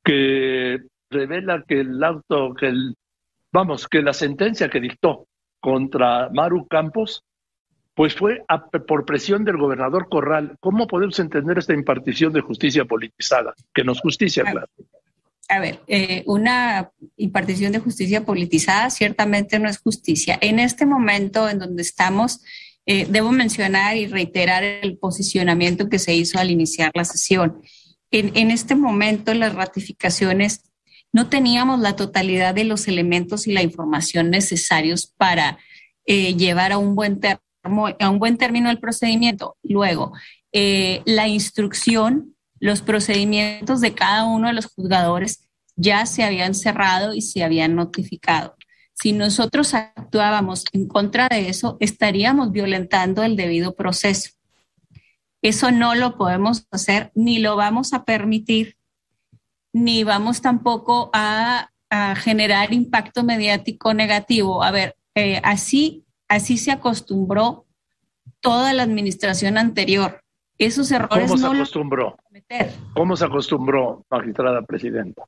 que 0.03 0.81
revela 1.09 1.63
que 1.65 1.79
el 1.79 2.03
auto, 2.03 2.53
que 2.53 2.67
el, 2.67 2.95
vamos, 3.49 3.87
que 3.87 4.01
la 4.01 4.11
sentencia 4.11 4.69
que 4.69 4.81
dictó 4.81 5.25
contra 5.61 6.29
Maru 6.33 6.67
Campos, 6.67 7.23
pues 7.93 8.13
fue 8.13 8.43
por 8.85 9.05
presión 9.05 9.45
del 9.45 9.55
gobernador 9.55 10.09
Corral. 10.09 10.57
¿Cómo 10.59 10.85
podemos 10.85 11.17
entender 11.19 11.57
esta 11.57 11.73
impartición 11.73 12.33
de 12.33 12.41
justicia 12.41 12.83
politizada? 12.83 13.53
Que 13.73 13.85
nos 13.85 14.01
justicia, 14.01 14.43
claro. 14.43 14.67
A 15.47 15.59
ver, 15.59 15.79
eh, 15.87 16.23
una 16.27 16.91
impartición 17.15 17.71
de 17.71 17.79
justicia 17.79 18.25
politizada 18.25 18.89
ciertamente 18.89 19.59
no 19.59 19.69
es 19.69 19.79
justicia. 19.79 20.37
En 20.41 20.59
este 20.59 20.85
momento 20.85 21.47
en 21.47 21.57
donde 21.57 21.83
estamos, 21.83 22.41
eh, 22.91 23.05
debo 23.07 23.31
mencionar 23.31 23.97
y 23.97 24.07
reiterar 24.07 24.63
el 24.63 24.97
posicionamiento 24.97 25.89
que 25.89 25.99
se 25.99 26.15
hizo 26.15 26.39
al 26.39 26.49
iniciar 26.49 26.89
la 26.95 27.05
sesión. 27.05 27.61
En, 28.09 28.49
este 28.49 28.73
momento 28.73 29.31
las 29.35 29.53
ratificaciones 29.53 30.63
no 31.13 31.29
teníamos 31.29 31.81
la 31.81 31.95
totalidad 31.95 32.55
de 32.55 32.63
los 32.63 32.87
elementos 32.87 33.45
y 33.45 33.51
la 33.51 33.61
información 33.61 34.31
necesarios 34.31 35.05
para 35.05 35.59
eh, 36.07 36.33
llevar 36.33 36.71
a 36.71 36.79
un 36.79 36.95
buen 36.95 37.19
a 37.99 38.09
un 38.09 38.17
buen 38.17 38.37
término 38.37 38.71
el 38.71 38.79
procedimiento. 38.79 39.55
Luego, 39.61 40.13
eh, 40.51 41.03
la 41.05 41.27
instrucción, 41.27 42.35
los 42.59 42.81
procedimientos 42.81 43.81
de 43.81 43.93
cada 43.93 44.25
uno 44.25 44.47
de 44.47 44.53
los 44.53 44.65
juzgadores 44.65 45.47
ya 45.75 46.07
se 46.07 46.23
habían 46.23 46.55
cerrado 46.55 47.13
y 47.13 47.21
se 47.21 47.43
habían 47.43 47.75
notificado. 47.75 48.55
Si 49.01 49.13
nosotros 49.13 49.73
actuábamos 49.73 50.65
en 50.73 50.87
contra 50.87 51.29
de 51.29 51.47
eso, 51.49 51.77
estaríamos 51.79 52.51
violentando 52.51 53.23
el 53.23 53.37
debido 53.37 53.75
proceso. 53.75 54.31
Eso 55.41 55.71
no 55.71 55.95
lo 55.95 56.17
podemos 56.17 56.67
hacer 56.71 57.11
ni 57.15 57.39
lo 57.39 57.55
vamos 57.55 57.93
a 57.93 58.03
permitir 58.03 58.75
ni 59.71 60.03
vamos 60.03 60.41
tampoco 60.41 61.09
a, 61.13 61.69
generar 62.17 62.71
impacto 62.71 63.23
mediático 63.23 63.95
negativo. 63.95 64.61
A 64.61 64.69
ver, 64.69 64.95
eh, 65.15 65.41
así, 65.43 66.05
así 66.27 66.59
se 66.59 66.71
acostumbró 66.71 67.65
toda 68.41 68.73
la 68.73 68.83
administración 68.83 69.57
anterior. 69.57 70.21
Esos 70.59 70.91
errores 70.91 71.31
¿Cómo 71.31 71.37
se 71.37 71.47
acostumbró? 71.47 72.15
¿Cómo 72.93 73.15
se 73.15 73.25
acostumbró, 73.25 74.05
magistrada 74.07 74.61
presidenta? 74.61 75.23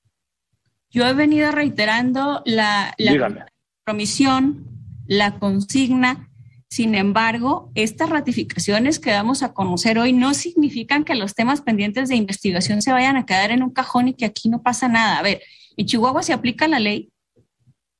Yo 0.91 1.07
he 1.07 1.13
venido 1.13 1.51
reiterando 1.51 2.43
la, 2.45 2.93
la 2.99 3.47
promisión, 3.91 4.65
la 5.07 5.39
consigna 5.39 6.31
sin 6.71 6.95
embargo, 6.95 7.69
estas 7.75 8.09
ratificaciones 8.09 8.97
que 8.97 9.11
vamos 9.11 9.43
a 9.43 9.53
conocer 9.53 9.99
hoy 9.99 10.13
no 10.13 10.33
significan 10.33 11.03
que 11.03 11.15
los 11.15 11.35
temas 11.35 11.59
pendientes 11.59 12.07
de 12.07 12.15
investigación 12.15 12.81
se 12.81 12.93
vayan 12.93 13.17
a 13.17 13.25
quedar 13.25 13.51
en 13.51 13.61
un 13.61 13.71
cajón 13.71 14.07
y 14.07 14.13
que 14.13 14.23
aquí 14.23 14.47
no 14.47 14.63
pasa 14.63 14.87
nada. 14.87 15.19
A 15.19 15.21
ver, 15.21 15.41
en 15.75 15.85
Chihuahua 15.85 16.23
se 16.23 16.31
aplica 16.31 16.69
la 16.69 16.79
ley 16.79 17.11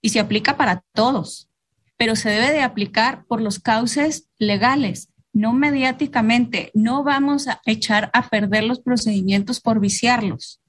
y 0.01 0.07
se 0.07 0.21
aplica 0.21 0.55
para 0.55 0.85
todos, 0.93 1.49
pero 1.97 2.15
se 2.15 2.29
debe 2.29 2.53
de 2.53 2.61
aplicar 2.61 3.25
por 3.25 3.41
los 3.41 3.59
cauces 3.59 4.29
legales, 4.39 5.09
no 5.33 5.51
mediáticamente. 5.51 6.71
No 6.73 7.03
vamos 7.03 7.49
a 7.49 7.59
echar 7.65 8.09
a 8.13 8.29
perder 8.29 8.63
los 8.63 8.79
procedimientos 8.79 9.59
por 9.59 9.81
viciarlos. 9.81 10.61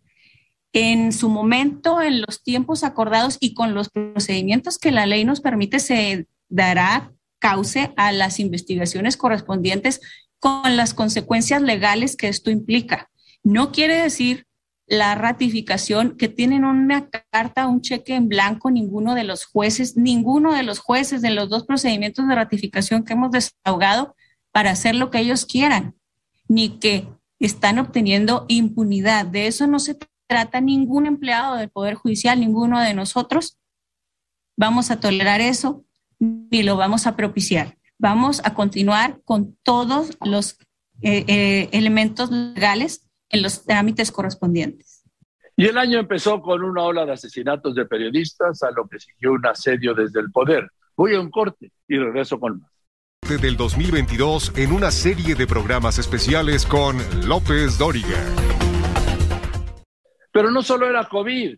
En 0.72 1.12
su 1.12 1.28
momento, 1.28 2.00
en 2.00 2.22
los 2.22 2.42
tiempos 2.42 2.82
acordados 2.82 3.36
y 3.40 3.54
con 3.54 3.74
los 3.74 3.90
procedimientos 3.90 4.78
que 4.78 4.90
la 4.90 5.06
ley 5.06 5.24
nos 5.24 5.40
permite, 5.40 5.80
se 5.80 6.26
dará 6.48 7.12
cauce 7.38 7.92
a 7.96 8.12
las 8.12 8.40
investigaciones 8.40 9.16
correspondientes 9.16 10.00
con 10.38 10.76
las 10.76 10.94
consecuencias 10.94 11.60
legales 11.60 12.16
que 12.16 12.28
esto 12.28 12.50
implica. 12.50 13.10
No 13.42 13.72
quiere 13.72 13.96
decir 13.96 14.46
la 14.86 15.14
ratificación 15.14 16.16
que 16.16 16.28
tienen 16.28 16.64
una 16.64 17.08
carta, 17.30 17.66
un 17.66 17.80
cheque 17.80 18.14
en 18.14 18.28
blanco, 18.28 18.70
ninguno 18.70 19.14
de 19.14 19.24
los 19.24 19.44
jueces, 19.44 19.96
ninguno 19.96 20.52
de 20.52 20.62
los 20.62 20.78
jueces 20.78 21.22
de 21.22 21.30
los 21.30 21.48
dos 21.48 21.64
procedimientos 21.64 22.26
de 22.28 22.34
ratificación 22.34 23.04
que 23.04 23.12
hemos 23.12 23.30
desahogado 23.30 24.14
para 24.52 24.70
hacer 24.70 24.94
lo 24.94 25.10
que 25.10 25.18
ellos 25.18 25.46
quieran, 25.46 25.94
ni 26.48 26.78
que 26.78 27.08
están 27.38 27.78
obteniendo 27.78 28.44
impunidad. 28.48 29.26
De 29.26 29.46
eso 29.46 29.66
no 29.66 29.78
se 29.78 29.96
trata 30.32 30.62
ningún 30.62 31.04
empleado 31.04 31.56
del 31.56 31.68
Poder 31.68 31.94
Judicial, 31.94 32.40
ninguno 32.40 32.80
de 32.80 32.94
nosotros. 32.94 33.58
Vamos 34.56 34.90
a 34.90 34.98
tolerar 34.98 35.42
eso 35.42 35.84
ni 36.18 36.62
lo 36.62 36.76
vamos 36.76 37.06
a 37.06 37.16
propiciar. 37.16 37.76
Vamos 37.98 38.40
a 38.42 38.54
continuar 38.54 39.20
con 39.26 39.58
todos 39.62 40.16
los 40.24 40.58
eh, 41.02 41.26
eh, 41.28 41.68
elementos 41.72 42.30
legales 42.30 43.10
en 43.28 43.42
los 43.42 43.66
trámites 43.66 44.10
correspondientes. 44.10 45.04
Y 45.54 45.66
el 45.66 45.76
año 45.76 45.98
empezó 45.98 46.40
con 46.40 46.64
una 46.64 46.82
ola 46.82 47.04
de 47.04 47.12
asesinatos 47.12 47.74
de 47.74 47.84
periodistas, 47.84 48.62
a 48.62 48.70
lo 48.70 48.88
que 48.88 48.98
siguió 48.98 49.32
un 49.32 49.44
asedio 49.44 49.92
desde 49.92 50.20
el 50.20 50.32
poder. 50.32 50.66
Voy 50.96 51.14
a 51.14 51.20
un 51.20 51.30
corte 51.30 51.72
y 51.86 51.98
regreso 51.98 52.40
con 52.40 52.58
más. 52.60 52.70
Del 53.38 53.58
2022 53.58 54.52
en 54.56 54.72
una 54.72 54.90
serie 54.90 55.34
de 55.34 55.46
programas 55.46 55.98
especiales 55.98 56.64
con 56.64 56.96
López 57.28 57.76
Dóriga. 57.76 58.41
Pero 60.32 60.50
no 60.50 60.62
solo 60.62 60.88
era 60.88 61.08
COVID, 61.08 61.56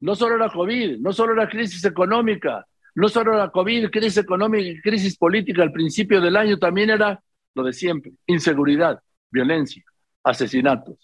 no 0.00 0.14
solo 0.14 0.36
era 0.36 0.48
COVID, 0.48 0.98
no 0.98 1.12
solo 1.12 1.34
era 1.34 1.48
crisis 1.48 1.84
económica, 1.84 2.66
no 2.94 3.08
solo 3.08 3.36
la 3.36 3.50
COVID, 3.50 3.90
crisis 3.90 4.18
económica 4.18 4.68
y 4.68 4.80
crisis 4.80 5.16
política 5.16 5.62
al 5.62 5.70
principio 5.70 6.20
del 6.20 6.36
año, 6.36 6.58
también 6.58 6.90
era 6.90 7.20
lo 7.54 7.62
de 7.62 7.72
siempre, 7.72 8.12
inseguridad, 8.26 9.00
violencia, 9.30 9.84
asesinatos 10.24 10.96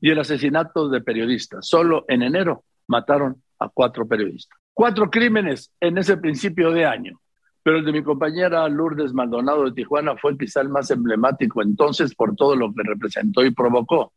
y 0.00 0.10
el 0.10 0.18
asesinato 0.18 0.88
de 0.88 1.00
periodistas. 1.00 1.66
Solo 1.66 2.04
en 2.08 2.22
enero 2.22 2.64
mataron 2.86 3.42
a 3.58 3.68
cuatro 3.68 4.06
periodistas. 4.06 4.58
Cuatro 4.72 5.10
crímenes 5.10 5.72
en 5.80 5.98
ese 5.98 6.16
principio 6.16 6.70
de 6.70 6.84
año. 6.84 7.20
Pero 7.62 7.78
el 7.78 7.84
de 7.84 7.92
mi 7.92 8.02
compañera 8.02 8.68
Lourdes 8.68 9.12
Maldonado 9.12 9.64
de 9.64 9.72
Tijuana 9.72 10.16
fue 10.16 10.38
quizá 10.38 10.60
el 10.60 10.68
más 10.68 10.90
emblemático 10.90 11.62
entonces 11.62 12.14
por 12.14 12.34
todo 12.36 12.56
lo 12.56 12.72
que 12.72 12.82
representó 12.82 13.44
y 13.44 13.50
provocó. 13.50 14.12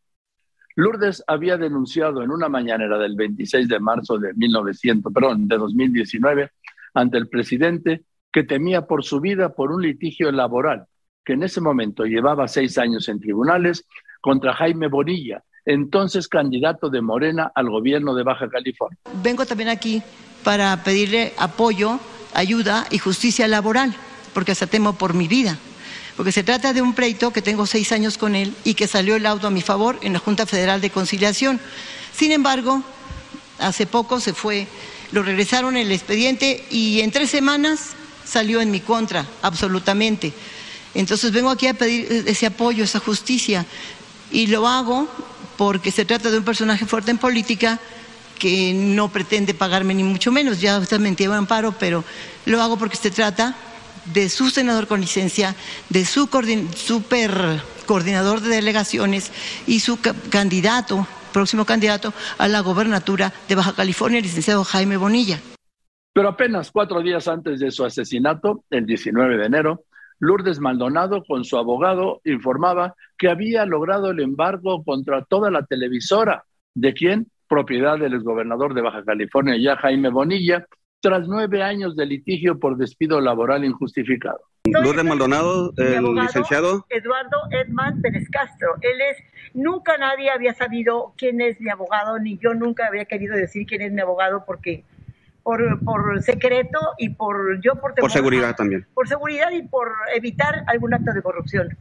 Lourdes 0.76 1.22
había 1.26 1.56
denunciado 1.56 2.22
en 2.22 2.30
una 2.30 2.48
mañanera 2.48 2.98
del 2.98 3.14
26 3.16 3.68
de 3.68 3.80
marzo 3.80 4.18
de 4.18 4.32
1900, 4.34 5.12
perdón, 5.12 5.48
de 5.48 5.58
2019 5.58 6.50
ante 6.94 7.18
el 7.18 7.28
presidente 7.28 8.04
que 8.30 8.44
temía 8.44 8.86
por 8.86 9.04
su 9.04 9.20
vida 9.20 9.50
por 9.50 9.72
un 9.72 9.82
litigio 9.82 10.32
laboral 10.32 10.86
que 11.24 11.34
en 11.34 11.42
ese 11.42 11.60
momento 11.60 12.04
llevaba 12.04 12.48
seis 12.48 12.78
años 12.78 13.08
en 13.08 13.20
tribunales 13.20 13.86
contra 14.20 14.54
Jaime 14.54 14.88
Bonilla, 14.88 15.42
entonces 15.64 16.28
candidato 16.28 16.90
de 16.90 17.00
Morena 17.00 17.52
al 17.54 17.70
gobierno 17.70 18.14
de 18.14 18.24
Baja 18.24 18.48
California. 18.48 18.98
Vengo 19.22 19.46
también 19.46 19.68
aquí 19.68 20.02
para 20.44 20.82
pedirle 20.82 21.32
apoyo, 21.38 22.00
ayuda 22.34 22.86
y 22.90 22.98
justicia 22.98 23.46
laboral, 23.46 23.94
porque 24.34 24.52
hasta 24.52 24.66
temo 24.66 24.94
por 24.94 25.14
mi 25.14 25.28
vida, 25.28 25.58
porque 26.16 26.32
se 26.32 26.42
trata 26.42 26.72
de 26.72 26.82
un 26.82 26.94
pleito 26.94 27.32
que 27.32 27.42
tengo 27.42 27.66
seis 27.66 27.92
años 27.92 28.18
con 28.18 28.34
él 28.34 28.54
y 28.64 28.74
que 28.74 28.86
salió 28.86 29.16
el 29.16 29.26
auto 29.26 29.46
a 29.46 29.50
mi 29.50 29.62
favor 29.62 29.98
en 30.02 30.12
la 30.12 30.18
Junta 30.18 30.46
Federal 30.46 30.80
de 30.80 30.90
Conciliación. 30.90 31.60
Sin 32.16 32.32
embargo, 32.32 32.82
hace 33.58 33.86
poco 33.86 34.20
se 34.20 34.34
fue 34.34 34.66
lo 35.12 35.22
regresaron 35.22 35.76
el 35.76 35.92
expediente 35.92 36.64
y 36.70 37.00
en 37.00 37.10
tres 37.10 37.30
semanas 37.30 37.90
salió 38.24 38.60
en 38.60 38.70
mi 38.70 38.80
contra, 38.80 39.26
absolutamente. 39.42 40.32
Entonces 40.94 41.32
vengo 41.32 41.50
aquí 41.50 41.66
a 41.66 41.74
pedir 41.74 42.24
ese 42.26 42.46
apoyo, 42.46 42.84
esa 42.84 42.98
justicia 42.98 43.66
y 44.30 44.46
lo 44.46 44.66
hago 44.66 45.06
porque 45.56 45.90
se 45.90 46.04
trata 46.04 46.30
de 46.30 46.38
un 46.38 46.44
personaje 46.44 46.86
fuerte 46.86 47.10
en 47.10 47.18
política 47.18 47.78
que 48.38 48.72
no 48.74 49.12
pretende 49.12 49.54
pagarme 49.54 49.94
ni 49.94 50.02
mucho 50.02 50.32
menos. 50.32 50.60
Ya 50.60 50.80
me 50.98 51.08
entiende 51.08 51.36
amparo, 51.36 51.72
pero 51.78 52.04
lo 52.46 52.62
hago 52.62 52.78
porque 52.78 52.96
se 52.96 53.10
trata 53.10 53.54
de 54.06 54.28
su 54.28 54.50
senador 54.50 54.86
con 54.86 55.00
licencia, 55.00 55.54
de 55.88 56.04
su 56.04 56.28
super 56.74 57.30
coordinador 57.86 58.40
de 58.40 58.56
delegaciones 58.56 59.32
y 59.66 59.80
su 59.80 59.98
candidato, 60.30 61.06
próximo 61.32 61.64
candidato 61.64 62.12
a 62.38 62.48
la 62.48 62.60
gobernatura 62.60 63.32
de 63.48 63.54
Baja 63.54 63.74
California, 63.74 64.18
el 64.18 64.24
licenciado 64.24 64.64
Jaime 64.64 64.96
Bonilla. 64.96 65.38
Pero 66.12 66.28
apenas 66.28 66.70
cuatro 66.70 67.00
días 67.00 67.26
antes 67.28 67.60
de 67.60 67.70
su 67.70 67.84
asesinato, 67.84 68.64
el 68.70 68.86
19 68.86 69.38
de 69.38 69.46
enero, 69.46 69.84
Lourdes 70.18 70.60
Maldonado, 70.60 71.24
con 71.24 71.44
su 71.44 71.56
abogado, 71.56 72.20
informaba 72.24 72.94
que 73.18 73.28
había 73.28 73.66
logrado 73.66 74.10
el 74.10 74.20
embargo 74.20 74.84
contra 74.84 75.24
toda 75.24 75.50
la 75.50 75.64
televisora. 75.64 76.44
¿De 76.74 76.94
quién? 76.94 77.26
Propiedad 77.48 77.98
del 77.98 78.14
exgobernador 78.14 78.72
de 78.74 78.82
Baja 78.82 79.04
California, 79.04 79.56
ya 79.56 79.76
Jaime 79.76 80.10
Bonilla, 80.10 80.66
tras 81.02 81.26
nueve 81.26 81.62
años 81.62 81.96
de 81.96 82.06
litigio 82.06 82.58
por 82.58 82.76
despido 82.76 83.20
laboral 83.20 83.64
injustificado. 83.64 84.40
Lourdes 84.64 85.04
Maldonado, 85.04 85.72
el 85.76 86.14
licenciado. 86.14 86.86
Eduardo 86.88 87.38
Edman 87.50 88.00
Pérez 88.00 88.28
Castro. 88.30 88.76
Él 88.80 89.00
es, 89.10 89.18
nunca 89.52 89.98
nadie 89.98 90.30
había 90.30 90.54
sabido 90.54 91.12
quién 91.18 91.40
es 91.40 91.60
mi 91.60 91.68
abogado, 91.70 92.20
ni 92.20 92.38
yo 92.38 92.54
nunca 92.54 92.86
había 92.86 93.04
querido 93.04 93.36
decir 93.36 93.66
quién 93.66 93.82
es 93.82 93.92
mi 93.92 94.00
abogado 94.00 94.44
porque 94.46 94.84
por, 95.42 95.84
por 95.84 96.22
secreto 96.22 96.78
y 96.96 97.08
por 97.08 97.60
yo 97.60 97.74
por 97.80 97.96
Por 97.96 98.12
seguridad 98.12 98.54
también. 98.54 98.86
Por 98.94 99.08
seguridad 99.08 99.50
y 99.50 99.62
por 99.62 99.88
evitar 100.14 100.62
algún 100.68 100.94
acto 100.94 101.12
de 101.12 101.20
corrupción. 101.20 101.76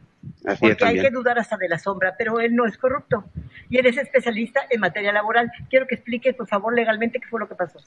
Porque 0.59 0.85
hay 0.85 1.01
que 1.01 1.09
dudar 1.09 1.39
hasta 1.39 1.57
de 1.57 1.69
la 1.69 1.79
sombra, 1.79 2.15
pero 2.17 2.39
él 2.39 2.55
no 2.55 2.65
es 2.65 2.77
corrupto 2.77 3.25
y 3.69 3.77
él 3.77 3.85
es 3.85 3.97
especialista 3.97 4.61
en 4.69 4.79
materia 4.79 5.11
laboral. 5.11 5.51
Quiero 5.69 5.87
que 5.87 5.95
explique, 5.95 6.33
por 6.33 6.47
favor, 6.47 6.73
legalmente 6.73 7.19
qué 7.19 7.27
fue 7.27 7.39
lo 7.39 7.47
que 7.47 7.55
pasó. 7.55 7.79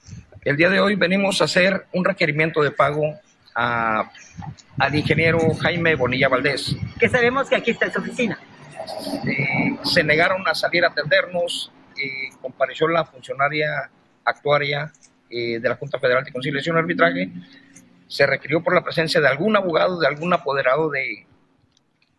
El 0.45 0.57
día 0.57 0.71
de 0.71 0.81
hoy 0.81 0.95
venimos 0.95 1.41
a 1.41 1.45
hacer 1.45 1.87
un 1.93 2.05
requerimiento 2.05 2.63
de 2.63 2.71
pago 2.71 3.03
a, 3.55 4.11
al 4.79 4.95
ingeniero 4.95 5.39
Jaime 5.55 5.95
Bonilla 5.95 6.29
Valdés. 6.29 6.77
Que 6.99 7.09
sabemos 7.09 7.49
que 7.49 7.57
aquí 7.57 7.71
está 7.71 7.87
en 7.87 7.93
su 7.93 8.01
oficina. 8.01 8.39
Eh, 9.27 9.77
se 9.85 10.03
negaron 10.03 10.47
a 10.47 10.55
salir 10.55 10.85
a 10.85 10.89
atendernos, 10.89 11.73
eh, 11.97 12.35
compareció 12.41 12.89
la 12.89 13.05
funcionaria 13.05 13.91
actuaria 14.25 14.93
eh, 15.31 15.59
de 15.59 15.69
la 15.69 15.77
Junta 15.77 15.99
Federal 15.99 16.25
de 16.25 16.33
Conciliación 16.33 16.77
y 16.77 16.79
Arbitraje, 16.81 17.31
se 18.07 18.27
requirió 18.27 18.63
por 18.63 18.75
la 18.75 18.83
presencia 18.83 19.21
de 19.21 19.29
algún 19.29 19.57
abogado, 19.57 19.99
de 19.99 20.07
algún 20.07 20.33
apoderado 20.33 20.91
de, 20.91 21.27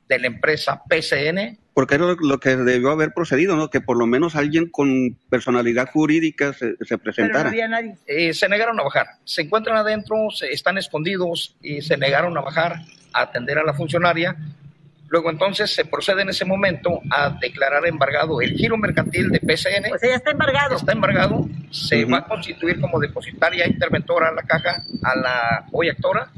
de 0.07 0.19
la 0.19 0.27
empresa 0.27 0.81
PCN. 0.87 1.57
Porque 1.73 1.95
era 1.95 2.15
lo 2.17 2.39
que 2.39 2.55
debió 2.55 2.91
haber 2.91 3.13
procedido, 3.13 3.55
¿no? 3.57 3.69
Que 3.69 3.81
por 3.81 3.97
lo 3.97 4.07
menos 4.07 4.35
alguien 4.35 4.69
con 4.69 5.17
personalidad 5.29 5.89
jurídica 5.91 6.53
se, 6.53 6.75
presentara. 6.97 7.27
Pero 7.27 7.43
no 7.43 7.49
había 7.49 7.67
nadie. 7.67 7.97
Eh, 8.07 8.33
se 8.33 8.47
negaron 8.47 8.79
a 8.79 8.83
bajar. 8.83 9.07
Se 9.25 9.41
encuentran 9.41 9.75
adentro, 9.75 10.29
se, 10.31 10.51
están 10.51 10.77
escondidos 10.77 11.55
y 11.61 11.81
se 11.81 11.97
negaron 11.97 12.37
a 12.37 12.41
bajar 12.41 12.77
a 13.13 13.21
atender 13.21 13.57
a 13.59 13.63
la 13.63 13.73
funcionaria 13.73 14.37
Luego 15.07 15.29
entonces 15.29 15.73
se 15.73 15.85
procede 15.85 16.23
en 16.23 16.29
ese 16.29 16.45
momento 16.45 16.99
a 17.11 17.29
declarar 17.29 17.85
embargado 17.85 18.41
el 18.41 18.51
giro 18.51 18.75
mercantil 18.75 19.29
de 19.29 19.39
PCN. 19.39 19.89
Pues 19.89 20.01
ya 20.01 20.15
está 20.15 20.31
embargado. 20.31 20.75
Está 20.75 20.91
embargado, 20.93 21.47
se 21.69 22.05
va 22.05 22.19
a 22.19 22.25
constituir 22.25 22.81
como 22.81 22.99
depositaria 22.99 23.67
interventora 23.67 24.29
a 24.29 24.33
la 24.33 24.43
caja, 24.43 24.81
a 25.03 25.15
la 25.15 25.65
hoy 25.71 25.89
actora, 25.89 26.29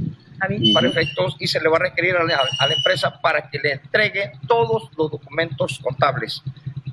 para 0.74 0.88
efectos, 0.88 1.36
y 1.40 1.48
se 1.48 1.60
le 1.60 1.70
va 1.70 1.78
a 1.78 1.82
requerir 1.82 2.16
a 2.16 2.24
la, 2.24 2.74
empresa 2.76 3.20
para 3.22 3.50
que 3.50 3.60
le 3.60 3.74
entregue 3.74 4.32
todos 4.48 4.90
los 4.98 5.12
documentos 5.12 5.80
contables, 5.84 6.42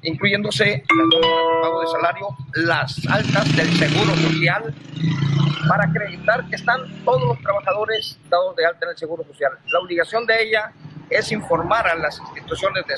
incluyéndose 0.02 0.72
el 0.72 1.20
pago 1.62 1.80
de 1.80 1.86
salario, 1.88 2.28
las 2.54 3.06
altas 3.06 3.56
del 3.56 3.72
seguro 3.76 4.14
social, 4.16 4.74
para 5.68 5.84
acreditar 5.84 6.48
que 6.48 6.56
están 6.56 6.80
todos 7.04 7.22
los 7.22 7.40
trabajadores 7.40 8.18
dados 8.28 8.54
de 8.56 8.66
alta 8.66 8.86
en 8.86 8.90
el 8.90 8.98
seguro 8.98 9.24
social. 9.24 9.52
La 9.70 9.80
obligación 9.80 10.26
de 10.26 10.42
ella 10.42 10.72
es 11.10 11.32
informar 11.32 11.86
a 11.88 11.94
las 11.94 12.18
instituciones 12.18 12.84
de 12.86 12.94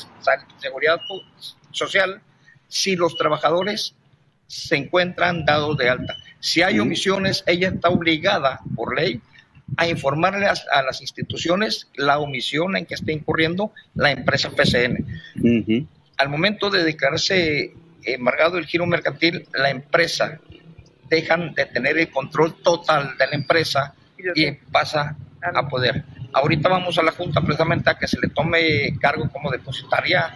seguridad 0.59 1.01
social 1.70 2.20
si 2.68 2.97
los 2.97 3.16
trabajadores 3.16 3.94
se 4.47 4.76
encuentran 4.76 5.44
dados 5.44 5.76
de 5.76 5.90
alta. 5.90 6.14
Si 6.40 6.62
hay 6.62 6.78
omisiones, 6.78 7.42
ella 7.47 7.68
está 7.68 7.88
obligada 7.88 8.61
por 8.74 8.94
ley 8.97 9.20
a 9.76 9.88
informarle 9.88 10.46
a, 10.46 10.82
las 10.82 11.00
instituciones 11.00 11.88
la 11.96 12.18
omisión 12.18 12.76
en 12.76 12.86
que 12.86 12.94
está 12.94 13.12
incurriendo 13.12 13.72
la 13.94 14.12
empresa 14.12 14.50
PCN. 14.50 15.86
Al 16.18 16.28
momento 16.28 16.70
de 16.70 16.84
declararse 16.84 17.74
embargado 18.04 18.58
el 18.58 18.66
giro 18.66 18.86
mercantil, 18.86 19.46
la 19.52 19.70
empresa 19.70 20.38
dejan 21.08 21.54
de 21.54 21.66
tener 21.66 21.98
el 21.98 22.10
control 22.10 22.54
total 22.62 23.16
de 23.18 23.26
la 23.26 23.34
empresa 23.34 23.94
y 24.34 24.52
pasa 24.52 25.16
a 25.42 25.68
poder. 25.68 26.04
Ahorita 26.32 26.68
vamos 26.68 26.98
a 26.98 27.02
la 27.02 27.12
Junta 27.12 27.40
precisamente 27.40 27.90
a 27.90 27.94
que 27.94 28.06
se 28.06 28.20
le 28.20 28.28
tome 28.28 28.96
cargo 29.00 29.28
como 29.30 29.50
depositaria 29.50 30.34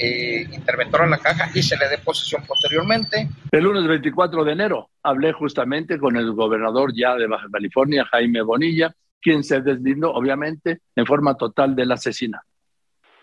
eh, 0.00 0.46
interventora 0.52 1.04
en 1.04 1.10
la 1.10 1.18
caja 1.18 1.50
y 1.54 1.62
se 1.62 1.76
le 1.76 1.88
dé 1.88 1.98
posesión 1.98 2.42
posteriormente. 2.46 3.28
El 3.50 3.64
lunes 3.64 3.86
24 3.86 4.44
de 4.44 4.52
enero 4.52 4.88
hablé 5.02 5.32
justamente 5.32 5.98
con 5.98 6.16
el 6.16 6.32
gobernador 6.32 6.92
ya 6.94 7.14
de 7.16 7.26
Baja 7.26 7.46
California, 7.52 8.06
Jaime 8.06 8.40
Bonilla, 8.40 8.94
quien 9.20 9.44
se 9.44 9.60
deslindó 9.60 10.12
obviamente 10.12 10.78
en 10.96 11.04
forma 11.04 11.36
total 11.36 11.76
del 11.76 11.92
asesinato. 11.92 12.46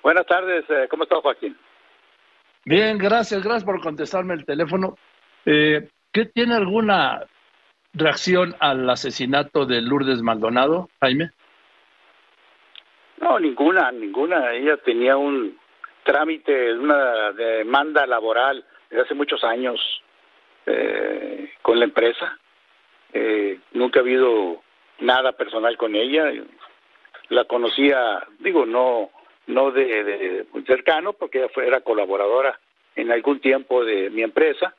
Buenas 0.03 0.27
tardes, 0.27 0.65
eh, 0.69 0.87
¿cómo 0.89 1.03
está 1.03 1.15
Joaquín? 1.15 1.57
Bien, 2.63 2.97
gracias, 2.97 3.41
gracias 3.41 3.63
por 3.63 3.81
contestarme 3.81 4.35
el 4.35 4.45
teléfono. 4.45 4.97
Eh, 5.45 5.89
¿Qué 6.11 6.25
tiene 6.25 6.55
alguna 6.55 7.23
reacción 7.93 8.55
al 8.59 8.89
asesinato 8.89 9.65
de 9.65 9.81
Lourdes 9.81 10.21
Maldonado, 10.21 10.89
Jaime? 10.99 11.31
No, 13.19 13.39
ninguna, 13.39 13.91
ninguna. 13.91 14.53
Ella 14.53 14.77
tenía 14.77 15.17
un 15.17 15.57
trámite, 16.07 16.73
una 16.73 17.33
demanda 17.33 18.07
laboral 18.07 18.63
desde 18.89 19.03
hace 19.03 19.13
muchos 19.13 19.43
años 19.43 19.79
eh, 20.65 21.51
con 21.61 21.77
la 21.77 21.85
empresa. 21.85 22.39
Eh, 23.11 23.59
nunca 23.73 23.99
ha 23.99 24.03
habido 24.03 24.63
nada 24.99 25.33
personal 25.33 25.75
con 25.77 25.95
ella. 25.95 26.31
La 27.27 27.43
conocía, 27.43 28.25
digo, 28.39 28.65
no 28.65 29.11
no 29.47 29.71
de, 29.71 30.03
de 30.03 30.45
cercano, 30.65 31.13
porque 31.13 31.39
ella 31.39 31.49
fue, 31.53 31.67
era 31.67 31.81
colaboradora 31.81 32.59
en 32.95 33.11
algún 33.11 33.39
tiempo 33.39 33.83
de 33.83 34.09
mi 34.09 34.21
empresa, 34.21 34.75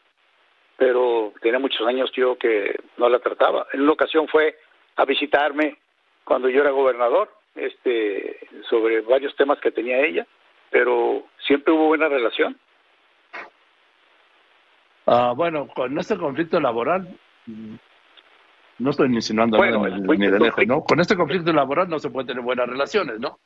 pero 0.77 1.33
tenía 1.41 1.59
muchos 1.59 1.87
años 1.87 2.11
yo 2.13 2.37
que 2.37 2.77
no 2.97 3.09
la 3.09 3.19
trataba. 3.19 3.67
En 3.73 3.83
una 3.83 3.93
ocasión 3.93 4.29
fue 4.29 4.57
a 4.97 5.05
visitarme 5.05 5.79
cuando 6.25 6.49
yo 6.49 6.61
era 6.61 6.71
gobernador 6.71 7.31
este, 7.55 8.39
sobre 8.69 9.01
varios 9.01 9.35
temas 9.37 9.59
que 9.61 9.71
tenía 9.71 10.01
ella, 10.01 10.27
pero 10.71 11.25
siempre 11.47 11.73
hubo 11.73 11.89
buena 11.89 12.09
relación. 12.09 12.57
Ah, 15.07 15.33
bueno, 15.35 15.69
con 15.69 15.99
este 15.99 16.17
conflicto 16.17 16.61
laboral, 16.61 17.09
no 18.79 18.91
estoy 18.91 19.09
insinuando 19.09 19.59
nada 19.59 19.99
ni 19.99 20.27
de 20.27 20.39
lejos, 20.39 20.67
¿no? 20.67 20.83
Con 20.83 21.01
este 21.01 21.17
conflicto 21.17 21.53
laboral 21.53 21.89
no 21.89 21.99
se 21.99 22.11
puede 22.11 22.29
tener 22.29 22.43
buenas 22.43 22.69
relaciones, 22.69 23.19
¿no? 23.19 23.39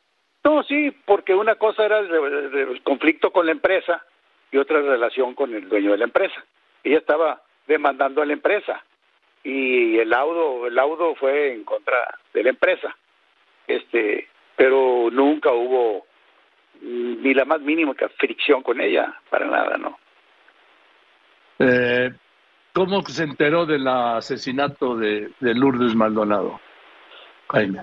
No, 0.45 0.65
sí, 0.65 0.91
porque 1.05 1.35
una 1.35 1.55
cosa 1.55 1.85
era 1.85 2.01
el, 2.01 2.83
conflicto 2.83 3.31
con 3.31 3.47
la 3.47 3.53
empresa 3.53 4.05
y 4.51 4.59
otra 4.59 4.81
relación 4.81 5.35
con 5.35 5.55
el 5.55 5.69
dueño 5.69 5.93
de 5.93 5.99
la 5.99 6.05
empresa. 6.05 6.45
Ella 6.83 6.99
estaba 6.99 7.43
demandando 7.69 8.23
a 8.23 8.27
la 8.27 8.33
empresa 8.33 8.83
y 9.45 9.99
el 9.99 10.11
laudo, 10.11 10.67
el 10.67 10.75
laudo 10.75 11.15
fue 11.15 11.53
en 11.53 11.63
contra 11.63 12.19
de 12.35 12.43
la 12.43 12.51
empresa 12.51 12.97
este, 13.67 14.29
pero 14.57 15.11
nunca 15.11 15.53
hubo 15.53 16.07
ni 16.83 17.33
la 17.33 17.45
más 17.45 17.61
mínima 17.61 17.95
fricción 18.19 18.63
con 18.63 18.81
ella, 18.81 19.15
para 19.31 19.47
nada, 19.47 19.79
¿no? 19.79 19.99
Eh, 21.59 22.11
¿Cómo 22.73 23.03
se 23.03 23.25
enteró 23.25 23.67
del 23.67 23.87
asesinato 23.87 24.97
de, 24.97 25.31
Lourdes 25.41 25.95
Maldonado? 25.95 26.61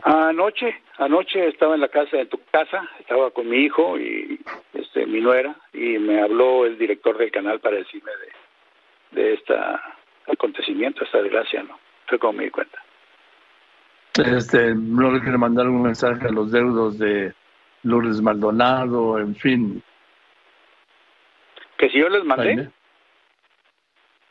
Anoche, 0.03 0.81
anoche 0.97 1.47
estaba 1.47 1.75
en 1.75 1.81
la 1.81 1.89
casa 1.89 2.17
de 2.17 2.25
tu 2.25 2.41
casa, 2.51 2.89
estaba 2.99 3.29
con 3.29 3.47
mi 3.47 3.57
hijo 3.57 3.99
y 3.99 4.39
este, 4.73 5.05
mi 5.05 5.21
nuera, 5.21 5.55
y 5.73 5.99
me 5.99 6.21
habló 6.21 6.65
el 6.65 6.77
director 6.79 7.17
del 7.19 7.29
canal 7.29 7.59
para 7.59 7.77
decirme 7.77 8.09
de, 9.11 9.21
de 9.21 9.33
este 9.35 9.53
acontecimiento, 10.27 11.03
esta 11.03 11.21
desgracia, 11.21 11.61
¿no? 11.61 11.77
Fue 12.07 12.17
como 12.17 12.33
me 12.33 12.45
di 12.45 12.49
cuenta. 12.49 12.79
Este, 14.17 14.73
no 14.73 15.11
le 15.11 15.21
quiere 15.21 15.37
mandar 15.37 15.67
un 15.67 15.83
mensaje 15.83 16.27
a 16.27 16.31
los 16.31 16.51
deudos 16.51 16.97
de 16.97 17.33
Lourdes 17.83 18.21
Maldonado, 18.21 19.19
en 19.19 19.35
fin. 19.35 19.83
¿Que 21.77 21.89
si 21.89 21.99
yo 21.99 22.09
les 22.09 22.23
mandé? 22.23 22.69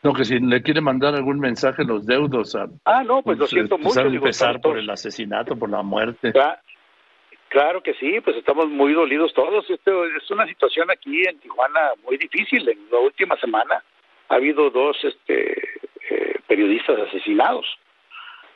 No, 0.03 0.13
que 0.13 0.25
si 0.25 0.39
le 0.39 0.63
quiere 0.63 0.81
mandar 0.81 1.15
algún 1.15 1.41
mensaje 1.41 1.83
a 1.83 1.85
los 1.85 2.07
deudos. 2.07 2.57
ah, 2.85 3.03
no, 3.03 3.23
pues 3.23 3.39
lo 3.39 3.47
siento 3.47 3.79
mucho. 3.79 4.01
empezar 4.01 4.61
por 4.61 4.79
el 4.79 4.89
asesinato, 4.89 5.57
por 5.57 5.71
la 5.71 5.83
muerte. 5.83 6.33
Claro 7.49 7.83
que 7.83 7.95
sí, 7.95 8.21
pues 8.21 8.37
estamos 8.37 8.69
muy 8.69 8.93
dolidos 8.93 9.33
todos. 9.33 9.69
Esto 9.71 10.05
es 10.05 10.31
una 10.31 10.47
situación 10.47 10.91
aquí 10.91 11.23
en 11.27 11.39
Tijuana 11.41 11.93
muy 12.05 12.19
difícil. 12.19 12.69
En 12.69 12.79
la 12.91 12.99
última 12.99 13.37
semana 13.37 13.83
ha 14.29 14.35
habido 14.35 14.71
dos 14.71 14.97
este, 15.03 15.53
eh, 16.11 16.41
periodistas 16.47 16.99
asesinados. 17.09 17.67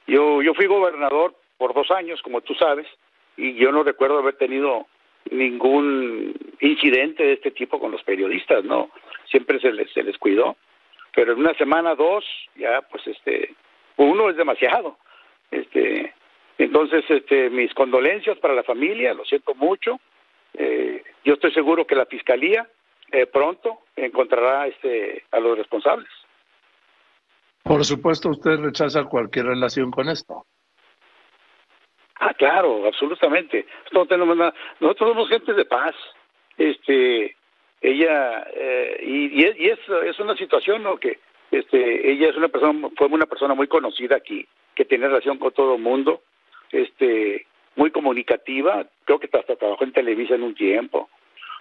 Yo, 0.07 0.43
yo 0.43 0.53
fui 0.53 0.67
gobernador 0.67 1.35
por 1.57 1.73
dos 1.73 1.91
años, 1.91 2.21
como 2.23 2.43
tú 2.43 2.55
sabes, 2.55 2.87
y 3.37 3.55
yo 3.55 3.73
no 3.73 3.83
recuerdo 3.83 4.19
haber 4.19 4.37
tenido 4.37 4.87
ningún 5.31 6.35
incidente 6.61 7.25
de 7.25 7.33
este 7.35 7.51
tipo 7.51 7.79
con 7.79 7.91
los 7.91 8.03
periodistas, 8.03 8.65
¿no? 8.65 8.91
Siempre 9.31 9.61
se 9.61 9.73
les, 9.73 9.91
se 9.93 10.03
les 10.03 10.19
cuidó. 10.19 10.57
Pero 11.15 11.33
en 11.33 11.41
una 11.41 11.55
semana, 11.55 11.95
dos, 11.95 12.25
ya, 12.57 12.83
pues, 12.91 13.07
este, 13.07 13.55
uno 13.97 14.31
es 14.31 14.37
demasiado. 14.37 14.97
Este, 15.51 16.15
entonces, 16.59 17.05
este, 17.09 17.51
mis 17.51 17.73
condolencias 17.75 18.39
para 18.39 18.55
la 18.55 18.63
familia, 18.63 19.15
lo 19.15 19.25
siento 19.25 19.55
mucho. 19.55 20.01
Eh, 20.55 21.03
yo 21.25 21.35
estoy 21.35 21.53
seguro 21.53 21.87
que 21.87 21.95
la 21.95 22.07
fiscalía 22.07 22.67
eh, 23.11 23.27
pronto 23.27 23.81
encontrará 23.97 24.67
este, 24.67 25.25
a 25.31 25.41
los 25.41 25.57
responsables. 25.57 26.09
Por 27.63 27.85
supuesto, 27.85 28.31
usted 28.31 28.59
rechaza 28.59 29.05
cualquier 29.05 29.47
relación 29.47 29.91
con 29.91 30.09
esto. 30.09 30.47
Ah, 32.25 32.35
claro, 32.35 32.87
absolutamente. 32.87 33.67
No 33.91 34.07
tenemos 34.07 34.37
nada. 34.37 34.55
Nosotros 34.79 35.11
somos 35.11 35.29
gente 35.29 35.55
de 35.55 35.65
paz. 35.65 35.93
Este, 36.57 37.35
ella 37.81 38.47
eh, 38.55 39.01
y, 39.03 39.43
y, 39.43 39.69
es, 39.69 39.81
es, 40.05 40.21
una 40.21 40.37
situación 40.37 40.85
¿no? 40.85 40.99
que 40.99 41.19
este, 41.51 42.13
ella 42.13 42.29
es 42.29 42.37
una 42.37 42.47
persona, 42.47 42.91
fue 42.97 43.09
una 43.09 43.27
persona 43.27 43.55
muy 43.55 43.67
conocida 43.67 44.15
aquí, 44.15 44.47
que 44.77 44.85
tiene 44.85 45.09
relación 45.09 45.39
con 45.39 45.51
todo 45.53 45.75
el 45.75 45.83
mundo 45.83 46.23
este, 46.71 47.45
muy 47.75 47.91
comunicativa, 47.91 48.87
creo 49.05 49.19
que 49.19 49.29
hasta 49.37 49.57
trabajó 49.57 49.83
en 49.83 49.93
Televisa 49.93 50.37
en 50.37 50.45
un 50.45 50.55
tiempo, 50.55 51.11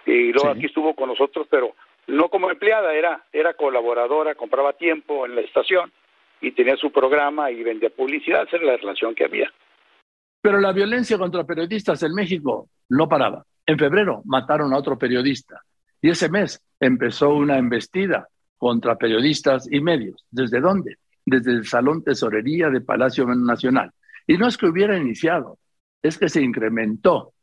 y 0.06 0.32
luego 0.32 0.50
aquí 0.50 0.66
estuvo 0.66 0.94
con 0.94 1.08
nosotros, 1.08 1.48
pero 1.50 1.74
no 2.06 2.28
como 2.28 2.50
empleada, 2.50 2.94
era, 2.94 3.24
era 3.32 3.54
colaboradora, 3.54 4.36
compraba 4.36 4.74
tiempo 4.74 5.26
en 5.26 5.34
la 5.34 5.40
estación 5.40 5.90
y 6.40 6.52
tenía 6.52 6.76
su 6.76 6.92
programa 6.92 7.50
y 7.50 7.64
vendía 7.64 7.90
publicidad, 7.90 8.46
esa 8.46 8.58
era 8.58 8.66
la 8.66 8.76
relación 8.76 9.14
que 9.16 9.24
había. 9.24 9.52
Pero 10.42 10.60
la 10.60 10.72
violencia 10.72 11.16
contra 11.16 11.44
periodistas 11.44 12.02
en 12.02 12.12
México 12.14 12.68
no 12.90 13.08
paraba. 13.08 13.44
En 13.64 13.78
febrero 13.78 14.22
mataron 14.24 14.74
a 14.74 14.76
otro 14.76 14.98
periodista 14.98 15.62
y 16.02 16.10
ese 16.10 16.28
mes 16.28 16.60
empezó 16.80 17.32
una 17.32 17.56
embestida 17.58 18.28
contra 18.58 18.96
periodistas 18.96 19.68
y 19.70 19.80
medios. 19.80 20.26
¿Desde 20.30 20.60
dónde? 20.60 20.96
Desde 21.24 21.52
el 21.52 21.64
Salón 21.66 22.02
Tesorería 22.02 22.70
de 22.70 22.80
Palacio 22.80 23.24
Nacional. 23.26 23.92
Y 24.26 24.36
no 24.36 24.48
es 24.48 24.58
que 24.58 24.66
hubiera 24.66 24.98
iniciado, 24.98 25.58
es 26.02 26.18
que 26.18 26.28
se 26.28 26.42
incrementó. 26.42 27.34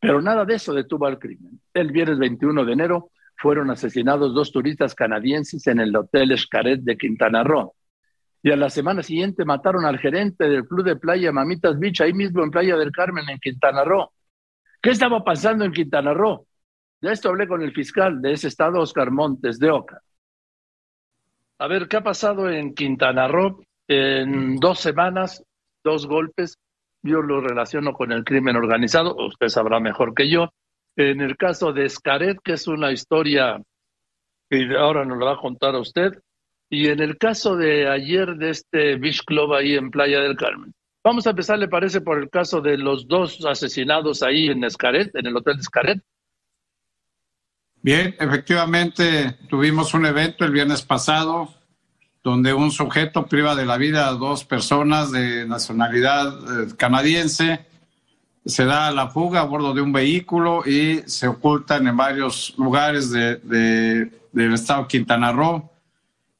Pero 0.00 0.22
nada 0.22 0.44
de 0.44 0.54
eso 0.54 0.72
detuvo 0.72 1.06
al 1.06 1.18
crimen. 1.18 1.60
El 1.74 1.90
viernes 1.90 2.18
21 2.18 2.64
de 2.64 2.72
enero 2.72 3.10
fueron 3.36 3.70
asesinados 3.70 4.32
dos 4.32 4.52
turistas 4.52 4.94
canadienses 4.94 5.66
en 5.66 5.80
el 5.80 5.94
Hotel 5.94 6.30
Escaret 6.30 6.80
de 6.80 6.96
Quintana 6.96 7.42
Roo. 7.42 7.74
Y 8.42 8.50
a 8.50 8.56
la 8.56 8.70
semana 8.70 9.02
siguiente 9.02 9.44
mataron 9.44 9.84
al 9.84 9.98
gerente 9.98 10.48
del 10.48 10.64
club 10.66 10.84
de 10.84 10.96
playa 10.96 11.32
Mamitas 11.32 11.78
Beach, 11.78 12.00
ahí 12.00 12.12
mismo 12.12 12.42
en 12.42 12.50
Playa 12.50 12.76
del 12.76 12.92
Carmen, 12.92 13.28
en 13.28 13.38
Quintana 13.38 13.84
Roo. 13.84 14.12
¿Qué 14.80 14.90
estaba 14.90 15.24
pasando 15.24 15.64
en 15.64 15.72
Quintana 15.72 16.14
Roo? 16.14 16.46
De 17.00 17.12
esto 17.12 17.28
hablé 17.28 17.48
con 17.48 17.62
el 17.62 17.72
fiscal 17.72 18.20
de 18.20 18.32
ese 18.32 18.48
estado, 18.48 18.80
Oscar 18.80 19.10
Montes 19.10 19.58
de 19.58 19.70
Oca. 19.70 20.00
A 21.58 21.66
ver, 21.66 21.88
¿qué 21.88 21.96
ha 21.96 22.02
pasado 22.02 22.48
en 22.48 22.74
Quintana 22.74 23.26
Roo? 23.26 23.60
En 23.88 24.56
dos 24.56 24.80
semanas 24.80 25.42
dos 25.88 26.06
golpes, 26.06 26.58
yo 27.02 27.22
lo 27.22 27.40
relaciono 27.40 27.92
con 27.92 28.12
el 28.12 28.24
crimen 28.24 28.56
organizado, 28.56 29.16
usted 29.16 29.48
sabrá 29.48 29.80
mejor 29.80 30.14
que 30.14 30.28
yo. 30.28 30.50
En 30.96 31.20
el 31.20 31.36
caso 31.36 31.72
de 31.72 31.84
Escaret, 31.86 32.38
que 32.42 32.52
es 32.52 32.66
una 32.66 32.92
historia 32.92 33.62
que 34.50 34.76
ahora 34.76 35.04
nos 35.04 35.18
lo 35.18 35.26
va 35.26 35.34
a 35.34 35.40
contar 35.40 35.74
a 35.74 35.80
usted, 35.80 36.12
y 36.70 36.88
en 36.88 37.00
el 37.00 37.16
caso 37.18 37.56
de 37.56 37.88
ayer 37.88 38.36
de 38.36 38.50
este 38.50 38.96
Beach 38.96 39.22
Club 39.24 39.54
ahí 39.54 39.74
en 39.74 39.90
Playa 39.90 40.20
del 40.20 40.36
Carmen. 40.36 40.74
Vamos 41.04 41.26
a 41.26 41.30
empezar, 41.30 41.58
le 41.58 41.68
parece, 41.68 42.00
por 42.00 42.18
el 42.18 42.28
caso 42.28 42.60
de 42.60 42.76
los 42.76 43.08
dos 43.08 43.44
asesinados 43.44 44.22
ahí 44.22 44.48
en 44.48 44.64
Escaret, 44.64 45.14
en 45.14 45.26
el 45.26 45.36
Hotel 45.36 45.58
Escaret. 45.58 46.02
Bien, 47.80 48.14
efectivamente 48.18 49.38
tuvimos 49.48 49.94
un 49.94 50.04
evento 50.04 50.44
el 50.44 50.50
viernes 50.50 50.82
pasado 50.82 51.54
donde 52.22 52.52
un 52.52 52.70
sujeto 52.70 53.26
priva 53.26 53.54
de 53.54 53.64
la 53.64 53.78
vida 53.78 54.08
a 54.08 54.12
dos 54.12 54.44
personas 54.44 55.12
de 55.12 55.46
nacionalidad 55.46 56.62
eh, 56.62 56.74
canadiense, 56.76 57.64
se 58.44 58.64
da 58.64 58.90
la 58.90 59.08
fuga 59.08 59.40
a 59.40 59.44
bordo 59.44 59.72
de 59.72 59.80
un 59.80 59.92
vehículo 59.92 60.62
y 60.66 61.02
se 61.06 61.28
ocultan 61.28 61.86
en 61.86 61.96
varios 61.96 62.54
lugares 62.58 63.10
de, 63.10 63.36
del 64.32 64.52
estado 64.52 64.82
de 64.82 64.88
Quintana 64.88 65.32
Roo, 65.32 65.70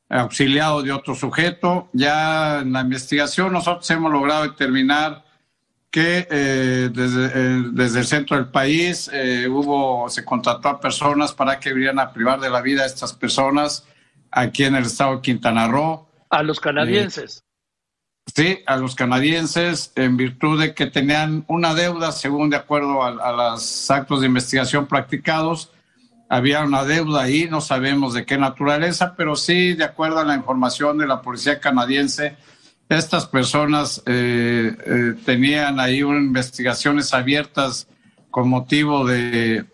auxiliado 0.09 0.83
de 0.83 0.93
otro 0.93 1.15
sujeto. 1.15 1.89
Ya 1.93 2.61
en 2.61 2.73
la 2.73 2.81
investigación 2.81 3.53
nosotros 3.53 3.89
hemos 3.91 4.13
logrado 4.13 4.45
determinar 4.45 5.25
que 5.91 6.27
eh, 6.31 6.91
desde, 6.93 7.27
eh, 7.27 7.63
desde, 7.73 8.01
el 8.01 8.07
centro 8.07 8.37
del 8.37 8.49
país 8.49 9.11
hubo, 9.49 10.09
se 10.11 10.25
contrató 10.25 10.69
a 10.69 10.81
personas 10.81 11.33
para 11.33 11.59
que 11.59 11.73
vinieran 11.73 11.99
a 11.99 12.13
privar 12.13 12.41
de 12.41 12.51
la 12.51 12.61
vida 12.61 12.83
a 12.83 12.87
estas 12.87 13.13
personas 13.15 13.87
aquí 14.31 14.65
en 14.65 14.75
el 14.75 14.85
estado 14.85 15.17
de 15.17 15.23
Quintana 15.23 15.69
Roo. 15.69 16.09
A 16.31 16.43
los 16.43 16.61
canadienses. 16.61 17.39
Eh, 17.39 18.33
sí, 18.35 18.59
a 18.67 18.77
los 18.77 18.95
canadienses, 18.95 19.93
en 19.97 20.17
virtud 20.17 20.61
de 20.61 20.75
que 20.75 20.87
tenían 20.87 21.45
una 21.49 21.75
deuda, 21.75 22.13
según 22.13 22.51
de 22.51 22.57
acuerdo 22.57 23.03
a, 23.03 23.33
los 23.33 23.91
actos 23.91 24.21
de 24.21 24.27
investigación 24.27 24.87
practicados, 24.87 25.71
había 26.29 26.63
una 26.63 26.85
deuda 26.85 27.23
ahí, 27.23 27.49
no 27.51 27.61
sabemos 27.61 28.15
de 28.15 28.27
qué 28.27 28.37
naturaleza, 28.37 29.15
pero 29.17 29.35
sí, 29.35 29.75
de 29.75 29.85
acuerdo 29.85 30.19
a 30.19 30.25
la 30.25 30.35
información 30.35 30.99
de 30.99 31.07
la 31.07 31.23
policía 31.23 31.59
canadiense, 31.59 32.37
estas 32.89 33.27
personas 33.27 34.03
eh, 34.07 34.77
eh, 34.87 35.15
tenían 35.25 35.81
ahí 35.81 36.03
unas 36.03 36.23
investigaciones 36.23 37.13
abiertas 37.13 37.89
con 38.31 38.49
motivo 38.49 39.07
de, 39.07 39.65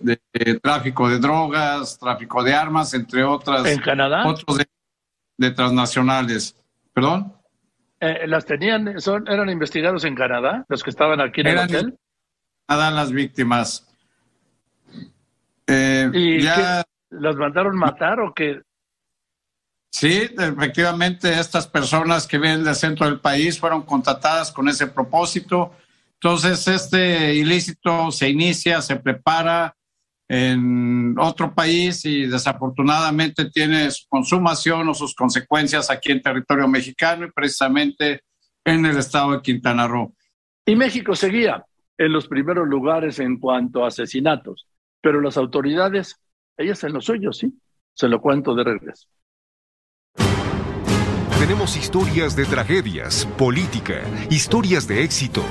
tráfico 0.63 1.09
de 1.09 1.19
drogas, 1.19 1.99
tráfico 1.99 2.43
de 2.43 2.55
armas, 2.55 2.95
entre 2.95 3.25
otras. 3.25 3.67
¿En 3.67 3.81
Canadá? 3.81 4.27
Otros 4.27 4.59
de, 5.37 5.51
transnacionales. 5.51 6.57
¿Perdón? 6.93 7.35
Eh, 8.01 8.27
¿Las 8.27 8.47
tenían, 8.47 9.01
son, 9.01 9.27
eran 9.29 9.51
investigados 9.51 10.05
en 10.05 10.15
Canadá, 10.15 10.65
los 10.69 10.83
que 10.83 10.91
estaban 10.91 11.21
aquí 11.21 11.41
en 11.41 11.47
el 11.49 11.59
hotel? 11.59 11.99
Canadá 12.67 12.91
las 12.93 13.13
víctimas. 13.13 13.94
Eh, 15.67 16.11
¿Y 16.13 16.43
ya... 16.43 16.85
las 17.11 17.37
mandaron 17.37 17.77
matar 17.77 18.21
o 18.21 18.33
qué? 18.35 18.61
Sí, 19.91 20.29
efectivamente, 20.37 21.39
estas 21.39 21.67
personas 21.67 22.27
que 22.27 22.39
vienen 22.39 22.65
del 22.65 22.75
centro 22.75 23.07
del 23.07 23.21
país 23.21 23.59
fueron 23.59 23.83
contratadas 23.83 24.51
con 24.51 24.69
ese 24.69 24.89
propósito 24.89 25.73
entonces, 26.25 26.67
este 26.69 27.35
ilícito 27.35 28.11
se 28.11 28.31
inicia, 28.31 28.81
se 28.81 28.97
prepara 28.97 29.77
en 30.27 31.15
otro 31.19 31.55
país 31.55 32.03
y 32.07 32.25
desafortunadamente 32.25 33.51
tiene 33.51 33.91
su 33.91 34.09
consumación 34.09 34.89
o 34.89 34.95
sus 34.95 35.15
consecuencias 35.15 35.91
aquí 35.91 36.13
en 36.13 36.23
territorio 36.23 36.67
mexicano 36.67 37.27
y 37.27 37.31
precisamente 37.31 38.23
en 38.65 38.87
el 38.87 38.97
estado 38.97 39.33
de 39.33 39.43
Quintana 39.43 39.87
Roo. 39.87 40.15
Y 40.65 40.75
México 40.77 41.15
seguía 41.15 41.63
en 41.99 42.11
los 42.11 42.27
primeros 42.27 42.67
lugares 42.67 43.19
en 43.19 43.39
cuanto 43.39 43.85
a 43.85 43.89
asesinatos, 43.89 44.67
pero 45.05 45.21
las 45.21 45.37
autoridades, 45.37 46.19
ellas 46.57 46.83
en 46.83 46.95
lo 46.95 47.01
suyo, 47.01 47.33
sí. 47.33 47.53
Se 47.93 48.09
lo 48.09 48.21
cuento 48.21 48.57
de 48.57 48.65
regreso. 48.65 49.07
Tenemos 51.39 51.77
historias 51.77 52.35
de 52.35 52.45
tragedias, 52.45 53.25
política, 53.39 54.03
historias 54.31 54.89
de 54.89 55.05
éxito 55.05 55.45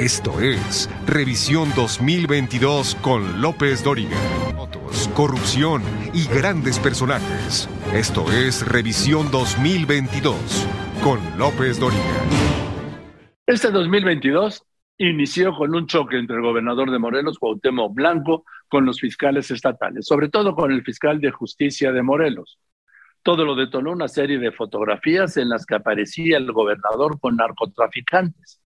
esto 0.00 0.40
es 0.40 0.88
Revisión 1.06 1.68
2022 1.76 2.94
con 3.02 3.42
López 3.42 3.84
Dóriga. 3.84 4.16
Corrupción 5.14 5.82
y 6.14 6.26
grandes 6.26 6.78
personajes. 6.78 7.68
Esto 7.92 8.24
es 8.32 8.66
Revisión 8.66 9.30
2022 9.30 10.66
con 11.04 11.18
López 11.36 11.78
Dóriga. 11.78 12.02
Este 13.44 13.70
2022 13.70 14.64
inició 14.96 15.54
con 15.54 15.74
un 15.74 15.86
choque 15.86 16.16
entre 16.16 16.36
el 16.36 16.42
gobernador 16.42 16.90
de 16.90 16.98
Morelos, 16.98 17.38
Cuauhtémoc 17.38 17.92
Blanco, 17.92 18.44
con 18.70 18.86
los 18.86 19.00
fiscales 19.00 19.50
estatales, 19.50 20.06
sobre 20.06 20.28
todo 20.30 20.54
con 20.54 20.70
el 20.72 20.82
fiscal 20.82 21.20
de 21.20 21.30
justicia 21.30 21.92
de 21.92 22.02
Morelos. 22.02 22.58
Todo 23.22 23.44
lo 23.44 23.54
detonó 23.54 23.92
una 23.92 24.08
serie 24.08 24.38
de 24.38 24.52
fotografías 24.52 25.36
en 25.36 25.50
las 25.50 25.66
que 25.66 25.74
aparecía 25.74 26.38
el 26.38 26.50
gobernador 26.52 27.20
con 27.20 27.36
narcotraficantes. 27.36 28.62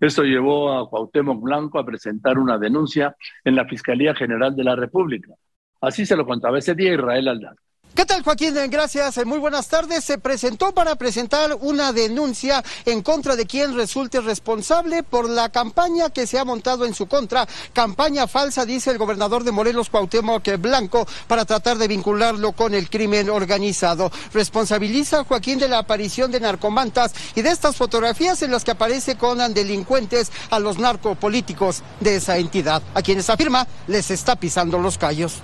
Esto 0.00 0.24
llevó 0.24 0.76
a 0.76 0.90
Cuauhtémoc 0.90 1.40
Blanco 1.42 1.78
a 1.78 1.86
presentar 1.86 2.38
una 2.38 2.58
denuncia 2.58 3.16
en 3.44 3.54
la 3.54 3.64
Fiscalía 3.64 4.14
General 4.14 4.54
de 4.54 4.64
la 4.64 4.76
República. 4.76 5.32
Así 5.80 6.04
se 6.04 6.16
lo 6.16 6.26
contaba 6.26 6.58
ese 6.58 6.74
día 6.74 6.92
Israel 6.92 7.28
Aldaz. 7.28 7.56
¿Qué 7.96 8.04
tal, 8.04 8.22
Joaquín? 8.22 8.54
Gracias. 8.68 9.24
Muy 9.24 9.38
buenas 9.38 9.68
tardes. 9.68 10.04
Se 10.04 10.18
presentó 10.18 10.72
para 10.72 10.96
presentar 10.96 11.56
una 11.62 11.94
denuncia 11.94 12.62
en 12.84 13.00
contra 13.00 13.36
de 13.36 13.46
quien 13.46 13.74
resulte 13.74 14.20
responsable 14.20 15.02
por 15.02 15.30
la 15.30 15.48
campaña 15.48 16.10
que 16.10 16.26
se 16.26 16.38
ha 16.38 16.44
montado 16.44 16.84
en 16.84 16.92
su 16.92 17.06
contra. 17.06 17.48
Campaña 17.72 18.26
falsa, 18.28 18.66
dice 18.66 18.90
el 18.90 18.98
gobernador 18.98 19.44
de 19.44 19.50
Morelos, 19.50 19.88
Cuauhtémoc 19.88 20.46
Blanco, 20.58 21.08
para 21.26 21.46
tratar 21.46 21.78
de 21.78 21.88
vincularlo 21.88 22.52
con 22.52 22.74
el 22.74 22.90
crimen 22.90 23.30
organizado. 23.30 24.12
Responsabiliza 24.34 25.20
a 25.20 25.24
Joaquín 25.24 25.58
de 25.58 25.70
la 25.70 25.78
aparición 25.78 26.30
de 26.30 26.40
narcomantas 26.40 27.14
y 27.34 27.40
de 27.40 27.48
estas 27.48 27.76
fotografías 27.76 28.42
en 28.42 28.50
las 28.50 28.62
que 28.62 28.72
aparece 28.72 29.16
con 29.16 29.38
delincuentes 29.54 30.30
a 30.50 30.58
los 30.58 30.76
narcopolíticos 30.78 31.82
de 32.00 32.16
esa 32.16 32.36
entidad, 32.36 32.82
a 32.92 33.00
quienes 33.00 33.30
afirma 33.30 33.66
les 33.86 34.10
está 34.10 34.36
pisando 34.36 34.78
los 34.78 34.98
callos 34.98 35.40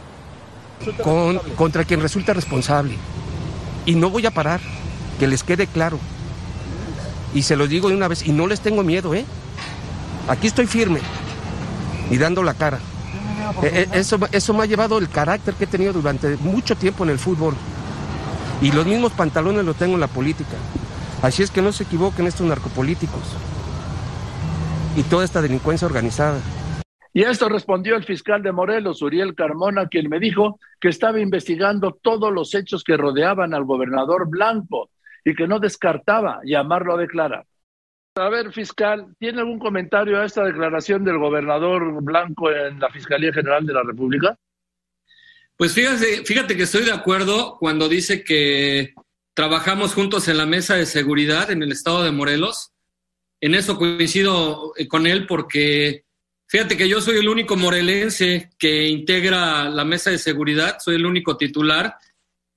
con, 1.03 1.39
contra 1.57 1.85
quien 1.85 2.01
resulta 2.01 2.33
responsable. 2.33 2.97
Y 3.87 3.95
no 3.95 4.11
voy 4.11 4.27
a 4.27 4.31
parar, 4.31 4.61
que 5.19 5.27
les 5.27 5.43
quede 5.43 5.67
claro. 5.67 5.99
Y 7.35 7.43
se 7.43 7.57
lo 7.57 7.67
digo 7.67 7.89
de 7.89 7.97
una 7.97 8.09
vez, 8.09 8.27
y 8.27 8.33
no 8.33 8.47
les 8.47 8.61
tengo 8.61 8.83
miedo, 8.83 9.15
¿eh? 9.15 9.25
Aquí 10.29 10.47
estoy 10.47 10.67
firme 10.67 11.01
y 12.11 12.19
dando 12.19 12.43
la 12.43 12.55
cara. 12.55 12.79
Eh, 13.63 13.71
eh, 13.73 13.89
eso, 13.95 14.19
eso 14.31 14.55
me 14.55 14.63
ha 14.63 14.67
llevado 14.67 14.99
el 14.99 15.09
carácter 15.09 15.55
que 15.55 15.65
he 15.65 15.67
tenido 15.67 15.93
durante 15.93 16.37
mucho 16.37 16.77
tiempo 16.77 17.05
en 17.05 17.11
el 17.11 17.19
fútbol. 17.19 17.55
Y 18.61 18.71
los 18.71 18.87
mismos 18.87 19.13
pantalones 19.13 19.65
los 19.65 19.77
tengo 19.77 19.95
en 19.95 20.01
la 20.01 20.07
política. 20.07 20.57
Así 21.23 21.43
es 21.43 21.51
que 21.51 21.63
no 21.63 21.73
se 21.73 21.85
equivoquen 21.85 22.27
estos 22.27 22.47
narcopolíticos 22.47 23.23
y 24.97 25.03
toda 25.05 25.25
esta 25.25 25.41
delincuencia 25.41 25.87
organizada. 25.87 26.39
Y 27.15 27.25
a 27.25 27.31
esto 27.31 27.49
respondió 27.49 27.97
el 27.97 28.05
fiscal 28.05 28.43
de 28.43 28.53
Morelos, 28.53 29.03
Uriel 29.03 29.35
Carmona, 29.35 29.89
quien 29.89 30.09
me 30.09 30.19
dijo 30.19 30.59
que 30.81 30.89
estaba 30.89 31.21
investigando 31.21 31.99
todos 32.03 32.33
los 32.33 32.55
hechos 32.55 32.83
que 32.85 32.97
rodeaban 32.97 33.53
al 33.53 33.65
gobernador 33.65 34.29
Blanco 34.29 34.91
y 35.25 35.35
que 35.35 35.47
no 35.47 35.59
descartaba 35.59 36.41
llamarlo 36.45 36.95
a 36.95 37.01
declarar. 37.01 37.47
A 38.15 38.29
ver, 38.29 38.53
fiscal, 38.53 39.15
¿tiene 39.19 39.41
algún 39.41 39.59
comentario 39.59 40.21
a 40.21 40.25
esta 40.25 40.45
declaración 40.45 41.05
del 41.05 41.19
gobernador 41.19 42.03
Blanco 42.03 42.51
en 42.51 42.79
la 42.79 42.91
Fiscalía 42.91 43.33
General 43.33 43.65
de 43.65 43.73
la 43.73 43.83
República? 43.83 44.39
Pues 45.57 45.75
fíjate, 45.75 46.25
fíjate 46.25 46.57
que 46.57 46.65
estoy 46.65 46.85
de 46.85 46.93
acuerdo 46.93 47.57
cuando 47.59 47.89
dice 47.89 48.25
que 48.25 48.95
trabajamos 49.35 49.95
juntos 49.95 50.29
en 50.29 50.39
la 50.39 50.47
mesa 50.47 50.77
de 50.77 50.87
seguridad 50.87 51.51
en 51.51 51.63
el 51.63 51.73
estado 51.73 52.03
de 52.03 52.11
Morelos. 52.11 52.73
En 53.41 53.55
eso 53.55 53.79
coincido 53.79 54.73
con 54.89 55.07
él 55.07 55.27
porque 55.27 56.05
Fíjate 56.53 56.77
que 56.77 56.87
yo 56.87 57.01
soy 57.01 57.17
el 57.17 57.31
único 57.31 57.57
morelense 57.57 58.51
que 58.59 58.87
integra 58.87 59.71
la 59.71 59.87
mesa 59.87 60.11
de 60.11 60.19
seguridad, 60.19 60.77
soy 60.81 60.97
el 60.97 61.07
único 61.07 61.39
titular 61.39 61.97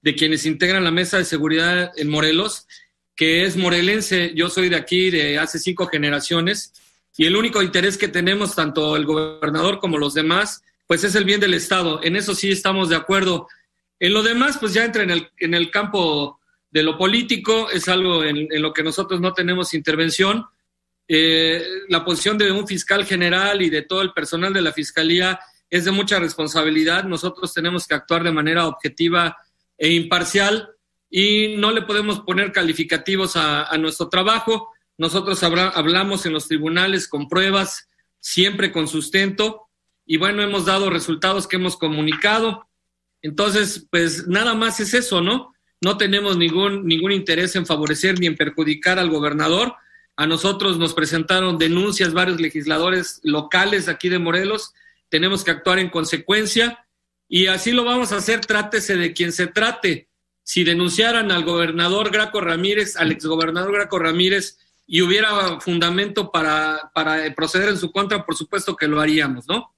de 0.01 0.15
quienes 0.15 0.45
integran 0.45 0.83
la 0.83 0.91
mesa 0.91 1.17
de 1.17 1.23
seguridad 1.23 1.93
en 1.95 2.09
Morelos, 2.09 2.67
que 3.15 3.45
es 3.45 3.55
morelense. 3.55 4.33
Yo 4.35 4.49
soy 4.49 4.67
de 4.67 4.75
aquí 4.75 5.11
de 5.11 5.39
hace 5.39 5.59
cinco 5.59 5.87
generaciones 5.87 6.73
y 7.15 7.25
el 7.25 7.37
único 7.37 7.61
interés 7.61 7.97
que 7.97 8.09
tenemos, 8.09 8.53
tanto 8.53 8.97
el 8.97 9.05
gobernador 9.05 9.79
como 9.79 9.97
los 9.97 10.13
demás, 10.13 10.61
pues 10.87 11.05
es 11.05 11.15
el 11.15 11.23
bien 11.23 11.39
del 11.39 11.53
Estado. 11.53 12.01
En 12.03 12.17
eso 12.17 12.35
sí 12.35 12.51
estamos 12.51 12.89
de 12.89 12.97
acuerdo. 12.97 13.47
En 14.01 14.13
lo 14.13 14.23
demás, 14.23 14.57
pues 14.59 14.73
ya 14.73 14.83
entra 14.83 15.03
en 15.03 15.11
el, 15.11 15.29
en 15.37 15.53
el 15.53 15.71
campo 15.71 16.41
de 16.69 16.83
lo 16.83 16.97
político, 16.97 17.69
es 17.71 17.87
algo 17.87 18.25
en 18.25 18.61
lo 18.61 18.73
que 18.73 18.83
nosotros 18.83 19.21
no 19.21 19.31
tenemos 19.31 19.73
intervención 19.73 20.47
eh, 21.07 21.63
la 21.87 22.03
posición 22.03 22.37
de 22.37 22.51
un 22.51 22.67
fiscal 22.67 23.05
general 23.05 23.61
y 23.61 23.69
de 23.69 23.83
todo 23.83 24.01
el 24.01 24.11
personal 24.13 24.53
de 24.53 24.61
la 24.61 24.73
fiscalía 24.73 25.39
es 25.69 25.85
de 25.85 25.91
mucha 25.91 26.19
responsabilidad. 26.19 27.03
Nosotros 27.03 27.53
tenemos 27.53 27.87
que 27.87 27.95
actuar 27.95 28.23
de 28.23 28.31
manera 28.31 28.67
objetiva 28.67 29.37
e 29.77 29.91
imparcial 29.91 30.69
y 31.09 31.55
no 31.57 31.71
le 31.71 31.83
podemos 31.83 32.21
poner 32.21 32.51
calificativos 32.51 33.35
a, 33.35 33.75
nuestro 33.77 34.09
trabajo. 34.09 34.69
Nosotros 34.97 35.41
hablamos 35.43 36.25
en 36.25 36.33
los 36.33 36.47
tribunales 36.47 37.07
con 37.07 37.27
pruebas, 37.27 37.87
siempre 38.19 38.71
con 38.71 38.87
sustento 38.87 39.67
y 40.05 40.17
bueno, 40.17 40.41
hemos 40.41 40.65
dado 40.65 40.89
resultados 40.89 41.47
que 41.47 41.55
hemos 41.57 41.77
comunicado. 41.77 42.67
Entonces, 43.21 43.87
pues 43.89 44.27
nada 44.27 44.53
más 44.53 44.79
es 44.79 44.93
eso, 44.93 45.21
¿no? 45.21 45.53
No 45.81 45.97
tenemos 45.97 46.37
ningún, 46.37 46.85
ningún 46.85 47.11
interés 47.11 47.55
en 47.55 47.65
favorecer 47.65 48.19
ni 48.19 48.27
en 48.27 48.35
perjudicar 48.35 48.97
al 48.97 49.09
gobernador 49.09 49.75
a 50.17 50.27
nosotros 50.27 50.77
nos 50.77 50.93
presentaron 50.93 51.57
denuncias 51.57 52.13
varios 52.13 52.39
legisladores 52.39 53.19
locales 53.23 53.89
aquí 53.89 54.09
de 54.09 54.19
Morelos. 54.19 54.73
Tenemos 55.09 55.43
que 55.43 55.51
actuar 55.51 55.79
en 55.79 55.89
consecuencia 55.89 56.85
y 57.27 57.47
así 57.47 57.71
lo 57.71 57.83
vamos 57.83 58.11
a 58.11 58.17
hacer, 58.17 58.41
trátese 58.41 58.95
de 58.95 59.13
quien 59.13 59.31
se 59.31 59.47
trate. 59.47 60.07
Si 60.43 60.63
denunciaran 60.63 61.31
al 61.31 61.43
gobernador 61.43 62.11
Graco 62.11 62.39
Ramírez, 62.39 62.95
al 62.95 63.11
exgobernador 63.11 63.73
Graco 63.73 63.99
Ramírez, 63.99 64.59
y 64.87 65.01
hubiera 65.01 65.59
fundamento 65.59 66.31
para, 66.31 66.91
para 66.93 67.33
proceder 67.33 67.69
en 67.69 67.77
su 67.77 67.91
contra, 67.91 68.23
por 68.23 68.35
supuesto 68.35 68.75
que 68.75 68.87
lo 68.87 69.01
haríamos, 69.01 69.47
¿no? 69.47 69.73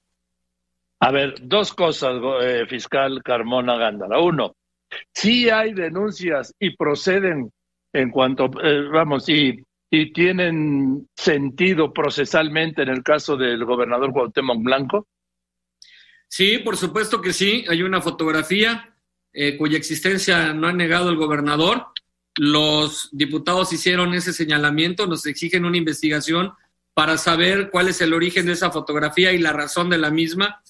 A 1.00 1.10
ver, 1.10 1.36
dos 1.42 1.72
cosas, 1.72 2.20
eh, 2.42 2.66
fiscal 2.68 3.22
Carmona 3.22 3.76
Gándara. 3.76 4.20
Uno, 4.20 4.54
si 5.14 5.48
hay 5.48 5.72
denuncias 5.72 6.54
y 6.58 6.76
proceden 6.76 7.50
en 7.92 8.10
cuanto, 8.10 8.50
eh, 8.62 8.88
vamos, 8.92 9.28
y 9.28 9.64
y 9.90 10.12
tienen 10.12 11.08
sentido 11.16 11.92
procesalmente 11.92 12.82
en 12.82 12.88
el 12.88 13.02
caso 13.02 13.36
del 13.36 13.64
gobernador 13.64 14.12
Cuauhtémoc 14.12 14.62
Blanco? 14.62 15.06
Sí, 16.28 16.58
por 16.58 16.76
supuesto 16.76 17.22
que 17.22 17.32
sí. 17.32 17.64
Hay 17.68 17.82
una 17.82 18.02
fotografía 18.02 18.94
eh, 19.32 19.56
cuya 19.56 19.78
existencia 19.78 20.52
no 20.52 20.68
ha 20.68 20.72
negado 20.72 21.08
el 21.08 21.16
gobernador. 21.16 21.86
Los 22.36 23.08
diputados 23.12 23.72
hicieron 23.72 24.14
ese 24.14 24.32
señalamiento, 24.32 25.06
nos 25.06 25.26
exigen 25.26 25.64
una 25.64 25.78
investigación 25.78 26.52
para 26.92 27.16
saber 27.16 27.70
cuál 27.70 27.88
es 27.88 28.00
el 28.00 28.12
origen 28.12 28.46
de 28.46 28.52
esa 28.52 28.70
fotografía 28.70 29.32
y 29.32 29.38
la 29.38 29.52
razón 29.52 29.88
de 29.88 29.98
la 29.98 30.10
misma. 30.10 30.62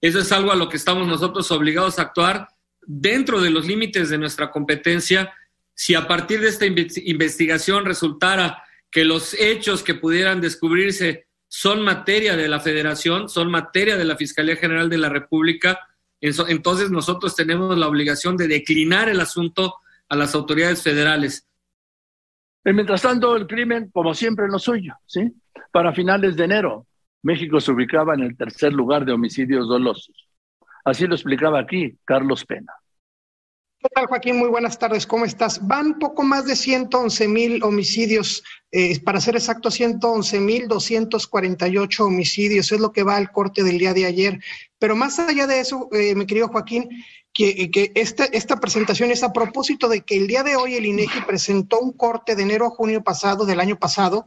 Eso 0.00 0.18
es 0.18 0.32
algo 0.32 0.50
a 0.50 0.56
lo 0.56 0.68
que 0.68 0.76
estamos 0.76 1.06
nosotros 1.06 1.50
obligados 1.50 1.98
a 1.98 2.02
actuar 2.02 2.48
dentro 2.86 3.40
de 3.40 3.50
los 3.50 3.66
límites 3.66 4.10
de 4.10 4.18
nuestra 4.18 4.50
competencia 4.50 5.32
si 5.74 5.94
a 5.94 6.06
partir 6.06 6.40
de 6.40 6.48
esta 6.48 6.66
investigación 6.66 7.84
resultara 7.84 8.62
que 8.90 9.04
los 9.04 9.34
hechos 9.34 9.82
que 9.82 9.94
pudieran 9.94 10.40
descubrirse 10.40 11.26
son 11.48 11.82
materia 11.82 12.36
de 12.36 12.48
la 12.48 12.60
Federación, 12.60 13.28
son 13.28 13.50
materia 13.50 13.96
de 13.96 14.04
la 14.04 14.16
Fiscalía 14.16 14.56
General 14.56 14.88
de 14.88 14.98
la 14.98 15.08
República, 15.08 15.78
entonces 16.20 16.90
nosotros 16.90 17.36
tenemos 17.36 17.76
la 17.76 17.88
obligación 17.88 18.36
de 18.36 18.48
declinar 18.48 19.08
el 19.08 19.20
asunto 19.20 19.74
a 20.08 20.16
las 20.16 20.34
autoridades 20.34 20.82
federales. 20.82 21.46
mientras 22.64 23.02
tanto, 23.02 23.36
el 23.36 23.46
crimen, 23.46 23.90
como 23.90 24.14
siempre, 24.14 24.48
lo 24.48 24.58
suyo, 24.58 24.94
¿sí? 25.06 25.32
Para 25.70 25.92
finales 25.92 26.36
de 26.36 26.44
enero, 26.44 26.86
México 27.22 27.60
se 27.60 27.72
ubicaba 27.72 28.14
en 28.14 28.20
el 28.20 28.36
tercer 28.36 28.72
lugar 28.72 29.04
de 29.04 29.12
homicidios 29.12 29.68
dolosos. 29.68 30.28
Así 30.84 31.06
lo 31.06 31.14
explicaba 31.14 31.60
aquí 31.60 31.98
Carlos 32.04 32.44
Pena. 32.44 32.72
¿Qué 33.84 34.06
Joaquín? 34.06 34.38
Muy 34.38 34.48
buenas 34.48 34.78
tardes, 34.78 35.06
¿cómo 35.06 35.26
estás? 35.26 35.66
Van 35.66 35.98
poco 35.98 36.22
más 36.22 36.46
de 36.46 36.56
111 36.56 37.28
mil 37.28 37.62
homicidios, 37.62 38.42
eh, 38.72 38.98
para 39.00 39.20
ser 39.20 39.36
exacto, 39.36 39.70
111 39.70 40.40
mil 40.40 40.68
248 40.68 42.06
homicidios, 42.06 42.72
es 42.72 42.80
lo 42.80 42.92
que 42.92 43.02
va 43.02 43.16
al 43.16 43.30
corte 43.30 43.62
del 43.62 43.76
día 43.76 43.92
de 43.92 44.06
ayer. 44.06 44.40
Pero 44.78 44.96
más 44.96 45.18
allá 45.18 45.46
de 45.46 45.60
eso, 45.60 45.90
eh, 45.92 46.14
mi 46.14 46.24
querido 46.24 46.48
Joaquín, 46.48 46.88
que, 47.34 47.70
que 47.70 47.92
esta, 47.94 48.24
esta 48.24 48.58
presentación 48.58 49.10
es 49.10 49.22
a 49.22 49.34
propósito 49.34 49.86
de 49.88 50.00
que 50.00 50.16
el 50.16 50.28
día 50.28 50.42
de 50.42 50.56
hoy 50.56 50.76
el 50.76 50.86
INEGI 50.86 51.20
presentó 51.26 51.80
un 51.80 51.92
corte 51.92 52.34
de 52.34 52.42
enero 52.42 52.66
a 52.66 52.70
junio 52.70 53.04
pasado, 53.04 53.44
del 53.44 53.60
año 53.60 53.78
pasado, 53.78 54.24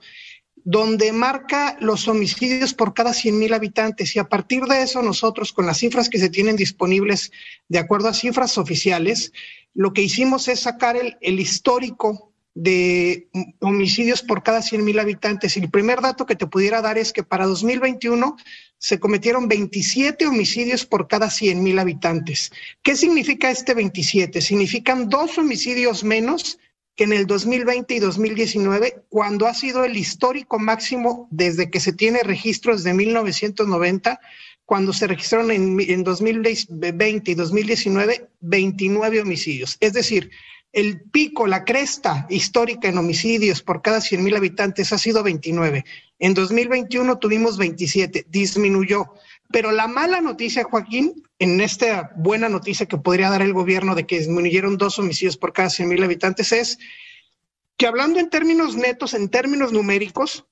donde 0.70 1.14
marca 1.14 1.78
los 1.80 2.10
homicidios 2.10 2.74
por 2.74 2.94
cada 2.94 3.14
100 3.14 3.40
mil 3.40 3.54
habitantes. 3.54 4.14
Y 4.14 4.20
a 4.20 4.28
partir 4.28 4.66
de 4.66 4.82
eso, 4.82 5.02
nosotros, 5.02 5.54
con 5.54 5.66
las 5.66 5.78
cifras 5.78 6.10
que 6.10 6.20
se 6.20 6.30
tienen 6.30 6.58
disponibles, 6.58 7.32
de 7.70 7.80
acuerdo 7.80 8.10
a 8.10 8.14
cifras 8.14 8.58
oficiales, 8.58 9.32
lo 9.74 9.94
que 9.94 10.02
hicimos 10.02 10.50
es 10.50 10.60
sacar 10.60 10.98
el, 10.98 11.16
el 11.22 11.40
histórico 11.40 12.34
de 12.54 13.30
homicidios 13.62 14.24
por 14.24 14.44
cada 14.44 14.62
100 14.62 14.84
mil 14.84 15.00
habitantes. 15.00 15.56
Y 15.56 15.62
el 15.62 15.70
primer 15.70 16.02
dato 16.02 16.26
que 16.26 16.36
te 16.36 16.48
pudiera 16.48 16.82
dar 16.82 16.98
es 16.98 17.14
que 17.14 17.24
para 17.24 17.46
2021 17.46 18.36
se 18.78 19.00
cometieron 19.00 19.48
27 19.48 20.28
homicidios 20.28 20.86
por 20.86 21.08
cada 21.08 21.30
100 21.30 21.64
mil 21.64 21.80
habitantes. 21.80 22.52
¿Qué 22.84 22.98
significa 22.98 23.50
este 23.50 23.74
27? 23.74 24.42
Significan 24.42 25.08
dos 25.08 25.38
homicidios 25.38 26.04
menos 26.04 26.60
que 26.98 27.04
en 27.04 27.14
el 27.14 27.28
2020 27.28 27.94
y 27.94 28.00
2019, 28.00 29.04
cuando 29.08 29.46
ha 29.46 29.54
sido 29.54 29.86
el 29.86 29.96
histórico 29.96 30.58
máximo 30.58 31.28
desde 31.30 31.70
que 31.70 31.80
se 31.80 31.94
tiene 31.94 32.24
registros 32.24 32.84
de 32.84 32.94
1990, 32.96 34.20
cuando 34.66 34.92
se 34.92 35.08
registraron 35.08 35.52
en, 35.52 35.80
en 35.80 36.04
2020 36.04 37.32
y 37.32 37.36
2019 37.36 38.28
29 38.42 39.22
homicidios. 39.22 39.78
Es 39.80 39.94
decir, 39.94 40.32
el 40.74 41.02
pico, 41.02 41.48
la 41.48 41.64
cresta 41.64 42.26
histórica 42.30 42.90
en 42.90 42.98
homicidios 42.98 43.62
por 43.62 43.82
cada 43.82 44.02
100 44.02 44.24
mil 44.24 44.36
habitantes 44.36 44.92
ha 44.92 44.98
sido 44.98 45.24
29. 45.24 45.86
En 46.20 46.34
2021 46.34 47.18
tuvimos 47.20 47.58
27, 47.58 48.26
disminuyó. 48.28 49.14
Pero 49.52 49.72
la 49.72 49.88
mala 49.88 50.22
noticia, 50.22 50.64
Joaquín, 50.64 51.24
en 51.40 51.62
esta 51.62 52.12
buena 52.16 52.50
noticia 52.50 52.86
que 52.86 52.98
podría 52.98 53.30
dar 53.30 53.42
el 53.42 53.54
gobierno 53.54 53.96
de 53.96 54.06
que 54.06 54.20
disminuyeron 54.20 54.78
dos 54.78 55.00
homicidios 55.00 55.38
por 55.38 55.54
cada 55.54 55.70
100 55.70 55.88
mil 55.90 56.04
habitantes 56.04 56.52
es 56.52 56.80
que 57.78 57.88
hablando 57.88 58.20
en 58.20 58.30
términos 58.30 58.76
netos, 58.76 59.14
en 59.14 59.30
términos 59.30 59.72
numéricos, 59.72 60.46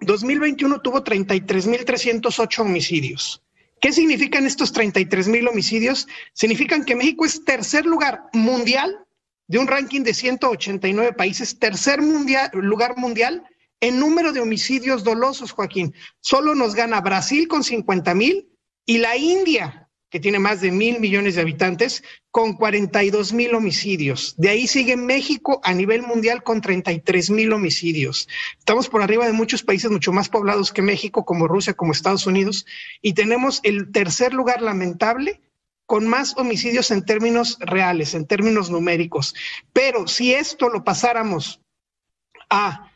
2021 0.00 0.80
tuvo 0.80 1.04
33.308 1.04 2.58
homicidios. 2.58 3.42
¿Qué 3.80 3.92
significan 3.92 4.46
estos 4.46 4.74
33.000 4.74 5.48
homicidios? 5.48 6.08
Significan 6.32 6.84
que 6.84 6.96
México 6.96 7.24
es 7.24 7.44
tercer 7.44 7.84
lugar 7.84 8.24
mundial 8.32 8.96
de 9.48 9.58
un 9.58 9.66
ranking 9.66 10.02
de 10.02 10.14
189 10.14 11.12
países, 11.14 11.58
tercer 11.58 12.00
mundial, 12.00 12.50
lugar 12.52 12.96
mundial 12.96 13.44
en 13.82 13.98
número 13.98 14.32
de 14.32 14.40
homicidios 14.40 15.04
dolosos, 15.04 15.52
Joaquín. 15.52 15.94
Solo 16.20 16.54
nos 16.54 16.74
gana 16.74 17.02
Brasil 17.02 17.48
con 17.48 17.62
50.000 17.62 18.48
y 18.86 18.98
la 18.98 19.16
India 19.18 19.90
que 20.12 20.20
tiene 20.20 20.38
más 20.38 20.60
de 20.60 20.70
mil 20.70 21.00
millones 21.00 21.36
de 21.36 21.40
habitantes, 21.40 22.04
con 22.30 22.52
42 22.52 23.32
mil 23.32 23.54
homicidios. 23.54 24.34
De 24.36 24.50
ahí 24.50 24.66
sigue 24.66 24.94
México 24.94 25.58
a 25.64 25.72
nivel 25.72 26.02
mundial 26.02 26.42
con 26.42 26.60
33 26.60 27.30
mil 27.30 27.50
homicidios. 27.50 28.28
Estamos 28.58 28.90
por 28.90 29.00
arriba 29.00 29.24
de 29.24 29.32
muchos 29.32 29.62
países 29.62 29.90
mucho 29.90 30.12
más 30.12 30.28
poblados 30.28 30.70
que 30.70 30.82
México, 30.82 31.24
como 31.24 31.48
Rusia, 31.48 31.72
como 31.72 31.92
Estados 31.92 32.26
Unidos, 32.26 32.66
y 33.00 33.14
tenemos 33.14 33.60
el 33.62 33.90
tercer 33.90 34.34
lugar 34.34 34.60
lamentable 34.60 35.40
con 35.86 36.06
más 36.06 36.36
homicidios 36.36 36.90
en 36.90 37.06
términos 37.06 37.56
reales, 37.60 38.12
en 38.12 38.26
términos 38.26 38.68
numéricos. 38.68 39.34
Pero 39.72 40.06
si 40.08 40.34
esto 40.34 40.68
lo 40.68 40.84
pasáramos 40.84 41.62
a 42.50 42.91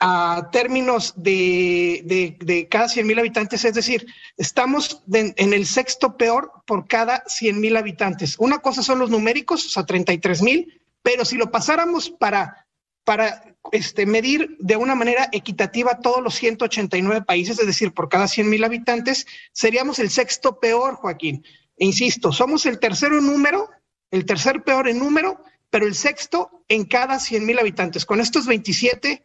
a 0.00 0.48
términos 0.52 1.12
de, 1.16 2.36
de, 2.40 2.68
cada 2.68 2.88
100 2.88 3.06
mil 3.06 3.18
habitantes, 3.18 3.64
es 3.64 3.74
decir, 3.74 4.06
estamos 4.36 5.02
en 5.12 5.52
el 5.52 5.66
sexto 5.66 6.16
peor 6.16 6.52
por 6.66 6.86
cada 6.86 7.24
100 7.26 7.60
mil 7.60 7.76
habitantes. 7.76 8.36
Una 8.38 8.58
cosa 8.58 8.82
son 8.82 9.00
los 9.00 9.10
numéricos, 9.10 9.66
o 9.66 9.68
sea, 9.68 9.86
33 9.86 10.42
mil, 10.42 10.80
pero 11.02 11.24
si 11.24 11.36
lo 11.36 11.50
pasáramos 11.50 12.10
para, 12.10 12.66
para 13.04 13.42
este, 13.72 14.06
medir 14.06 14.56
de 14.60 14.76
una 14.76 14.94
manera 14.94 15.28
equitativa 15.32 15.98
todos 16.00 16.22
los 16.22 16.34
189 16.36 17.24
países, 17.24 17.58
es 17.58 17.66
decir, 17.66 17.92
por 17.92 18.08
cada 18.08 18.28
100 18.28 18.48
mil 18.48 18.62
habitantes, 18.62 19.26
seríamos 19.52 19.98
el 19.98 20.10
sexto 20.10 20.60
peor, 20.60 20.94
Joaquín. 20.94 21.44
E 21.76 21.86
insisto, 21.86 22.32
somos 22.32 22.66
el 22.66 22.78
tercero 22.78 23.18
en 23.18 23.26
número, 23.26 23.68
el 24.12 24.24
tercer 24.24 24.62
peor 24.62 24.88
en 24.88 24.98
número, 24.98 25.42
pero 25.70 25.86
el 25.86 25.94
sexto 25.96 26.62
en 26.68 26.84
cada 26.84 27.18
100 27.18 27.44
mil 27.44 27.58
habitantes. 27.58 28.06
Con 28.06 28.20
estos 28.20 28.46
27 28.46 29.24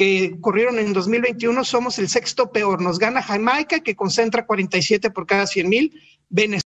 que 0.00 0.32
ocurrieron 0.38 0.78
en 0.78 0.94
2021, 0.94 1.62
somos 1.62 1.98
el 1.98 2.08
sexto 2.08 2.50
peor. 2.50 2.80
Nos 2.80 2.98
gana 2.98 3.20
Jamaica, 3.20 3.80
que 3.80 3.94
concentra 3.94 4.46
47 4.46 5.10
por 5.10 5.26
cada 5.26 5.46
100 5.46 5.68
mil, 5.68 6.00
Venezuela, 6.30 6.64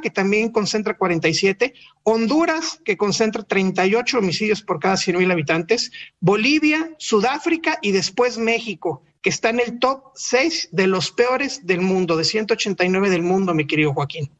que 0.00 0.10
también 0.10 0.52
concentra 0.52 0.96
47, 0.96 1.74
Honduras, 2.04 2.80
que 2.84 2.96
concentra 2.96 3.42
38 3.42 4.18
homicidios 4.18 4.62
por 4.62 4.78
cada 4.78 4.96
100 4.96 5.18
mil 5.18 5.28
habitantes, 5.28 5.90
Bolivia, 6.20 6.94
Sudáfrica 6.98 7.80
y 7.82 7.90
después 7.90 8.38
México, 8.38 9.02
que 9.20 9.30
está 9.30 9.50
en 9.50 9.58
el 9.58 9.80
top 9.80 10.12
6 10.14 10.68
de 10.70 10.86
los 10.86 11.10
peores 11.10 11.66
del 11.66 11.80
mundo, 11.80 12.16
de 12.16 12.22
189 12.22 13.10
del 13.10 13.24
mundo, 13.24 13.54
mi 13.54 13.66
querido 13.66 13.92
Joaquín. 13.92 14.30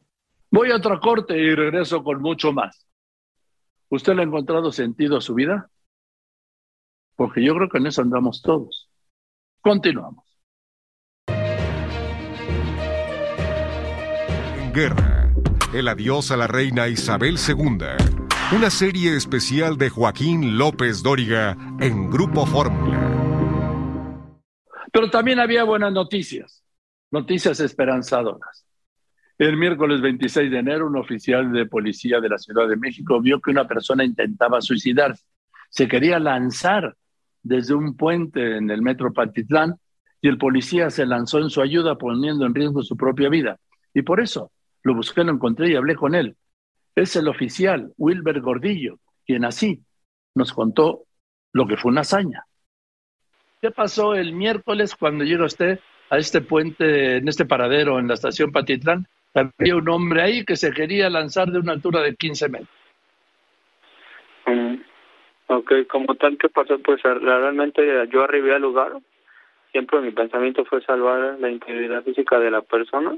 Voy 0.49 0.71
a 0.71 0.77
otra 0.77 0.97
corte 1.01 1.37
y 1.37 1.53
regreso 1.53 2.01
con 2.05 2.21
mucho 2.21 2.53
más. 2.53 2.87
¿Usted 3.89 4.13
le 4.13 4.21
ha 4.21 4.25
encontrado 4.25 4.71
sentido 4.71 5.17
a 5.17 5.21
su 5.21 5.33
vida? 5.33 5.69
Porque 7.17 7.43
yo 7.43 7.53
creo 7.55 7.67
que 7.67 7.79
en 7.79 7.87
eso 7.87 8.01
andamos 8.01 8.41
todos. 8.41 8.89
Continuamos. 9.59 10.23
En 14.55 14.71
guerra, 14.71 15.33
el 15.73 15.87
adiós 15.89 16.31
a 16.31 16.37
la 16.37 16.47
reina 16.47 16.87
Isabel 16.87 17.35
II. 17.35 18.55
Una 18.55 18.69
serie 18.69 19.17
especial 19.17 19.77
de 19.77 19.89
Joaquín 19.89 20.57
López 20.57 21.03
Dóriga 21.03 21.57
en 21.81 22.09
Grupo 22.09 22.45
Fórmula. 22.45 23.03
Pero 24.93 25.09
también 25.09 25.39
había 25.39 25.63
buenas 25.63 25.91
noticias, 25.91 26.63
noticias 27.11 27.59
esperanzadoras. 27.59 28.65
El 29.39 29.57
miércoles 29.57 30.01
26 30.01 30.49
de 30.51 30.59
enero, 30.59 30.87
un 30.87 30.97
oficial 30.97 31.51
de 31.51 31.65
policía 31.65 32.19
de 32.19 32.29
la 32.29 32.37
Ciudad 32.37 32.67
de 32.67 32.77
México 32.77 33.19
vio 33.19 33.41
que 33.41 33.51
una 33.51 33.67
persona 33.67 34.03
intentaba 34.03 34.61
suicidarse. 34.61 35.25
Se 35.69 35.87
quería 35.87 36.19
lanzar 36.19 36.95
desde 37.47 37.73
un 37.73 37.95
puente 37.95 38.57
en 38.57 38.69
el 38.69 38.81
metro 38.81 39.13
Patitlán 39.13 39.75
y 40.21 40.27
el 40.27 40.37
policía 40.37 40.89
se 40.89 41.05
lanzó 41.05 41.39
en 41.39 41.49
su 41.49 41.61
ayuda 41.61 41.97
poniendo 41.97 42.45
en 42.45 42.53
riesgo 42.53 42.83
su 42.83 42.97
propia 42.97 43.29
vida. 43.29 43.57
Y 43.93 44.01
por 44.01 44.19
eso 44.19 44.51
lo 44.83 44.95
busqué, 44.95 45.23
lo 45.23 45.31
encontré 45.31 45.71
y 45.71 45.75
hablé 45.75 45.95
con 45.95 46.15
él. 46.15 46.35
Es 46.95 47.15
el 47.15 47.27
oficial 47.27 47.93
Wilber 47.97 48.41
Gordillo, 48.41 48.99
quien 49.25 49.45
así 49.45 49.81
nos 50.35 50.51
contó 50.53 51.03
lo 51.53 51.67
que 51.67 51.77
fue 51.77 51.91
una 51.91 52.01
hazaña. 52.01 52.43
¿Qué 53.61 53.71
pasó 53.71 54.13
el 54.13 54.33
miércoles 54.33 54.95
cuando 54.95 55.23
llegó 55.23 55.45
usted 55.45 55.79
a 56.09 56.17
este 56.17 56.41
puente, 56.41 57.17
en 57.17 57.27
este 57.27 57.45
paradero, 57.45 57.99
en 57.99 58.07
la 58.07 58.13
estación 58.13 58.51
Patitlán? 58.51 59.07
Había 59.33 59.75
un 59.75 59.89
hombre 59.89 60.21
ahí 60.21 60.45
que 60.45 60.55
se 60.55 60.71
quería 60.71 61.09
lanzar 61.09 61.51
de 61.51 61.59
una 61.59 61.73
altura 61.73 62.01
de 62.01 62.15
15 62.15 62.49
metros. 62.49 62.69
Mm. 64.45 64.86
Ok, 65.47 65.71
como 65.89 66.15
tal 66.15 66.37
que 66.37 66.49
pasó, 66.49 66.77
pues 66.79 67.01
realmente 67.03 67.81
yo 68.09 68.23
arribé 68.23 68.53
al 68.53 68.61
lugar, 68.61 68.97
siempre 69.71 70.01
mi 70.01 70.11
pensamiento 70.11 70.65
fue 70.65 70.81
salvar 70.81 71.37
la 71.39 71.49
integridad 71.49 72.03
física 72.03 72.37
de 72.37 72.51
la 72.51 72.61
persona. 72.61 73.15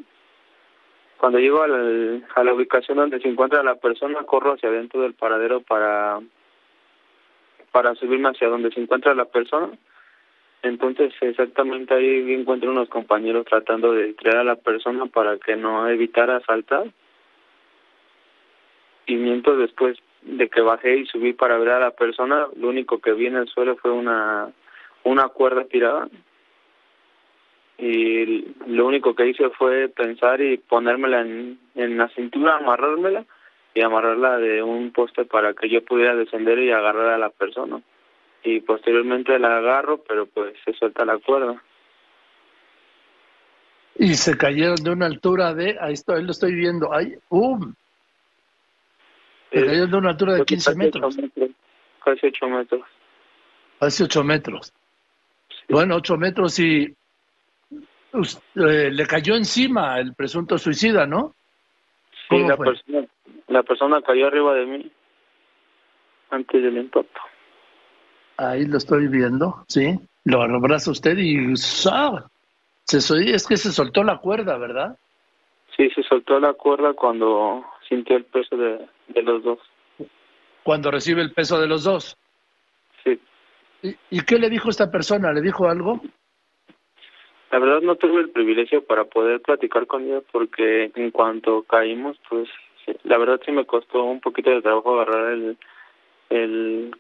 Cuando 1.18 1.40
llego 1.40 1.64
a 1.64 1.68
la, 1.68 2.22
a 2.36 2.44
la 2.44 2.54
ubicación 2.54 2.98
donde 2.98 3.20
se 3.20 3.28
encuentra 3.28 3.64
la 3.64 3.76
persona, 3.76 4.24
corro 4.24 4.54
hacia 4.54 4.70
adentro 4.70 5.02
del 5.02 5.16
paradero 5.16 5.62
para, 5.62 6.20
para 7.72 7.96
subirme 7.96 8.30
hacia 8.30 8.48
donde 8.48 8.72
se 8.72 8.80
encuentra 8.80 9.16
la 9.16 9.26
persona. 9.26 9.72
Entonces, 10.62 11.14
exactamente 11.22 11.94
ahí 11.94 12.34
encuentro 12.34 12.70
unos 12.70 12.90
compañeros 12.90 13.46
tratando 13.46 13.92
de 13.94 14.14
traer 14.14 14.38
a 14.38 14.44
la 14.44 14.56
persona 14.56 15.08
para 15.08 15.38
que 15.38 15.56
no 15.56 15.88
evitara 15.90 16.42
saltar. 16.42 16.92
Y 19.08 19.16
mientras 19.16 19.58
después 19.58 19.98
de 20.22 20.50
que 20.50 20.62
bajé 20.62 20.98
y 20.98 21.06
subí 21.06 21.34
para 21.34 21.58
ver 21.58 21.70
a 21.70 21.80
la 21.80 21.92
persona, 21.92 22.48
lo 22.56 22.70
único 22.70 23.00
que 23.00 23.14
vi 23.14 23.28
en 23.28 23.38
el 23.38 23.48
suelo 23.48 23.78
fue 23.78 23.92
una, 23.92 24.50
una 25.04 25.28
cuerda 25.30 25.66
tirada. 25.66 26.08
Y 27.78 28.54
lo 28.68 28.88
único 28.88 29.16
que 29.16 29.28
hice 29.28 29.50
fue 29.52 29.88
pensar 29.88 30.42
y 30.42 30.58
ponérmela 30.58 31.22
en, 31.22 31.58
en 31.76 31.98
la 31.98 32.10
cintura, 32.10 32.58
amarrármela 32.58 33.26
y 33.74 33.82
amarrarla 33.82 34.38
de 34.38 34.62
un 34.62 34.92
poste 34.92 35.24
para 35.26 35.54
que 35.54 35.70
yo 35.70 35.84
pudiera 35.86 36.16
descender 36.16 36.60
y 36.60 36.72
agarrar 36.72 37.14
a 37.14 37.18
la 37.18 37.30
persona. 37.30 37.82
Y 38.44 38.60
posteriormente 38.62 39.38
la 39.40 39.58
agarro, 39.58 40.04
pero 40.08 40.26
pues 40.26 40.54
se 40.66 40.74
suelta 40.74 41.06
la 41.06 41.18
cuerda. 41.20 41.62
Y 43.96 44.16
se 44.16 44.38
cayeron 44.38 44.78
de 44.84 44.92
una 44.92 45.06
altura 45.06 45.54
de, 45.54 45.78
ahí 45.80 45.94
estoy, 45.94 46.24
lo 46.24 46.32
estoy 46.32 46.56
viendo, 46.56 46.94
ahí, 46.94 47.16
¡um! 47.30 47.74
De 49.52 49.96
una 49.96 50.12
altura 50.12 50.34
de 50.36 50.46
15 50.46 50.76
metros. 50.76 51.18
Casi 52.04 52.28
8 52.28 52.48
metros. 52.48 52.82
Casi 53.80 54.04
8 54.04 54.24
metros. 54.24 54.74
Bueno, 55.70 55.96
8 55.96 56.18
metros 56.18 56.60
y 56.60 56.94
eh, 58.14 58.90
le 58.92 59.06
cayó 59.06 59.36
encima 59.36 60.00
el 60.00 60.16
presunto 60.16 60.58
suicida, 60.58 61.06
¿no? 61.06 61.36
Sí, 62.28 62.40
la 62.40 62.58
persona, 62.58 63.08
la 63.48 63.64
persona 63.64 64.02
cayó 64.02 64.28
arriba 64.28 64.54
de 64.56 64.66
mí 64.66 64.92
antes 66.32 66.64
del 66.64 66.78
impacto. 66.78 67.20
Ahí 68.38 68.66
lo 68.66 68.78
estoy 68.78 69.08
viendo, 69.08 69.64
sí. 69.68 70.00
Lo 70.24 70.42
abraza 70.42 70.92
usted 70.92 71.18
y 71.18 71.54
¡ah! 71.92 72.26
se 72.84 72.98
es 73.34 73.48
que 73.48 73.58
se 73.58 73.72
soltó 73.72 74.04
la 74.04 74.18
cuerda, 74.18 74.58
¿verdad? 74.58 74.98
Sí, 75.76 75.90
se 75.92 76.04
soltó 76.04 76.40
la 76.40 76.54
cuerda 76.54 76.94
cuando 76.94 77.64
sintió 77.88 78.18
el 78.18 78.26
peso 78.26 78.58
de, 78.58 78.88
de 79.10 79.22
los 79.22 79.44
dos. 79.44 79.60
Cuando 80.64 80.92
recibe 80.92 81.22
el 81.22 81.34
peso 81.34 81.60
de 81.60 81.68
los 81.68 81.84
dos. 81.84 82.18
Sí. 83.04 83.20
¿Y, 84.10 84.22
qué 84.22 84.38
le 84.38 84.50
dijo 84.50 84.70
esta 84.70 84.92
persona? 84.92 85.32
¿Le 85.32 85.42
dijo 85.42 85.68
algo? 85.68 86.02
La 87.52 87.60
verdad 87.60 87.82
no 87.82 87.96
tuve 87.96 88.22
el 88.22 88.30
privilegio 88.30 88.86
para 88.86 89.06
poder 89.06 89.42
platicar 89.42 89.88
con 89.88 90.04
ella 90.04 90.22
porque 90.32 90.92
en 90.94 91.12
cuanto 91.12 91.64
caímos, 91.64 92.18
pues 92.30 92.48
la 93.04 93.18
verdad 93.18 93.42
sí 93.46 93.52
me 93.52 93.66
costó 93.66 94.04
un 94.04 94.20
poquito 94.20 94.52
de 94.52 94.62
trabajo 94.62 95.00
agarrar 95.00 95.34
el, 95.34 95.58
el, 96.30 96.96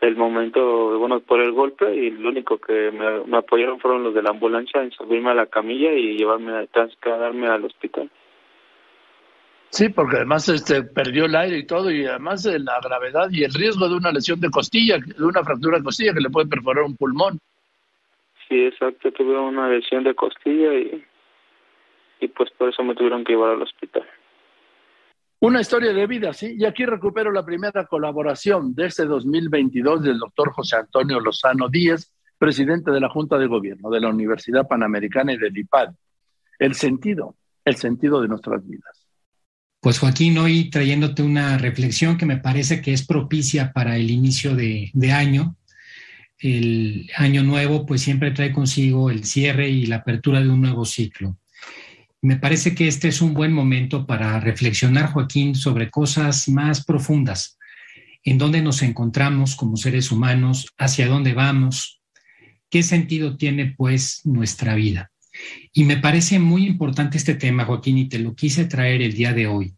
el 0.00 0.16
momento, 0.16 0.98
bueno, 0.98 1.20
por 1.20 1.40
el 1.40 1.52
golpe 1.52 1.94
y 1.94 2.10
lo 2.10 2.28
único 2.28 2.58
que 2.58 2.90
me, 2.92 3.24
me 3.24 3.38
apoyaron 3.38 3.80
fueron 3.80 4.04
los 4.04 4.14
de 4.14 4.22
la 4.22 4.30
ambulancia 4.30 4.82
en 4.82 4.92
subirme 4.92 5.30
a 5.30 5.34
la 5.34 5.46
camilla 5.46 5.92
y 5.92 6.16
llevarme, 6.16 6.56
a 6.56 6.66
trasladarme 6.66 7.48
al 7.48 7.64
hospital. 7.64 8.10
Sí, 9.70 9.90
porque 9.90 10.16
además 10.16 10.48
este, 10.48 10.82
perdió 10.82 11.26
el 11.26 11.36
aire 11.36 11.58
y 11.58 11.66
todo, 11.66 11.90
y 11.90 12.04
además 12.06 12.42
de 12.42 12.58
la 12.58 12.80
gravedad 12.80 13.28
y 13.30 13.44
el 13.44 13.52
riesgo 13.52 13.88
de 13.88 13.96
una 13.96 14.10
lesión 14.10 14.40
de 14.40 14.50
costilla, 14.50 14.98
de 14.98 15.24
una 15.24 15.44
fractura 15.44 15.78
de 15.78 15.84
costilla 15.84 16.14
que 16.14 16.20
le 16.20 16.30
puede 16.30 16.48
perforar 16.48 16.84
un 16.84 16.96
pulmón. 16.96 17.38
Sí, 18.48 18.64
exacto, 18.64 19.12
tuve 19.12 19.38
una 19.38 19.68
lesión 19.68 20.04
de 20.04 20.14
costilla 20.14 20.72
y, 20.74 21.04
y 22.20 22.28
pues 22.28 22.50
por 22.56 22.70
eso 22.70 22.82
me 22.82 22.94
tuvieron 22.94 23.24
que 23.24 23.32
llevar 23.34 23.50
al 23.50 23.62
hospital. 23.62 24.06
Una 25.40 25.60
historia 25.60 25.92
de 25.92 26.06
vida, 26.06 26.32
sí. 26.32 26.56
Y 26.58 26.64
aquí 26.64 26.84
recupero 26.84 27.30
la 27.30 27.44
primera 27.44 27.86
colaboración 27.86 28.74
de 28.74 28.86
este 28.86 29.04
2022 29.04 30.02
del 30.02 30.18
doctor 30.18 30.50
José 30.50 30.76
Antonio 30.76 31.20
Lozano 31.20 31.68
Díez, 31.68 32.12
presidente 32.38 32.90
de 32.90 33.00
la 33.00 33.08
Junta 33.08 33.38
de 33.38 33.46
Gobierno 33.46 33.90
de 33.90 34.00
la 34.00 34.08
Universidad 34.08 34.66
Panamericana 34.66 35.34
y 35.34 35.36
del 35.38 35.56
IPAD. 35.56 35.90
El 36.58 36.74
sentido, 36.74 37.36
el 37.64 37.76
sentido 37.76 38.20
de 38.20 38.28
nuestras 38.28 38.66
vidas. 38.66 39.07
Pues 39.80 40.00
Joaquín, 40.00 40.36
hoy 40.38 40.70
trayéndote 40.70 41.22
una 41.22 41.56
reflexión 41.56 42.16
que 42.16 42.26
me 42.26 42.38
parece 42.38 42.82
que 42.82 42.92
es 42.92 43.06
propicia 43.06 43.72
para 43.72 43.96
el 43.96 44.10
inicio 44.10 44.56
de, 44.56 44.90
año. 45.12 45.56
El 46.40 47.08
año 47.16 47.44
nuevo 47.44 47.86
pues 47.86 48.02
siempre 48.02 48.32
trae 48.32 48.50
consigo 48.52 49.08
el 49.08 49.24
cierre 49.24 49.68
y 49.68 49.86
la 49.86 49.96
apertura 49.96 50.40
de 50.40 50.48
un 50.48 50.62
nuevo 50.62 50.84
ciclo. 50.84 51.38
Me 52.20 52.36
parece 52.36 52.74
que 52.74 52.88
este 52.88 53.06
es 53.06 53.22
un 53.22 53.34
buen 53.34 53.52
momento 53.52 54.04
para 54.04 54.40
reflexionar, 54.40 55.12
Joaquín, 55.12 55.54
sobre 55.54 55.90
cosas 55.90 56.48
más 56.48 56.84
profundas, 56.84 57.56
en 58.24 58.36
dónde 58.36 58.60
nos 58.62 58.82
encontramos 58.82 59.54
como 59.54 59.76
seres 59.76 60.10
humanos, 60.10 60.66
hacia 60.76 61.06
dónde 61.06 61.34
vamos, 61.34 62.00
qué 62.68 62.82
sentido 62.82 63.36
tiene 63.36 63.74
pues 63.76 64.22
nuestra 64.24 64.74
vida. 64.74 65.12
Y 65.72 65.84
me 65.84 65.98
parece 65.98 66.38
muy 66.38 66.66
importante 66.66 67.18
este 67.18 67.34
tema, 67.34 67.64
Joaquín, 67.64 67.98
y 67.98 68.08
te 68.08 68.18
lo 68.18 68.34
quise 68.34 68.64
traer 68.64 69.02
el 69.02 69.14
día 69.14 69.32
de 69.32 69.46
hoy, 69.46 69.74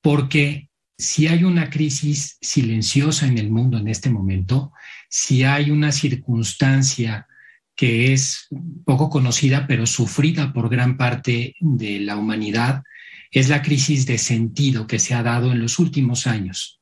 porque 0.00 0.68
si 0.98 1.26
hay 1.26 1.44
una 1.44 1.68
crisis 1.68 2.38
silenciosa 2.40 3.26
en 3.26 3.38
el 3.38 3.50
mundo 3.50 3.78
en 3.78 3.88
este 3.88 4.10
momento, 4.10 4.72
si 5.08 5.44
hay 5.44 5.70
una 5.70 5.92
circunstancia 5.92 7.26
que 7.74 8.14
es 8.14 8.48
poco 8.84 9.10
conocida, 9.10 9.66
pero 9.66 9.86
sufrida 9.86 10.52
por 10.52 10.70
gran 10.70 10.96
parte 10.96 11.54
de 11.60 12.00
la 12.00 12.16
humanidad, 12.16 12.82
es 13.30 13.50
la 13.50 13.60
crisis 13.60 14.06
de 14.06 14.16
sentido 14.16 14.86
que 14.86 14.98
se 14.98 15.12
ha 15.14 15.22
dado 15.22 15.52
en 15.52 15.60
los 15.60 15.78
últimos 15.78 16.26
años. 16.26 16.80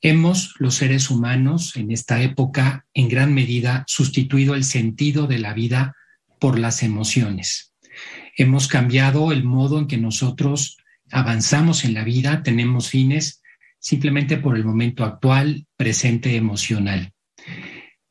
Hemos, 0.00 0.54
los 0.60 0.76
seres 0.76 1.10
humanos, 1.10 1.74
en 1.74 1.90
esta 1.90 2.22
época, 2.22 2.86
en 2.94 3.08
gran 3.08 3.34
medida, 3.34 3.82
sustituido 3.88 4.54
el 4.54 4.62
sentido 4.62 5.26
de 5.26 5.40
la 5.40 5.54
vida 5.54 5.96
por 6.38 6.58
las 6.58 6.82
emociones. 6.82 7.74
Hemos 8.36 8.68
cambiado 8.68 9.32
el 9.32 9.44
modo 9.44 9.78
en 9.78 9.86
que 9.86 9.98
nosotros 9.98 10.78
avanzamos 11.10 11.84
en 11.84 11.94
la 11.94 12.04
vida, 12.04 12.42
tenemos 12.42 12.88
fines 12.88 13.42
simplemente 13.80 14.36
por 14.36 14.56
el 14.56 14.64
momento 14.64 15.04
actual, 15.04 15.66
presente 15.76 16.36
emocional. 16.36 17.12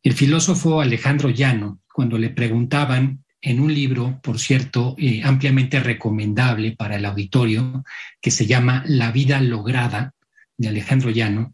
El 0.01 0.13
filósofo 0.13 0.81
Alejandro 0.81 1.29
Llano, 1.29 1.81
cuando 1.93 2.17
le 2.17 2.29
preguntaban 2.29 3.23
en 3.41 3.59
un 3.59 3.73
libro, 3.73 4.19
por 4.23 4.39
cierto, 4.39 4.95
eh, 4.97 5.21
ampliamente 5.23 5.79
recomendable 5.79 6.71
para 6.71 6.95
el 6.95 7.05
auditorio, 7.05 7.83
que 8.21 8.31
se 8.31 8.45
llama 8.45 8.83
La 8.87 9.11
vida 9.11 9.41
lograda, 9.41 10.13
de 10.57 10.69
Alejandro 10.69 11.11
Llano, 11.11 11.53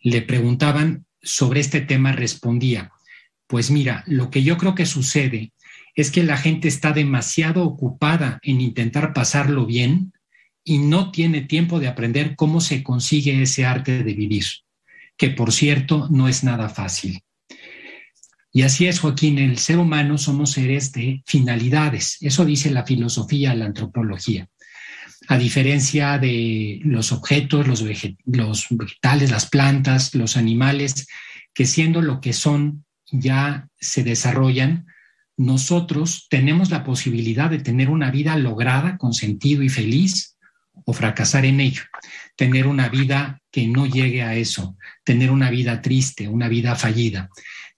le 0.00 0.22
preguntaban 0.22 1.04
sobre 1.22 1.60
este 1.60 1.82
tema, 1.82 2.12
respondía, 2.12 2.90
pues 3.46 3.70
mira, 3.70 4.02
lo 4.06 4.30
que 4.30 4.42
yo 4.42 4.56
creo 4.56 4.74
que 4.74 4.86
sucede 4.86 5.52
es 6.00 6.10
que 6.10 6.22
la 6.22 6.36
gente 6.36 6.68
está 6.68 6.92
demasiado 6.92 7.64
ocupada 7.64 8.38
en 8.42 8.60
intentar 8.60 9.12
pasarlo 9.12 9.66
bien 9.66 10.12
y 10.64 10.78
no 10.78 11.10
tiene 11.10 11.42
tiempo 11.42 11.80
de 11.80 11.88
aprender 11.88 12.36
cómo 12.36 12.60
se 12.60 12.82
consigue 12.82 13.42
ese 13.42 13.66
arte 13.66 14.02
de 14.02 14.14
vivir, 14.14 14.44
que 15.16 15.30
por 15.30 15.52
cierto 15.52 16.08
no 16.10 16.28
es 16.28 16.44
nada 16.44 16.68
fácil. 16.68 17.22
Y 18.52 18.62
así 18.62 18.86
es, 18.86 18.98
Joaquín, 19.00 19.38
el 19.38 19.58
ser 19.58 19.78
humano 19.78 20.18
somos 20.18 20.52
seres 20.52 20.92
de 20.92 21.22
finalidades. 21.24 22.16
Eso 22.20 22.44
dice 22.44 22.70
la 22.70 22.84
filosofía, 22.84 23.54
la 23.54 23.66
antropología. 23.66 24.48
A 25.28 25.38
diferencia 25.38 26.18
de 26.18 26.80
los 26.82 27.12
objetos, 27.12 27.68
los, 27.68 27.84
vegetales, 27.84 29.30
las 29.30 29.48
plantas, 29.48 30.14
los 30.16 30.36
animales, 30.36 31.06
que 31.54 31.66
siendo 31.66 32.02
lo 32.02 32.20
que 32.20 32.32
son 32.32 32.84
ya 33.12 33.68
se 33.78 34.02
desarrollan, 34.02 34.86
nosotros 35.40 36.26
tenemos 36.28 36.70
la 36.70 36.84
posibilidad 36.84 37.50
de 37.50 37.58
tener 37.58 37.90
una 37.90 38.10
vida 38.10 38.36
lograda 38.36 38.96
con 38.98 39.12
sentido 39.14 39.62
y 39.62 39.68
feliz 39.68 40.36
o 40.84 40.92
fracasar 40.92 41.44
en 41.44 41.60
ello, 41.60 41.82
tener 42.36 42.66
una 42.66 42.88
vida 42.88 43.40
que 43.50 43.66
no 43.66 43.86
llegue 43.86 44.22
a 44.22 44.34
eso, 44.34 44.76
tener 45.04 45.30
una 45.30 45.50
vida 45.50 45.82
triste, 45.82 46.28
una 46.28 46.48
vida 46.48 46.74
fallida 46.76 47.28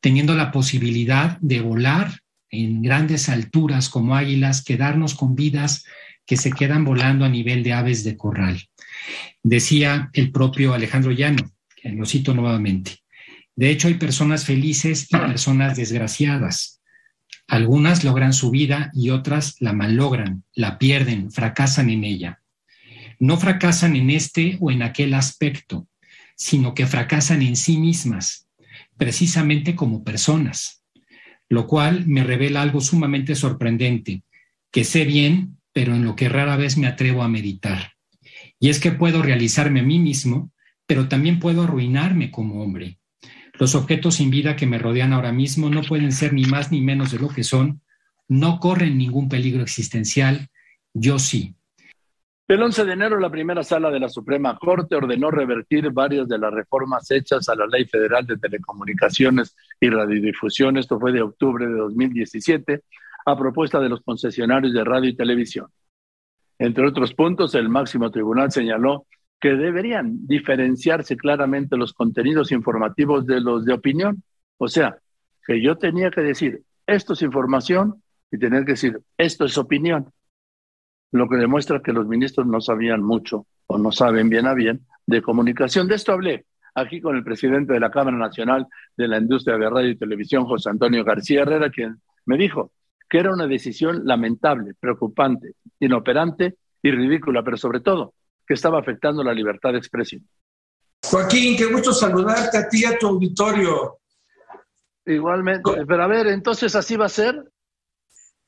teniendo 0.03 0.35
la 0.35 0.51
posibilidad 0.51 1.39
de 1.41 1.61
volar 1.61 2.21
en 2.51 2.83
grandes 2.83 3.29
alturas 3.29 3.89
como 3.89 4.17
águilas, 4.17 4.63
quedarnos 4.63 5.15
con 5.15 5.37
vidas 5.37 5.85
que 6.27 6.37
se 6.37 6.51
quedan 6.51 6.85
volando 6.85 7.25
a 7.25 7.29
nivel 7.29 7.63
de 7.63 7.73
aves 7.73 8.03
de 8.03 8.17
corral. 8.17 8.61
Decía 9.45 10.11
el 10.13 10.33
propio 10.33 10.75
Alejandro 10.75 11.13
Llano, 11.13 11.53
que 11.77 11.89
lo 11.91 12.05
cito 12.05 12.35
nuevamente. 12.35 12.99
De 13.55 13.71
hecho, 13.71 13.87
hay 13.87 13.95
personas 13.95 14.45
felices 14.45 15.07
y 15.09 15.17
personas 15.17 15.77
desgraciadas. 15.77 16.82
Algunas 17.53 18.03
logran 18.03 18.33
su 18.33 18.51
vida 18.51 18.91
y 18.95 19.11
otras 19.11 19.57
la 19.61 19.75
malogran, 19.75 20.43
la 20.55 20.79
pierden, 20.79 21.31
fracasan 21.31 21.91
en 21.91 22.03
ella. 22.03 22.41
No 23.19 23.37
fracasan 23.37 23.95
en 23.95 24.09
este 24.09 24.57
o 24.59 24.71
en 24.71 24.83
aquel 24.83 25.13
aspecto, 25.13 25.87
sino 26.35 26.73
que 26.73 26.87
fracasan 26.87 27.43
en 27.43 27.57
sí 27.57 27.77
mismas, 27.77 28.49
precisamente 28.97 29.77
como 29.77 30.03
personas, 30.03 30.83
lo 31.51 31.67
cual 31.67 32.07
me 32.07 32.25
revela 32.25 32.63
algo 32.63 32.81
sumamente 32.81 33.35
sorprendente, 33.35 34.23
que 34.71 34.85
sé 34.85 35.05
bien, 35.05 35.59
pero 35.75 35.95
en 35.95 36.05
lo 36.05 36.17
que 36.17 36.31
rara 36.31 36.57
vez 36.57 36.79
me 36.79 36.87
atrevo 36.87 37.23
a 37.23 37.29
meditar. 37.29 37.93
Y 38.59 38.71
es 38.71 38.81
que 38.81 38.93
puedo 38.93 39.21
realizarme 39.21 39.81
a 39.81 39.85
mí 39.85 39.99
mismo, 39.99 40.51
pero 40.87 41.07
también 41.07 41.39
puedo 41.39 41.65
arruinarme 41.65 42.31
como 42.31 42.63
hombre. 42.63 42.99
Los 43.63 43.77
objetos 43.77 44.17
sin 44.17 44.29
vida 44.29 44.57
que 44.57 44.67
me 44.67 44.77
rodean 44.77 45.13
ahora 45.13 45.31
mismo 45.31 45.71
no 45.71 45.83
pueden 45.83 46.11
ser 46.11 46.33
ni 46.33 46.47
más 46.47 46.73
ni 46.73 46.81
menos 46.81 47.13
de 47.13 47.21
lo 47.21 47.29
que 47.29 47.45
son, 47.45 47.81
no 48.27 48.59
corren 48.59 48.99
ningún 48.99 49.29
peligro 49.29 49.63
existencial, 49.63 50.49
yo 50.93 51.21
sí. 51.21 51.55
El 52.49 52.61
11 52.61 52.85
de 52.85 52.93
enero, 52.93 53.21
la 53.21 53.31
primera 53.31 53.63
sala 53.63 53.93
de 53.93 54.01
la 54.01 54.09
Suprema 54.09 54.59
Corte 54.59 54.97
ordenó 54.97 55.31
revertir 55.31 55.93
varias 55.93 56.27
de 56.27 56.39
las 56.39 56.53
reformas 56.53 57.09
hechas 57.13 57.49
a 57.49 57.55
la 57.55 57.69
Ley 57.69 57.85
Federal 57.85 58.27
de 58.27 58.37
Telecomunicaciones 58.37 59.55
y 59.81 59.89
Radiodifusión. 59.91 60.77
Esto 60.77 60.99
fue 60.99 61.13
de 61.13 61.23
octubre 61.23 61.65
de 61.65 61.75
2017, 61.75 62.83
a 63.27 63.39
propuesta 63.39 63.79
de 63.79 63.91
los 63.91 64.03
concesionarios 64.03 64.73
de 64.73 64.83
radio 64.83 65.09
y 65.09 65.15
televisión. 65.15 65.69
Entre 66.59 66.85
otros 66.85 67.15
puntos, 67.15 67.55
el 67.55 67.69
máximo 67.69 68.11
tribunal 68.11 68.51
señaló 68.51 69.07
que 69.43 69.57
deberían 69.57 70.25
diferenciarse 70.29 71.17
claramente 71.17 71.77
los 71.77 71.93
contenidos 71.93 72.53
informativos 72.53 73.27
de 73.27 73.41
los 73.41 73.65
de 73.65 73.73
opinión. 73.73 74.23
O 74.57 74.69
sea, 74.69 74.97
que 75.45 75.61
yo 75.61 75.77
tenía 75.77 76.13
que 76.13 76.21
decir, 76.21 76.63
esto 76.87 77.15
es 77.15 77.23
información 77.23 78.01
y 78.31 78.39
tener 78.39 78.65
que 78.65 78.73
decir, 78.73 79.01
esto 79.19 79.45
es 79.45 79.59
opinión 79.59 80.13
lo 81.11 81.29
que 81.29 81.37
demuestra 81.37 81.83
que 81.83 81.93
los 81.93 82.07
ministros 82.07 82.47
no 82.47 82.61
sabían 82.61 83.03
mucho 83.03 83.47
o 83.67 83.79
no 83.79 83.91
saben 83.91 84.29
bien 84.29 84.47
a 84.47 84.55
bien 84.55 84.87
de 85.07 85.21
comunicación. 85.21 85.89
De 85.89 85.97
esto 85.97 86.13
hablé 86.13 86.47
aquí 86.77 87.01
con 87.01 87.17
el 87.17 87.25
presidente 87.25 87.73
de 87.73 87.81
la 87.81 87.91
Cámara 87.91 88.17
Nacional 88.17 88.69
de 88.97 89.09
la 89.09 89.19
Industria 89.19 89.59
de 89.59 89.69
Radio 89.69 89.91
y 89.91 89.97
Televisión, 89.97 90.45
José 90.45 90.71
Antonio 90.71 91.03
García 91.03 91.43
Herrera, 91.43 91.69
quien 91.69 92.01
me 92.27 92.39
dijo 92.39 92.71
que 93.11 93.19
era 93.19 93.33
una 93.33 93.49
decisión 93.49 94.03
lamentable, 94.05 94.75
preocupante, 94.79 95.57
inoperante 95.81 96.59
y 96.81 96.93
ridícula, 96.93 97.43
pero 97.43 97.57
sobre 97.57 97.81
todo 97.81 98.15
que 98.47 98.55
estaba 98.55 98.81
afectando 98.81 99.23
la 99.23 99.33
libertad 99.33 99.73
de 99.73 99.79
expresión. 99.79 100.27
Joaquín, 101.05 101.57
qué 101.57 101.67
gusto 101.67 101.93
saludarte 101.93 102.59
a 102.59 102.69
ti 102.69 102.83
y 102.83 102.85
a 102.85 102.99
tu 102.99 103.09
auditorio. 103.09 103.99
Igualmente, 105.05 105.85
pero 105.87 106.05
a 106.05 106.07
ver, 106.07 106.29
entonces 106.29 106.75
así 106.77 106.97
va 106.97 107.07
a 107.07 107.11
ser. 107.11 107.51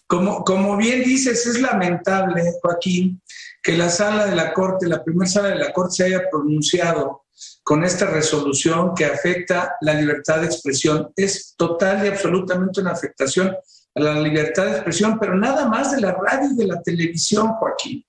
Como, 0.06 0.44
como 0.44 0.76
bien 0.76 1.02
dices, 1.02 1.46
es 1.46 1.60
lamentable, 1.60 2.42
Joaquín, 2.62 3.20
que 3.62 3.76
la 3.76 3.88
sala 3.88 4.26
de 4.26 4.36
la 4.36 4.52
Corte, 4.52 4.86
la 4.86 5.02
primera 5.02 5.28
sala 5.28 5.48
de 5.48 5.56
la 5.56 5.72
Corte 5.72 5.96
se 5.96 6.04
haya 6.04 6.28
pronunciado 6.30 7.24
con 7.62 7.82
esta 7.82 8.06
resolución 8.06 8.94
que 8.94 9.06
afecta 9.06 9.74
la 9.80 9.94
libertad 9.94 10.40
de 10.40 10.46
expresión. 10.46 11.10
Es 11.16 11.54
total 11.56 12.04
y 12.04 12.08
absolutamente 12.08 12.80
una 12.80 12.92
afectación 12.92 13.56
a 13.94 14.00
la 14.00 14.20
libertad 14.20 14.66
de 14.66 14.72
expresión, 14.72 15.18
pero 15.18 15.34
nada 15.34 15.68
más 15.68 15.92
de 15.92 16.00
la 16.00 16.12
radio 16.12 16.50
y 16.52 16.56
de 16.56 16.66
la 16.66 16.82
televisión, 16.82 17.54
Joaquín, 17.54 18.04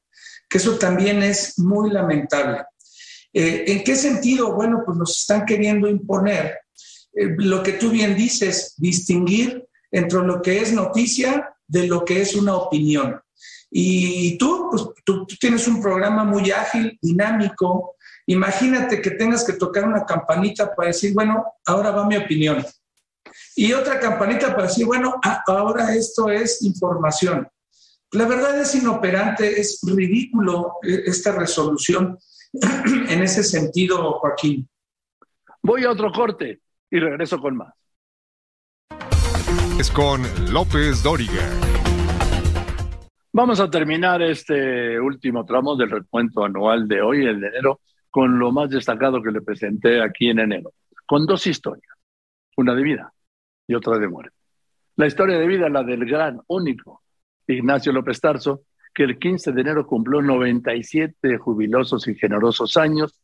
eso 0.55 0.77
también 0.77 1.21
es 1.21 1.59
muy 1.59 1.89
lamentable. 1.89 2.63
Eh, 3.33 3.65
¿En 3.67 3.83
qué 3.83 3.95
sentido? 3.95 4.53
Bueno, 4.53 4.83
pues 4.85 4.97
nos 4.97 5.19
están 5.19 5.45
queriendo 5.45 5.89
imponer 5.89 6.59
eh, 7.13 7.35
lo 7.37 7.61
que 7.61 7.73
tú 7.73 7.89
bien 7.89 8.15
dices, 8.15 8.73
distinguir 8.77 9.67
entre 9.91 10.19
lo 10.19 10.41
que 10.41 10.61
es 10.61 10.71
noticia 10.71 11.53
de 11.67 11.87
lo 11.87 12.05
que 12.05 12.21
es 12.21 12.35
una 12.35 12.55
opinión. 12.55 13.19
Y 13.69 14.37
tú, 14.37 14.69
pues, 14.71 14.85
tú, 15.03 15.25
tienes 15.25 15.67
un 15.67 15.81
programa 15.81 16.23
muy 16.23 16.51
ágil, 16.51 16.97
dinámico. 17.01 17.95
Imagínate 18.27 19.01
que 19.01 19.11
tengas 19.11 19.43
que 19.43 19.53
tocar 19.53 19.85
una 19.85 20.05
campanita 20.05 20.73
para 20.73 20.87
decir, 20.87 21.13
bueno, 21.13 21.43
ahora 21.65 21.91
va 21.91 22.07
mi 22.07 22.15
opinión. 22.15 22.65
Y 23.55 23.73
otra 23.73 23.99
campanita 23.99 24.55
para 24.55 24.67
decir, 24.67 24.85
bueno, 24.85 25.15
ah, 25.23 25.43
ahora 25.47 25.93
esto 25.93 26.29
es 26.29 26.61
información. 26.61 27.47
La 28.15 28.25
verdad 28.25 28.57
es 28.61 28.73
inoperante, 28.73 29.59
es 29.59 29.81
ridículo 29.83 30.75
eh, 30.83 31.03
esta 31.05 31.33
resolución 31.33 32.17
en 33.09 33.21
ese 33.21 33.43
sentido, 33.43 34.13
Joaquín. 34.13 34.69
Voy 35.61 35.83
a 35.83 35.91
otro 35.91 36.13
corte 36.13 36.61
y 36.89 36.99
regreso 36.99 37.41
con 37.41 37.57
más. 37.57 37.73
Es 39.77 39.91
con 39.91 40.21
López 40.53 41.03
Dóriga. 41.03 41.43
Vamos 43.33 43.59
a 43.59 43.69
terminar 43.69 44.21
este 44.21 44.97
último 44.97 45.45
tramo 45.45 45.75
del 45.75 45.91
recuento 45.91 46.45
anual 46.45 46.87
de 46.87 47.01
hoy, 47.01 47.25
el 47.25 47.41
de 47.41 47.47
enero, 47.47 47.81
con 48.09 48.39
lo 48.39 48.49
más 48.53 48.69
destacado 48.69 49.21
que 49.21 49.31
le 49.31 49.41
presenté 49.41 50.01
aquí 50.01 50.29
en 50.29 50.39
enero, 50.39 50.71
con 51.05 51.25
dos 51.25 51.45
historias, 51.47 51.93
una 52.55 52.73
de 52.75 52.81
vida 52.81 53.13
y 53.67 53.75
otra 53.75 53.97
de 53.97 54.07
muerte. 54.07 54.37
La 54.95 55.05
historia 55.05 55.37
de 55.37 55.47
vida, 55.47 55.67
la 55.67 55.83
del 55.83 56.05
gran, 56.05 56.39
único 56.47 57.01
Ignacio 57.47 57.91
López 57.91 58.19
Tarso, 58.19 58.61
que 58.93 59.03
el 59.03 59.19
15 59.19 59.51
de 59.51 59.61
enero 59.61 59.85
cumplió 59.85 60.21
97 60.21 61.37
jubilosos 61.37 62.07
y 62.07 62.15
generosos 62.15 62.77
años, 62.77 63.19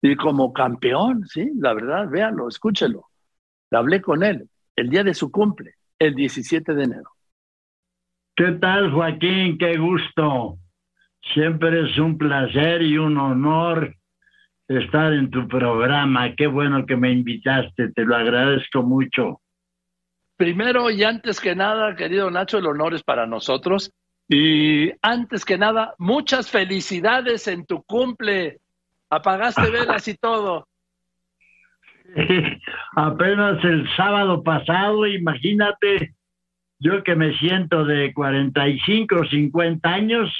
y 0.00 0.14
como 0.14 0.52
campeón, 0.52 1.26
sí, 1.26 1.50
la 1.58 1.74
verdad, 1.74 2.08
véanlo, 2.08 2.48
escúchelo. 2.48 3.06
Hablé 3.70 4.00
con 4.00 4.22
él 4.22 4.48
el 4.76 4.90
día 4.90 5.02
de 5.02 5.14
su 5.14 5.30
cumple, 5.30 5.74
el 5.98 6.14
17 6.14 6.74
de 6.74 6.84
enero. 6.84 7.10
¿Qué 8.36 8.52
tal, 8.52 8.92
Joaquín? 8.92 9.56
Qué 9.58 9.78
gusto. 9.78 10.58
Siempre 11.32 11.88
es 11.88 11.98
un 11.98 12.18
placer 12.18 12.82
y 12.82 12.98
un 12.98 13.16
honor 13.16 13.96
estar 14.68 15.12
en 15.12 15.30
tu 15.30 15.48
programa. 15.48 16.34
Qué 16.36 16.46
bueno 16.46 16.84
que 16.86 16.96
me 16.96 17.10
invitaste, 17.10 17.92
te 17.92 18.04
lo 18.04 18.14
agradezco 18.14 18.82
mucho. 18.82 19.40
Primero 20.36 20.90
y 20.90 21.02
antes 21.02 21.40
que 21.40 21.54
nada, 21.54 21.96
querido 21.96 22.30
Nacho, 22.30 22.58
el 22.58 22.66
honor 22.66 22.94
es 22.94 23.02
para 23.02 23.26
nosotros. 23.26 23.90
Y 24.28 24.90
antes 25.02 25.44
que 25.44 25.56
nada, 25.56 25.94
muchas 25.98 26.50
felicidades 26.50 27.48
en 27.48 27.64
tu 27.64 27.82
cumple. 27.84 28.58
Apagaste 29.08 29.70
velas 29.70 30.06
y 30.08 30.16
todo. 30.16 30.66
Apenas 32.96 33.64
el 33.64 33.88
sábado 33.96 34.42
pasado, 34.42 35.06
imagínate, 35.06 36.14
yo 36.78 37.02
que 37.02 37.14
me 37.14 37.36
siento 37.38 37.84
de 37.84 38.12
45 38.12 39.16
o 39.16 39.24
50 39.24 39.88
años 39.88 40.30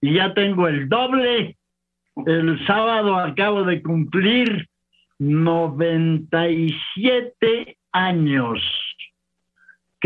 y 0.00 0.14
ya 0.14 0.34
tengo 0.34 0.66
el 0.68 0.88
doble. 0.88 1.56
El 2.24 2.66
sábado 2.66 3.16
acabo 3.16 3.64
de 3.64 3.82
cumplir 3.82 4.68
97 5.18 7.76
años, 7.92 8.60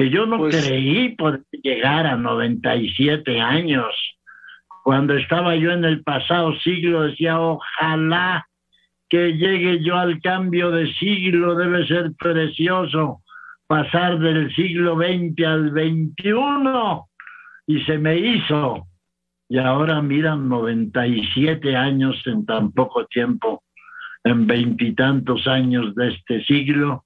que 0.01 0.09
yo 0.09 0.25
no 0.25 0.39
pues 0.39 0.67
creí 0.67 1.15
poder 1.15 1.43
llegar 1.63 2.07
a 2.07 2.17
97 2.17 3.39
años. 3.39 3.95
Cuando 4.83 5.15
estaba 5.15 5.55
yo 5.57 5.73
en 5.73 5.85
el 5.85 6.03
pasado 6.03 6.59
siglo 6.61 7.03
decía, 7.03 7.39
ojalá 7.39 8.47
que 9.11 9.35
llegue 9.35 9.85
yo 9.85 9.99
al 9.99 10.19
cambio 10.23 10.71
de 10.71 10.91
siglo, 10.95 11.55
debe 11.55 11.87
ser 11.87 12.13
precioso 12.19 13.21
pasar 13.67 14.19
del 14.19 14.51
siglo 14.55 14.97
XX 14.97 15.47
al 15.47 15.71
XXI 15.73 17.03
y 17.67 17.85
se 17.85 17.99
me 17.99 18.17
hizo. 18.17 18.87
Y 19.51 19.59
ahora 19.59 20.01
miran 20.01 20.49
97 20.49 21.77
años 21.77 22.17
en 22.25 22.47
tan 22.47 22.73
poco 22.73 23.05
tiempo, 23.05 23.63
en 24.25 24.47
veintitantos 24.47 25.47
años 25.47 25.95
de 25.95 26.09
este 26.09 26.43
siglo 26.45 27.05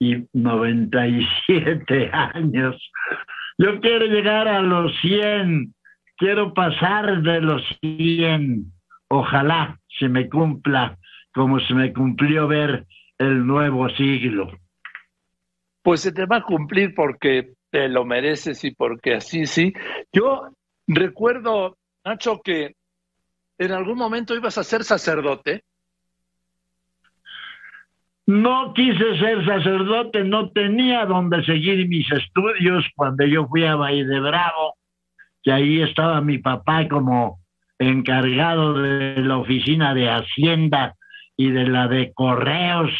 y 0.00 0.26
97 0.32 2.10
años. 2.12 2.90
Yo 3.58 3.78
quiero 3.80 4.06
llegar 4.06 4.48
a 4.48 4.60
los 4.60 4.92
100, 5.02 5.72
quiero 6.16 6.52
pasar 6.52 7.22
de 7.22 7.40
los 7.40 7.62
100. 7.80 8.64
Ojalá 9.08 9.78
se 9.98 10.08
me 10.08 10.28
cumpla 10.28 10.98
como 11.32 11.60
se 11.60 11.74
me 11.74 11.92
cumplió 11.92 12.48
ver 12.48 12.86
el 13.18 13.46
nuevo 13.46 13.88
siglo 13.90 14.50
pues 15.82 16.02
se 16.02 16.12
te 16.12 16.26
va 16.26 16.36
a 16.36 16.44
cumplir 16.44 16.94
porque 16.94 17.54
te 17.70 17.88
lo 17.88 18.04
mereces 18.04 18.64
y 18.64 18.72
porque 18.72 19.14
así 19.14 19.46
sí. 19.46 19.72
Yo 20.12 20.50
recuerdo, 20.86 21.78
Nacho, 22.04 22.40
que 22.42 22.76
en 23.58 23.72
algún 23.72 23.98
momento 23.98 24.34
ibas 24.34 24.58
a 24.58 24.64
ser 24.64 24.84
sacerdote. 24.84 25.64
No 28.30 28.72
quise 28.74 29.18
ser 29.18 29.44
sacerdote, 29.44 30.22
no 30.22 30.50
tenía 30.50 31.04
donde 31.04 31.44
seguir 31.44 31.88
mis 31.88 32.08
estudios 32.12 32.86
cuando 32.94 33.26
yo 33.26 33.48
fui 33.48 33.64
a 33.64 33.74
Valle 33.74 34.04
de 34.04 34.20
Bravo, 34.20 34.76
que 35.42 35.50
ahí 35.50 35.82
estaba 35.82 36.20
mi 36.20 36.38
papá 36.38 36.86
como 36.86 37.40
encargado 37.80 38.74
de 38.74 39.16
la 39.16 39.38
oficina 39.38 39.94
de 39.94 40.08
Hacienda 40.08 40.94
y 41.36 41.50
de 41.50 41.66
la 41.66 41.88
de 41.88 42.12
Correos 42.12 42.92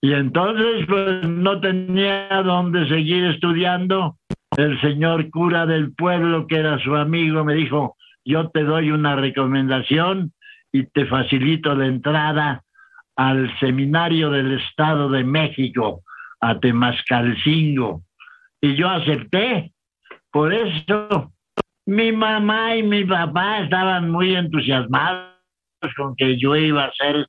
Y 0.00 0.14
entonces 0.14 0.86
pues 0.88 1.28
no 1.28 1.60
tenía 1.60 2.42
dónde 2.42 2.88
seguir 2.88 3.26
estudiando. 3.26 4.16
El 4.56 4.80
señor 4.80 5.28
cura 5.28 5.66
del 5.66 5.92
pueblo, 5.92 6.46
que 6.46 6.56
era 6.56 6.78
su 6.78 6.96
amigo, 6.96 7.44
me 7.44 7.52
dijo, 7.52 7.96
yo 8.26 8.50
te 8.50 8.64
doy 8.64 8.90
una 8.90 9.16
recomendación 9.16 10.32
y 10.72 10.84
te 10.86 11.06
facilito 11.06 11.74
la 11.74 11.86
entrada 11.86 12.62
al 13.14 13.56
seminario 13.60 14.30
del 14.30 14.58
Estado 14.60 15.08
de 15.08 15.24
México, 15.24 16.02
a 16.40 16.58
Temascalcingo. 16.58 18.02
Y 18.60 18.74
yo 18.74 18.88
acepté. 18.88 19.72
Por 20.30 20.52
eso 20.52 21.32
mi 21.86 22.12
mamá 22.12 22.76
y 22.76 22.82
mi 22.82 23.04
papá 23.04 23.60
estaban 23.60 24.10
muy 24.10 24.34
entusiasmados 24.34 25.32
con 25.96 26.16
que 26.16 26.36
yo 26.36 26.56
iba 26.56 26.84
a 26.84 26.92
ser 26.92 27.26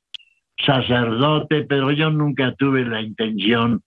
sacerdote, 0.66 1.62
pero 1.62 1.92
yo 1.92 2.10
nunca 2.10 2.52
tuve 2.58 2.84
la 2.84 3.00
intención. 3.00 3.80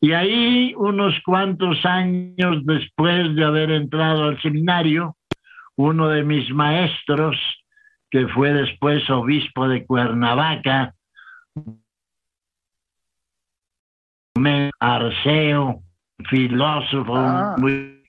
Y 0.00 0.12
ahí, 0.12 0.74
unos 0.76 1.14
cuantos 1.24 1.84
años 1.86 2.58
después 2.64 3.34
de 3.34 3.44
haber 3.44 3.70
entrado 3.70 4.24
al 4.24 4.42
seminario, 4.42 5.16
uno 5.76 6.08
de 6.08 6.22
mis 6.22 6.50
maestros, 6.50 7.36
que 8.10 8.28
fue 8.28 8.52
después 8.52 9.08
obispo 9.10 9.68
de 9.68 9.86
Cuernavaca, 9.86 10.94
Arceo, 14.80 15.82
filósofo 16.28 17.14
ah. 17.16 17.56
muy 17.58 18.02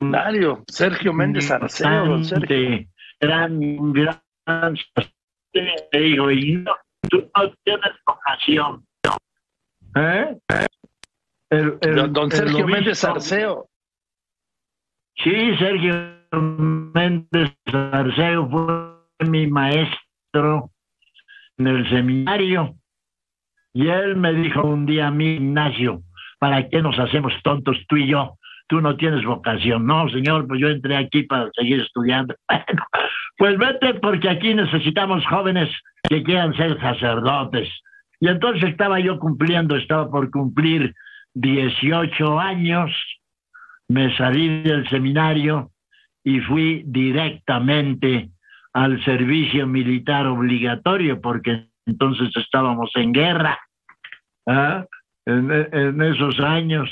Mario, 0.00 0.62
Sergio 0.68 1.12
Méndez 1.12 1.50
Arceo, 1.50 2.22
Sergio. 2.22 2.86
Gran, 3.20 3.58
gran, 3.92 4.76
digo, 5.92 6.30
y 6.30 6.56
no, 6.56 6.72
tú 7.10 7.28
no 7.36 7.52
tienes 7.64 7.92
vocación. 8.06 8.86
¿Eh? 9.96 10.38
El, 11.50 11.78
el, 11.80 12.12
don 12.12 12.30
Sergio 12.30 12.66
Méndez 12.66 13.02
Arceo. 13.02 13.68
Sí, 15.22 15.56
Sergio 15.58 15.94
Méndez 16.32 17.52
Arceo 17.72 18.48
fue 18.48 19.28
mi 19.28 19.46
maestro 19.46 20.70
en 21.56 21.66
el 21.66 21.88
seminario. 21.90 22.74
Y 23.72 23.88
él 23.88 24.16
me 24.16 24.32
dijo 24.32 24.62
un 24.62 24.86
día 24.86 25.08
a 25.08 25.10
mí, 25.10 25.34
Ignacio, 25.34 26.02
¿para 26.38 26.68
qué 26.68 26.82
nos 26.82 26.98
hacemos 26.98 27.32
tontos 27.42 27.76
tú 27.88 27.96
y 27.96 28.08
yo? 28.08 28.38
tú 28.68 28.80
no 28.80 28.96
tienes 28.96 29.24
vocación. 29.24 29.86
No, 29.86 30.08
señor, 30.10 30.46
pues 30.46 30.60
yo 30.60 30.68
entré 30.68 30.96
aquí 30.96 31.24
para 31.24 31.50
seguir 31.56 31.80
estudiando. 31.80 32.34
Bueno, 33.40 33.56
pues 33.56 33.80
vete 33.80 33.94
porque 34.00 34.28
aquí 34.28 34.52
necesitamos 34.52 35.24
jóvenes 35.26 35.70
que 36.08 36.24
quieran 36.24 36.56
ser 36.56 36.76
sacerdotes. 36.80 37.68
Y 38.18 38.26
entonces 38.26 38.68
estaba 38.68 38.98
yo 38.98 39.20
cumpliendo, 39.20 39.76
estaba 39.76 40.10
por 40.10 40.28
cumplir 40.32 40.92
18 41.34 42.40
años, 42.40 42.90
me 43.88 44.14
salí 44.16 44.62
del 44.62 44.88
seminario 44.88 45.70
y 46.22 46.40
fui 46.40 46.82
directamente 46.86 48.30
al 48.72 49.02
servicio 49.04 49.66
militar 49.66 50.26
obligatorio 50.26 51.20
porque 51.20 51.68
entonces 51.86 52.30
estábamos 52.36 52.90
en 52.96 53.12
guerra 53.12 53.58
¿ah? 54.46 54.84
en, 55.26 55.50
en 55.50 56.02
esos 56.02 56.38
años 56.40 56.90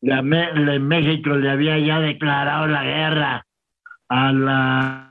la, 0.00 0.22
México 0.22 1.30
le 1.36 1.50
había 1.50 1.78
ya 1.78 2.00
declarado 2.00 2.66
la 2.66 2.84
guerra 2.84 3.46
a 4.08 4.32
la 4.32 5.06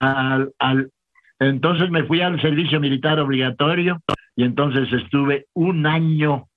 al, 0.00 0.52
al, 0.60 0.90
entonces 1.40 1.90
me 1.90 2.04
fui 2.04 2.20
al 2.20 2.40
servicio 2.40 2.78
militar 2.78 3.18
obligatorio 3.18 4.00
y 4.36 4.44
entonces 4.44 4.92
estuve 4.92 5.46
un 5.54 5.86
año 5.86 6.47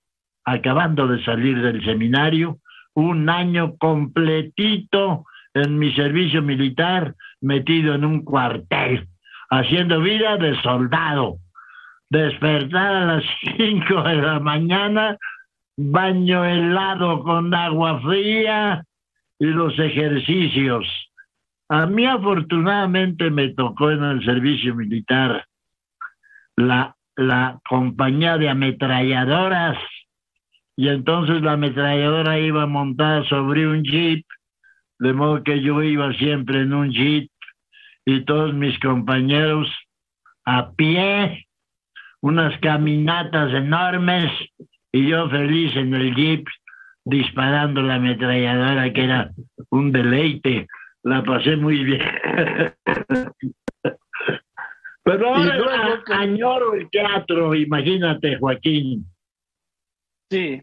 acabando 0.52 1.08
de 1.08 1.24
salir 1.24 1.62
del 1.62 1.84
seminario, 1.84 2.60
un 2.94 3.30
año 3.30 3.78
completito 3.78 5.26
en 5.54 5.78
mi 5.78 5.94
servicio 5.94 6.42
militar, 6.42 7.16
metido 7.42 7.96
en 7.96 8.06
un 8.06 8.24
cuartel, 8.24 9.08
haciendo 9.50 10.02
vida 10.02 10.38
de 10.38 10.60
soldado. 10.62 11.38
Despertar 12.10 12.96
a 12.96 13.06
las 13.06 13.24
cinco 13.58 14.04
de 14.04 14.16
la 14.16 14.40
mañana, 14.40 15.18
baño 15.78 16.44
helado 16.46 17.24
con 17.24 17.54
agua 17.54 18.02
fría 18.02 18.84
y 19.40 19.46
los 19.46 19.78
ejercicios. 19.80 20.86
A 21.70 21.86
mí 21.86 22.06
afortunadamente 22.06 23.32
me 23.32 23.50
tocó 23.50 23.92
en 23.92 24.04
el 24.04 24.26
servicio 24.26 24.76
militar 24.76 25.46
la, 26.58 26.96
la 27.16 27.60
compañía 27.68 28.38
de 28.38 28.50
ametralladoras 28.50 29.78
y 30.82 30.90
entonces 30.90 31.44
la 31.44 31.52
ametralladora 31.52 32.40
iba 32.40 32.66
montada 32.66 33.24
sobre 33.26 33.68
un 33.68 33.84
jeep, 33.84 34.26
de 34.98 35.14
modo 35.14 35.44
que 35.44 35.62
yo 35.62 35.84
iba 35.84 36.12
siempre 36.14 36.62
en 36.62 36.74
un 36.74 36.90
jeep 36.90 37.30
y 38.04 38.26
todos 38.26 38.56
mis 38.56 38.80
compañeros 38.80 39.68
a 40.44 40.72
pie, 40.72 41.46
unas 42.22 42.60
caminatas 42.62 43.54
enormes 43.54 44.32
y 44.92 45.08
yo 45.08 45.30
feliz 45.30 45.76
en 45.76 45.94
el 45.94 46.16
jeep 46.16 46.48
disparando 47.06 47.84
la 47.84 47.96
ametralladora 47.96 48.92
que 48.92 49.04
era 49.04 49.30
un 49.70 49.92
deleite, 49.92 50.66
la 51.04 51.22
pasé 51.22 51.58
muy 51.58 51.84
bien. 51.84 52.02
Pero 55.04 55.36
ahora 55.36 56.02
añoro 56.08 56.74
el 56.74 56.90
teatro, 56.90 57.54
imagínate, 57.54 58.40
Joaquín. 58.40 59.06
Sí, 60.32 60.60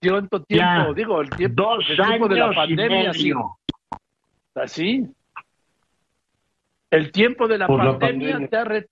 tanto 0.00 0.42
tiempo, 0.44 0.94
digo, 0.94 1.20
el 1.20 1.30
tiempo, 1.30 1.62
dos 1.62 1.90
el 1.90 1.96
tiempo 1.96 2.28
de 2.28 2.36
la 2.36 2.44
años 2.46 2.56
pandemia, 2.56 3.12
sí. 3.12 3.32
Así. 4.54 5.06
El 6.90 7.12
tiempo 7.12 7.46
de 7.46 7.58
la 7.58 7.66
pandemia, 7.66 8.48
te 8.48 8.56
ha, 8.56 8.64
re- 8.64 8.82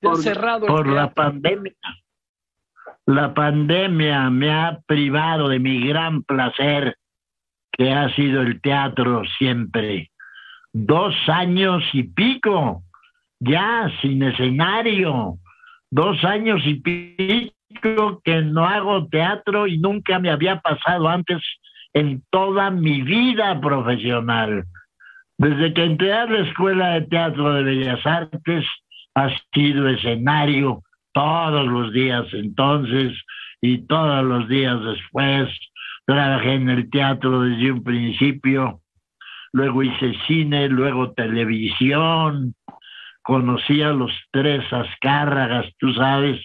te 0.00 0.08
ha 0.08 0.10
Por- 0.10 0.22
cerrado 0.22 0.66
el 0.66 0.72
por 0.72 0.86
la 0.88 1.10
pandemia. 1.12 1.72
La 3.06 3.32
pandemia 3.32 4.28
me 4.30 4.50
ha 4.50 4.80
privado 4.86 5.48
de 5.48 5.58
mi 5.58 5.86
gran 5.86 6.22
placer, 6.22 6.96
que 7.72 7.92
ha 7.92 8.14
sido 8.14 8.42
el 8.42 8.60
teatro 8.60 9.22
siempre. 9.38 10.10
Dos 10.72 11.14
años 11.28 11.82
y 11.92 12.02
pico, 12.02 12.82
ya 13.38 13.90
sin 14.02 14.22
escenario. 14.22 15.38
Dos 15.90 16.22
años 16.24 16.60
y 16.66 16.74
pico 16.74 17.54
que 18.24 18.42
no 18.42 18.66
hago 18.66 19.06
teatro 19.08 19.66
y 19.66 19.78
nunca 19.78 20.18
me 20.18 20.30
había 20.30 20.60
pasado 20.60 21.08
antes 21.08 21.42
en 21.92 22.22
toda 22.30 22.70
mi 22.70 23.02
vida 23.02 23.60
profesional. 23.60 24.64
Desde 25.38 25.72
que 25.72 25.84
entré 25.84 26.12
a 26.12 26.26
la 26.26 26.40
Escuela 26.40 26.90
de 26.90 27.02
Teatro 27.02 27.54
de 27.54 27.62
Bellas 27.62 28.04
Artes, 28.04 28.64
ha 29.14 29.30
sido 29.52 29.88
escenario 29.88 30.82
todos 31.12 31.66
los 31.66 31.92
días 31.92 32.26
entonces 32.32 33.16
y 33.60 33.86
todos 33.86 34.24
los 34.24 34.48
días 34.48 34.82
después. 34.82 35.48
Trabajé 36.06 36.54
en 36.54 36.70
el 36.70 36.90
teatro 36.90 37.42
desde 37.42 37.70
un 37.70 37.84
principio, 37.84 38.80
luego 39.52 39.82
hice 39.82 40.14
cine, 40.26 40.68
luego 40.68 41.12
televisión, 41.12 42.54
conocí 43.22 43.82
a 43.82 43.90
los 43.90 44.10
tres 44.30 44.64
Azcárragas, 44.72 45.66
tú 45.78 45.92
sabes, 45.92 46.40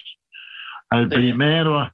al 0.90 1.08
primero, 1.08 1.90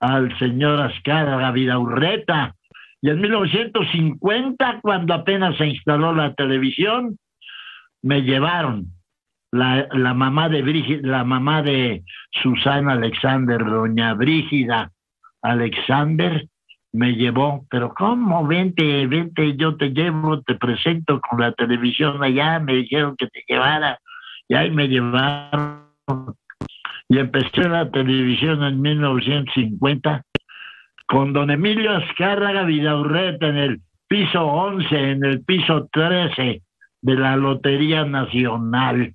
al 0.00 0.38
señor 0.38 0.80
Azcárraga 0.80 1.50
Vidaurreta, 1.52 2.54
y 3.00 3.10
en 3.10 3.20
1950, 3.20 4.80
cuando 4.80 5.14
apenas 5.14 5.56
se 5.56 5.66
instaló 5.66 6.14
la 6.14 6.34
televisión, 6.34 7.18
me 8.02 8.22
llevaron 8.22 8.86
la, 9.50 9.88
la 9.92 10.14
mamá 10.14 10.48
de 10.48 10.62
Brígida, 10.62 11.00
la 11.08 11.24
mamá 11.24 11.62
de 11.62 12.04
Susana 12.42 12.92
Alexander, 12.92 13.64
doña 13.64 14.14
Brígida 14.14 14.90
Alexander, 15.42 16.46
me 16.92 17.14
llevó, 17.14 17.66
pero 17.70 17.92
¿cómo? 17.94 18.46
Vente, 18.46 19.06
vente, 19.06 19.56
yo 19.56 19.76
te 19.76 19.90
llevo, 19.90 20.42
te 20.42 20.54
presento 20.54 21.20
con 21.20 21.40
la 21.40 21.52
televisión 21.52 22.22
allá, 22.22 22.60
me 22.60 22.74
dijeron 22.74 23.16
que 23.16 23.26
te 23.28 23.42
llevara, 23.48 23.98
y 24.48 24.54
ahí 24.54 24.70
me 24.70 24.88
llevaron. 24.88 25.82
Y 27.12 27.18
empecé 27.18 27.68
la 27.68 27.90
televisión 27.90 28.64
en 28.64 28.80
1950 28.80 30.24
con 31.06 31.34
don 31.34 31.50
Emilio 31.50 31.94
Azcárraga 31.94 32.62
Vidaurreta 32.62 33.48
en 33.48 33.58
el 33.58 33.80
piso 34.08 34.42
11, 34.42 35.10
en 35.10 35.22
el 35.22 35.44
piso 35.44 35.90
13 35.92 36.62
de 37.02 37.14
la 37.14 37.36
Lotería 37.36 38.06
Nacional, 38.06 39.12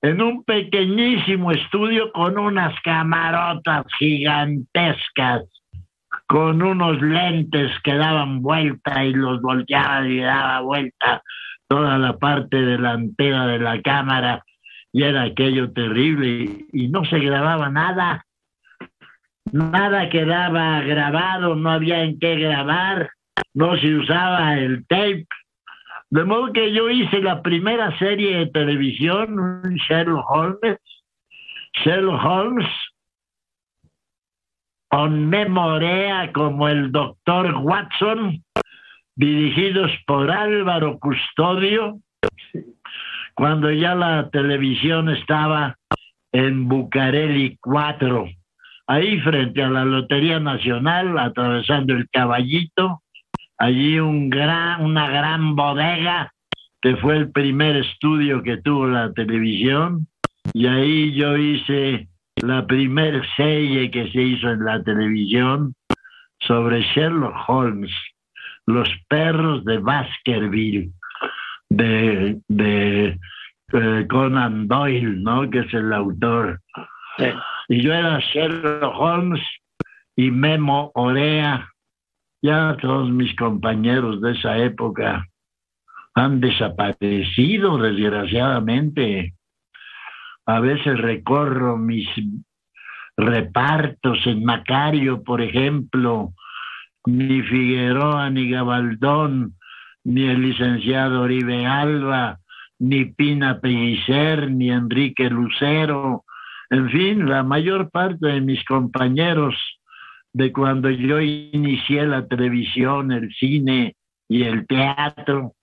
en 0.00 0.22
un 0.22 0.44
pequeñísimo 0.44 1.52
estudio 1.52 2.10
con 2.12 2.38
unas 2.38 2.74
camarotas 2.80 3.84
gigantescas, 3.98 5.42
con 6.26 6.62
unos 6.62 7.02
lentes 7.02 7.70
que 7.84 7.96
daban 7.96 8.40
vuelta 8.40 9.04
y 9.04 9.12
los 9.12 9.42
volteaban 9.42 10.10
y 10.10 10.20
daba 10.20 10.60
vuelta 10.60 11.22
toda 11.68 11.98
la 11.98 12.16
parte 12.16 12.62
delantera 12.62 13.46
de 13.46 13.58
la 13.58 13.82
cámara 13.82 14.42
y 14.96 15.02
era 15.02 15.24
aquello 15.24 15.72
terrible 15.72 16.64
y 16.72 16.88
no 16.88 17.04
se 17.04 17.18
grababa 17.18 17.68
nada 17.68 18.24
nada 19.52 20.08
quedaba 20.08 20.80
grabado, 20.80 21.54
no 21.54 21.70
había 21.70 22.02
en 22.02 22.18
qué 22.18 22.36
grabar, 22.36 23.10
no 23.54 23.76
se 23.76 23.94
usaba 23.94 24.58
el 24.58 24.86
tape. 24.86 25.26
De 26.10 26.24
modo 26.24 26.52
que 26.52 26.72
yo 26.72 26.88
hice 26.88 27.20
la 27.20 27.42
primera 27.42 27.96
serie 27.98 28.38
de 28.38 28.46
televisión, 28.46 29.38
un 29.38 29.74
Sherlock 29.74 30.30
Holmes, 30.30 30.78
Sherlock 31.84 32.24
Holmes, 32.24 32.68
con 34.88 35.28
memoria 35.28 36.32
como 36.32 36.68
el 36.68 36.90
doctor 36.90 37.54
Watson, 37.56 38.42
dirigidos 39.14 39.90
por 40.06 40.30
Álvaro 40.30 40.98
Custodio, 40.98 41.98
cuando 43.36 43.70
ya 43.70 43.94
la 43.94 44.30
televisión 44.30 45.10
estaba 45.10 45.76
en 46.32 46.68
Bucareli 46.68 47.58
4 47.60 48.26
ahí 48.86 49.20
frente 49.20 49.62
a 49.62 49.68
la 49.68 49.84
Lotería 49.84 50.40
Nacional, 50.40 51.18
atravesando 51.18 51.92
el 51.92 52.08
caballito, 52.08 53.02
allí 53.58 53.98
un 53.98 54.30
gran, 54.30 54.82
una 54.82 55.08
gran 55.08 55.54
bodega, 55.54 56.32
que 56.80 56.96
fue 56.96 57.16
el 57.16 57.30
primer 57.30 57.76
estudio 57.76 58.42
que 58.42 58.58
tuvo 58.58 58.86
la 58.86 59.12
televisión, 59.12 60.06
y 60.54 60.66
ahí 60.66 61.12
yo 61.14 61.36
hice 61.36 62.08
la 62.36 62.66
primer 62.66 63.22
serie 63.36 63.90
que 63.90 64.10
se 64.12 64.22
hizo 64.22 64.50
en 64.50 64.64
la 64.64 64.82
televisión 64.82 65.74
sobre 66.40 66.82
Sherlock 66.82 67.36
Holmes, 67.48 67.92
los 68.66 68.88
perros 69.08 69.64
de 69.64 69.78
Baskerville, 69.78 70.92
de, 71.68 72.40
de 72.48 73.18
eh, 73.72 74.06
Conan 74.08 74.68
Doyle, 74.68 75.22
¿no? 75.22 75.48
Que 75.50 75.60
es 75.60 75.74
el 75.74 75.92
autor. 75.92 76.60
Y 77.68 77.82
yo 77.82 77.92
era 77.92 78.20
Sherlock 78.20 78.94
Holmes 78.98 79.42
y 80.16 80.30
Memo 80.30 80.92
Orea. 80.94 81.68
Ya 82.42 82.76
todos 82.80 83.10
mis 83.10 83.34
compañeros 83.36 84.20
de 84.20 84.32
esa 84.32 84.58
época 84.58 85.26
han 86.14 86.40
desaparecido, 86.40 87.78
desgraciadamente. 87.78 89.34
A 90.46 90.60
veces 90.60 90.98
recorro 90.98 91.76
mis 91.76 92.08
repartos 93.16 94.18
en 94.26 94.44
Macario, 94.44 95.22
por 95.24 95.40
ejemplo, 95.40 96.32
ni 97.06 97.42
Figueroa, 97.42 98.30
ni 98.30 98.50
Gabaldón, 98.50 99.54
ni 100.06 100.28
el 100.28 100.40
licenciado 100.40 101.22
Oribe 101.22 101.66
Alba, 101.66 102.38
ni 102.78 103.06
Pina 103.06 103.60
Pellicer, 103.60 104.48
ni 104.52 104.70
Enrique 104.70 105.28
Lucero, 105.28 106.24
en 106.70 106.88
fin, 106.90 107.28
la 107.28 107.42
mayor 107.42 107.90
parte 107.90 108.24
de 108.28 108.40
mis 108.40 108.64
compañeros 108.64 109.56
de 110.32 110.52
cuando 110.52 110.90
yo 110.90 111.20
inicié 111.20 112.06
la 112.06 112.24
televisión, 112.26 113.10
el 113.10 113.34
cine 113.34 113.96
y 114.28 114.44
el 114.44 114.66
teatro, 114.68 115.54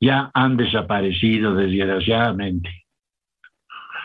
ya 0.00 0.30
han 0.32 0.56
desaparecido, 0.56 1.56
desgraciadamente. 1.56 2.84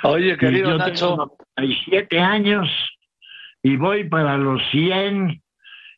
Oye, 0.01 0.35
querido 0.37 0.69
Y 0.69 0.71
yo 0.71 0.77
Nacho. 0.79 1.09
tengo 1.09 1.37
97 1.57 2.19
años 2.19 2.67
y 3.61 3.75
voy 3.77 4.09
para 4.09 4.37
los 4.37 4.61
100 4.71 5.43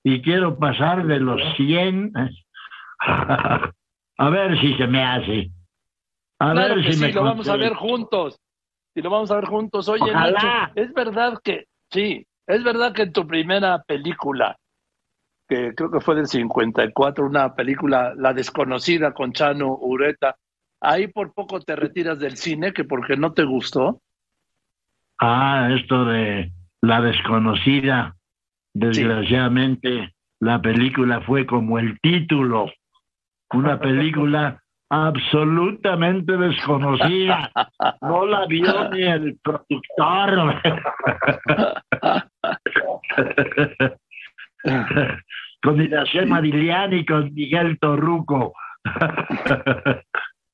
y 0.04 0.22
quiero 0.22 0.60
pasar 0.60 1.08
de 1.08 1.22
los 1.22 1.42
100 1.56 2.12
a 4.18 4.30
ver 4.30 4.60
si 4.60 4.74
se 4.76 4.88
me 4.88 5.04
hace. 5.04 5.52
A 6.40 6.52
claro 6.52 6.76
ver 6.76 6.86
que 6.86 6.92
si 6.92 7.00
sí, 7.00 7.06
me 7.06 7.14
lo 7.14 7.24
vamos 7.24 7.50
a 7.50 7.56
ver 7.56 7.74
juntos. 7.74 8.40
Y 8.96 9.02
lo 9.02 9.10
vamos 9.10 9.32
a 9.32 9.36
ver 9.36 9.46
juntos. 9.46 9.88
Oye. 9.90 10.12
Nacho, 10.12 10.48
es 10.76 10.94
verdad 10.94 11.40
que, 11.44 11.66
sí, 11.92 12.26
es 12.48 12.64
verdad 12.64 12.94
que 12.94 13.04
en 13.04 13.14
tu 13.14 13.28
primera 13.28 13.82
película, 13.84 14.58
que 15.48 15.74
creo 15.76 15.92
que 15.92 16.02
fue 16.02 16.16
del 16.16 16.28
54, 16.28 17.26
una 17.26 17.56
película 17.56 18.14
La 18.16 18.34
desconocida 18.34 19.14
con 19.14 19.34
Chano 19.34 19.78
Ureta. 19.80 20.36
Ahí 20.82 21.08
por 21.08 21.34
poco 21.34 21.60
te 21.62 21.76
retiras 21.76 22.20
del 22.20 22.38
cine, 22.38 22.74
que 22.74 22.84
porque 22.84 23.18
no 23.18 23.34
te 23.34 23.44
gustó. 23.44 24.02
Ah, 25.20 25.70
esto 25.72 26.06
de 26.06 26.52
La 26.82 27.02
desconocida. 27.02 28.16
Desgraciadamente, 28.74 30.14
la 30.40 30.62
película 30.62 31.22
fue 31.22 31.48
como 31.48 31.80
el 31.80 32.00
título, 32.00 32.72
una 33.54 33.80
película 33.80 34.62
absolutamente 34.90 36.38
desconocida. 36.38 37.52
No 38.02 38.26
la 38.26 38.46
vio 38.46 38.90
ni 38.92 39.04
el 39.04 39.38
productor. 39.44 40.62
con 45.62 45.82
Iracema 45.82 46.36
Madigliani 46.36 46.98
y 46.98 47.06
con 47.06 47.34
Miguel 47.34 47.78
Torruco. 47.80 48.54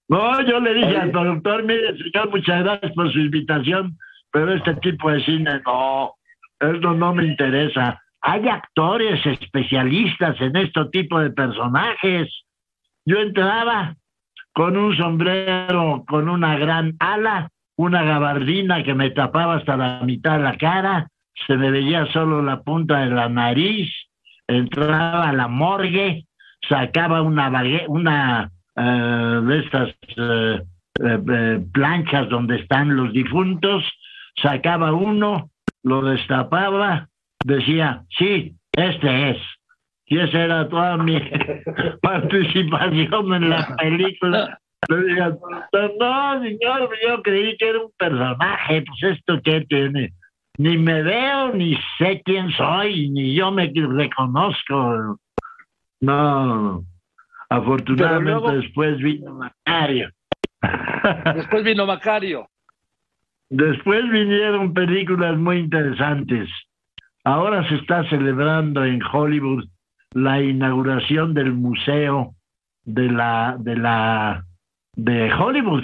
no, 0.10 0.42
yo 0.42 0.60
le 0.60 0.74
dije 0.74 0.98
al 0.98 1.12
productor, 1.12 1.64
mire, 1.64 1.96
señor, 1.98 2.30
muchas 2.30 2.64
gracias 2.64 2.92
por 2.94 3.12
su 3.12 3.20
invitación, 3.20 3.98
pero 4.32 4.54
este 4.54 4.76
tipo 4.76 5.12
de 5.12 5.24
cine 5.24 5.62
no, 5.66 6.14
eso 6.60 6.94
no 6.94 7.14
me 7.14 7.26
interesa. 7.26 8.02
Hay 8.22 8.48
actores 8.48 9.24
especialistas 9.26 10.40
en 10.40 10.56
este 10.56 10.86
tipo 10.86 11.20
de 11.20 11.30
personajes. 11.32 12.30
Yo 13.06 13.18
entraba 13.18 13.96
con 14.54 14.78
un 14.78 14.96
sombrero 14.96 16.04
con 16.08 16.30
una 16.30 16.58
gran 16.58 16.96
ala, 17.00 17.50
una 17.76 18.04
gabardina 18.04 18.84
que 18.84 18.94
me 18.94 19.10
tapaba 19.10 19.56
hasta 19.56 19.76
la 19.76 20.02
mitad 20.02 20.38
de 20.38 20.44
la 20.44 20.58
cara, 20.58 21.08
se 21.48 21.58
me 21.58 21.72
veía 21.72 22.06
solo 22.14 22.42
la 22.42 22.62
punta 22.62 23.00
de 23.00 23.10
la 23.10 23.28
nariz, 23.30 23.92
entraba 24.48 25.30
a 25.30 25.34
la 25.34 25.48
morgue, 25.48 26.26
sacaba 26.70 27.22
una, 27.22 27.52
una 27.88 28.52
eh, 28.76 29.42
de 29.44 29.60
estas 29.60 29.90
eh, 30.18 30.62
eh, 31.04 31.66
planchas 31.74 32.30
donde 32.30 32.58
están 32.58 32.96
los 32.96 33.12
difuntos, 33.12 33.84
sacaba 34.42 34.94
uno, 34.94 35.50
lo 35.82 36.04
destapaba, 36.04 37.10
decía, 37.44 38.04
sí, 38.18 38.56
este 38.72 39.32
es. 39.32 39.38
Y 40.14 40.20
esa 40.20 40.44
era 40.44 40.70
toda 40.70 40.98
mi 40.98 41.20
participación 42.02 43.34
en 43.34 43.50
la 43.50 43.76
película. 43.78 44.60
Le 44.90 45.04
dije, 45.04 45.22
no, 46.00 46.44
señor, 46.44 46.90
yo 47.08 47.24
creí 47.24 47.58
que 47.58 47.70
era 47.70 47.80
un 47.80 47.92
personaje, 47.98 48.84
pues 48.84 49.18
esto 49.18 49.40
qué 49.44 49.62
tiene 49.62 50.14
ni 50.58 50.78
me 50.78 51.02
veo, 51.02 51.54
ni 51.54 51.76
sé 51.98 52.22
quién 52.24 52.52
soy, 52.52 53.10
ni 53.10 53.34
yo 53.34 53.52
me 53.52 53.72
reconozco. 53.74 55.20
No, 56.02 56.84
afortunadamente 57.50 58.58
después 58.58 58.98
vino 59.00 59.34
Macario. 59.34 60.10
Después 61.36 61.64
vino 61.66 61.86
Macario. 61.86 62.48
Después 63.50 64.10
vinieron 64.10 64.74
películas 64.74 65.38
muy 65.38 65.58
interesantes. 65.58 66.50
Ahora 67.26 67.68
se 67.68 67.76
está 67.76 68.08
celebrando 68.10 68.86
en 68.86 69.02
Hollywood 69.04 69.66
la 70.14 70.42
inauguración 70.42 71.34
del 71.34 71.54
museo 71.54 72.34
de 72.84 73.10
la 73.10 73.56
de 73.60 73.76
la 73.76 74.44
de 74.96 75.34
Hollywood, 75.34 75.84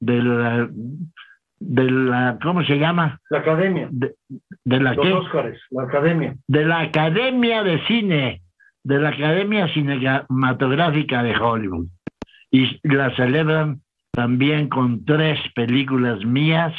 de 0.00 0.22
la, 0.22 0.68
de 1.58 1.90
la, 1.90 2.38
¿cómo 2.42 2.62
se 2.64 2.78
llama? 2.78 3.20
La 3.30 3.38
academia. 3.38 3.88
De, 3.90 4.14
la 4.64 4.94
Los 4.94 5.26
la 5.70 5.82
academia. 5.82 6.36
De 6.46 6.64
la 6.64 6.80
academia 6.80 7.62
de 7.62 7.84
cine, 7.86 8.42
de 8.84 8.98
la 8.98 9.10
academia 9.10 9.72
cinematográfica 9.72 11.22
de 11.22 11.36
Hollywood. 11.36 11.86
Y 12.50 12.78
la 12.82 13.14
celebran 13.16 13.80
también 14.12 14.68
con 14.68 15.04
tres 15.04 15.38
películas 15.54 16.24
mías, 16.24 16.74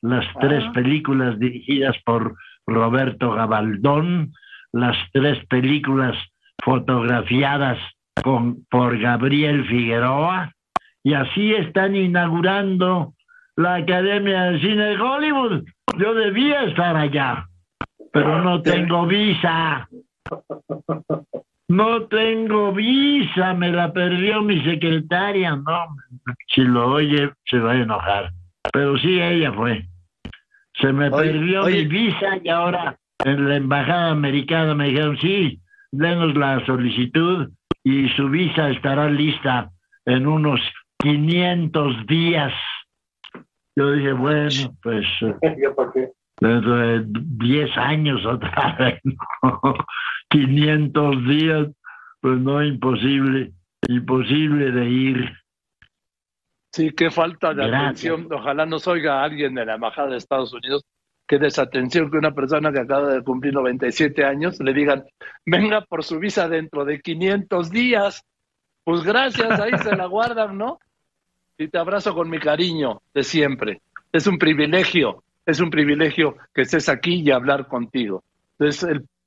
las 0.00 0.26
tres 0.40 0.64
ah. 0.66 0.72
películas 0.72 1.38
dirigidas 1.38 1.96
por 2.04 2.34
Roberto 2.66 3.32
Gabaldón, 3.32 4.32
las 4.72 4.96
tres 5.12 5.44
películas 5.46 6.16
fotografiadas 6.62 7.78
con, 8.22 8.64
por 8.70 8.98
Gabriel 8.98 9.66
Figueroa, 9.66 10.52
y 11.02 11.14
así 11.14 11.54
están 11.54 11.96
inaugurando 11.96 13.14
la 13.56 13.76
Academia 13.76 14.44
de 14.44 14.60
Cine 14.60 14.84
de 14.84 15.00
Hollywood. 15.00 15.64
Yo 15.98 16.14
debía 16.14 16.64
estar 16.64 16.96
allá, 16.96 17.46
pero 18.12 18.42
no 18.42 18.60
tengo 18.62 19.06
visa. 19.06 19.88
No 21.68 22.02
tengo 22.06 22.72
visa, 22.72 23.52
me 23.54 23.70
la 23.70 23.92
perdió 23.92 24.42
mi 24.42 24.62
secretaria, 24.62 25.56
no. 25.56 25.86
Si 26.48 26.62
lo 26.62 26.92
oye, 26.92 27.30
se 27.44 27.58
va 27.58 27.72
a 27.72 27.76
enojar. 27.76 28.30
Pero 28.72 28.96
sí, 28.98 29.20
ella 29.20 29.52
fue. 29.52 29.84
Se 30.80 30.92
me 30.92 31.10
perdió 31.10 31.64
mi 31.64 31.84
visa 31.86 32.38
y 32.42 32.48
ahora 32.48 32.96
en 33.24 33.48
la 33.48 33.56
embajada 33.56 34.10
americana 34.10 34.74
me 34.74 34.88
dijeron, 34.88 35.18
sí, 35.18 35.60
denos 35.90 36.34
la 36.36 36.64
solicitud 36.66 37.50
y 37.84 38.08
su 38.10 38.28
visa 38.28 38.70
estará 38.70 39.08
lista 39.10 39.70
en 40.04 40.26
unos 40.26 40.60
500 40.98 42.06
días. 42.06 42.52
Yo 43.76 43.92
dije, 43.92 44.12
bueno, 44.12 44.76
pues 44.82 45.06
dentro 46.40 46.76
de 46.76 47.04
10 47.06 47.76
años 47.76 48.24
otra 48.26 48.76
vez, 48.78 49.00
500 50.30 51.24
días, 51.28 51.68
pues 52.20 52.38
no, 52.38 52.62
imposible, 52.62 53.52
imposible 53.88 54.70
de 54.70 54.88
ir. 54.88 55.32
Sí, 56.72 56.90
qué 56.92 57.10
falta 57.10 57.54
de 57.54 57.64
atención. 57.64 58.28
Ojalá 58.30 58.66
nos 58.66 58.86
oiga 58.86 59.22
alguien 59.22 59.54
de 59.54 59.64
la 59.64 59.74
Embajada 59.74 60.10
de 60.10 60.18
Estados 60.18 60.52
Unidos 60.52 60.84
qué 61.28 61.38
desatención 61.38 62.10
que 62.10 62.16
una 62.16 62.34
persona 62.34 62.72
que 62.72 62.80
acaba 62.80 63.12
de 63.12 63.22
cumplir 63.22 63.54
97 63.54 64.24
años 64.24 64.58
le 64.58 64.72
digan, 64.72 65.04
venga 65.46 65.82
por 65.82 66.02
su 66.02 66.18
visa 66.18 66.48
dentro 66.48 66.84
de 66.84 67.00
500 67.00 67.70
días. 67.70 68.24
Pues 68.82 69.02
gracias, 69.04 69.60
ahí 69.60 69.76
se 69.82 69.94
la 69.94 70.06
guardan, 70.06 70.58
¿no? 70.58 70.78
y 71.58 71.68
te 71.68 71.78
abrazo 71.78 72.14
con 72.14 72.30
mi 72.30 72.38
cariño 72.38 73.02
de 73.12 73.24
siempre. 73.24 73.82
Es 74.12 74.26
un 74.26 74.38
privilegio, 74.38 75.24
es 75.44 75.60
un 75.60 75.70
privilegio 75.70 76.36
que 76.54 76.62
estés 76.62 76.88
aquí 76.88 77.20
y 77.20 77.30
hablar 77.32 77.66
contigo. 77.66 78.22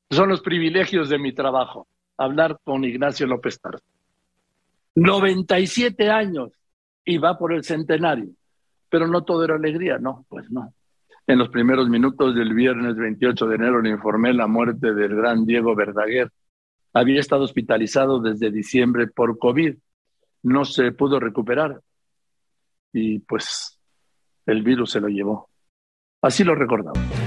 Son 0.09 0.29
los 0.29 0.41
privilegios 0.41 1.09
de 1.09 1.19
mi 1.19 1.33
trabajo, 1.33 1.87
hablar 2.17 2.57
con 2.63 2.85
Ignacio 2.85 3.27
López 3.27 3.59
Tarso. 3.59 3.83
97 4.95 6.09
años 6.09 6.51
y 7.03 7.17
va 7.17 7.37
por 7.37 7.53
el 7.53 7.63
centenario, 7.63 8.29
pero 8.89 9.07
no 9.07 9.23
todo 9.23 9.43
era 9.43 9.55
alegría, 9.55 9.97
no, 9.99 10.25
pues 10.29 10.49
no. 10.49 10.73
En 11.31 11.39
los 11.39 11.47
primeros 11.47 11.87
minutos 11.87 12.35
del 12.35 12.53
viernes 12.53 12.97
28 12.97 13.47
de 13.47 13.55
enero 13.55 13.81
le 13.81 13.89
informé 13.89 14.33
la 14.33 14.47
muerte 14.47 14.93
del 14.93 15.15
gran 15.15 15.45
Diego 15.45 15.73
Verdaguer. 15.73 16.29
Había 16.91 17.21
estado 17.21 17.45
hospitalizado 17.45 18.19
desde 18.19 18.51
diciembre 18.51 19.07
por 19.07 19.39
COVID. 19.39 19.77
No 20.43 20.65
se 20.65 20.91
pudo 20.91 21.21
recuperar 21.21 21.79
y 22.91 23.19
pues 23.19 23.79
el 24.45 24.61
virus 24.61 24.91
se 24.91 24.99
lo 24.99 25.07
llevó. 25.07 25.49
Así 26.21 26.43
lo 26.43 26.53
recordamos. 26.53 27.20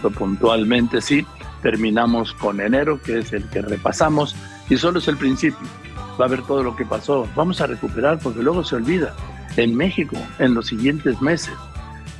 Seguimiento 0.00 0.10
puntualmente, 0.10 1.00
sí. 1.00 1.26
Terminamos 1.62 2.32
con 2.34 2.60
enero, 2.60 3.00
que 3.02 3.18
es 3.18 3.32
el 3.32 3.44
que 3.44 3.62
repasamos, 3.62 4.34
y 4.68 4.76
solo 4.76 4.98
es 4.98 5.08
el 5.08 5.16
principio. 5.16 5.66
Va 6.20 6.24
a 6.26 6.28
ver 6.28 6.42
todo 6.42 6.62
lo 6.62 6.74
que 6.76 6.84
pasó. 6.84 7.28
Vamos 7.34 7.60
a 7.60 7.66
recuperar 7.66 8.18
porque 8.18 8.42
luego 8.42 8.64
se 8.64 8.76
olvida. 8.76 9.14
En 9.56 9.76
México, 9.76 10.16
en 10.38 10.54
los 10.54 10.68
siguientes 10.68 11.20
meses. 11.20 11.54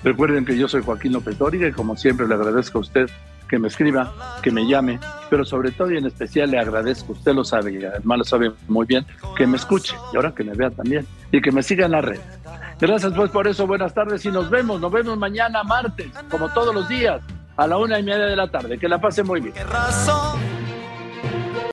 Recuerden 0.02 0.44
que 0.44 0.56
yo 0.56 0.66
soy 0.66 0.82
Joaquín 0.82 1.12
López 1.12 1.38
Dóriga 1.38 1.68
y 1.68 1.72
como 1.72 1.96
siempre 1.96 2.26
le 2.26 2.34
agradezco 2.34 2.78
a 2.78 2.80
usted 2.80 3.10
que 3.48 3.58
me 3.58 3.68
escriba, 3.68 4.12
que 4.42 4.52
me 4.52 4.66
llame, 4.66 5.00
pero 5.28 5.44
sobre 5.44 5.72
todo 5.72 5.90
y 5.90 5.96
en 5.96 6.06
especial 6.06 6.52
le 6.52 6.58
agradezco, 6.60 7.12
usted 7.12 7.34
lo 7.34 7.44
sabe 7.44 7.72
y 7.72 7.84
además 7.84 8.18
lo 8.18 8.24
sabe 8.24 8.52
muy 8.68 8.86
bien, 8.86 9.04
que 9.36 9.44
me 9.44 9.56
escuche 9.56 9.96
y 10.12 10.16
ahora 10.16 10.32
que 10.32 10.44
me 10.44 10.54
vea 10.54 10.70
también 10.70 11.04
y 11.32 11.40
que 11.40 11.50
me 11.50 11.64
siga 11.64 11.86
en 11.86 11.92
la 11.92 12.00
red. 12.00 12.20
Gracias 12.80 13.12
pues 13.12 13.30
por 13.32 13.48
eso, 13.48 13.66
buenas 13.66 13.92
tardes 13.92 14.24
y 14.24 14.30
nos 14.30 14.48
vemos, 14.50 14.80
nos 14.80 14.92
vemos 14.92 15.18
mañana 15.18 15.64
martes, 15.64 16.06
como 16.30 16.48
todos 16.50 16.72
los 16.72 16.88
días, 16.88 17.20
a 17.60 17.66
la 17.66 17.76
una 17.76 17.98
y 17.98 18.02
media 18.02 18.24
de 18.24 18.36
la 18.36 18.48
tarde. 18.48 18.78
Que 18.78 18.88
la 18.88 18.98
pase 18.98 19.22
muy 19.22 19.40
bien. 19.40 19.54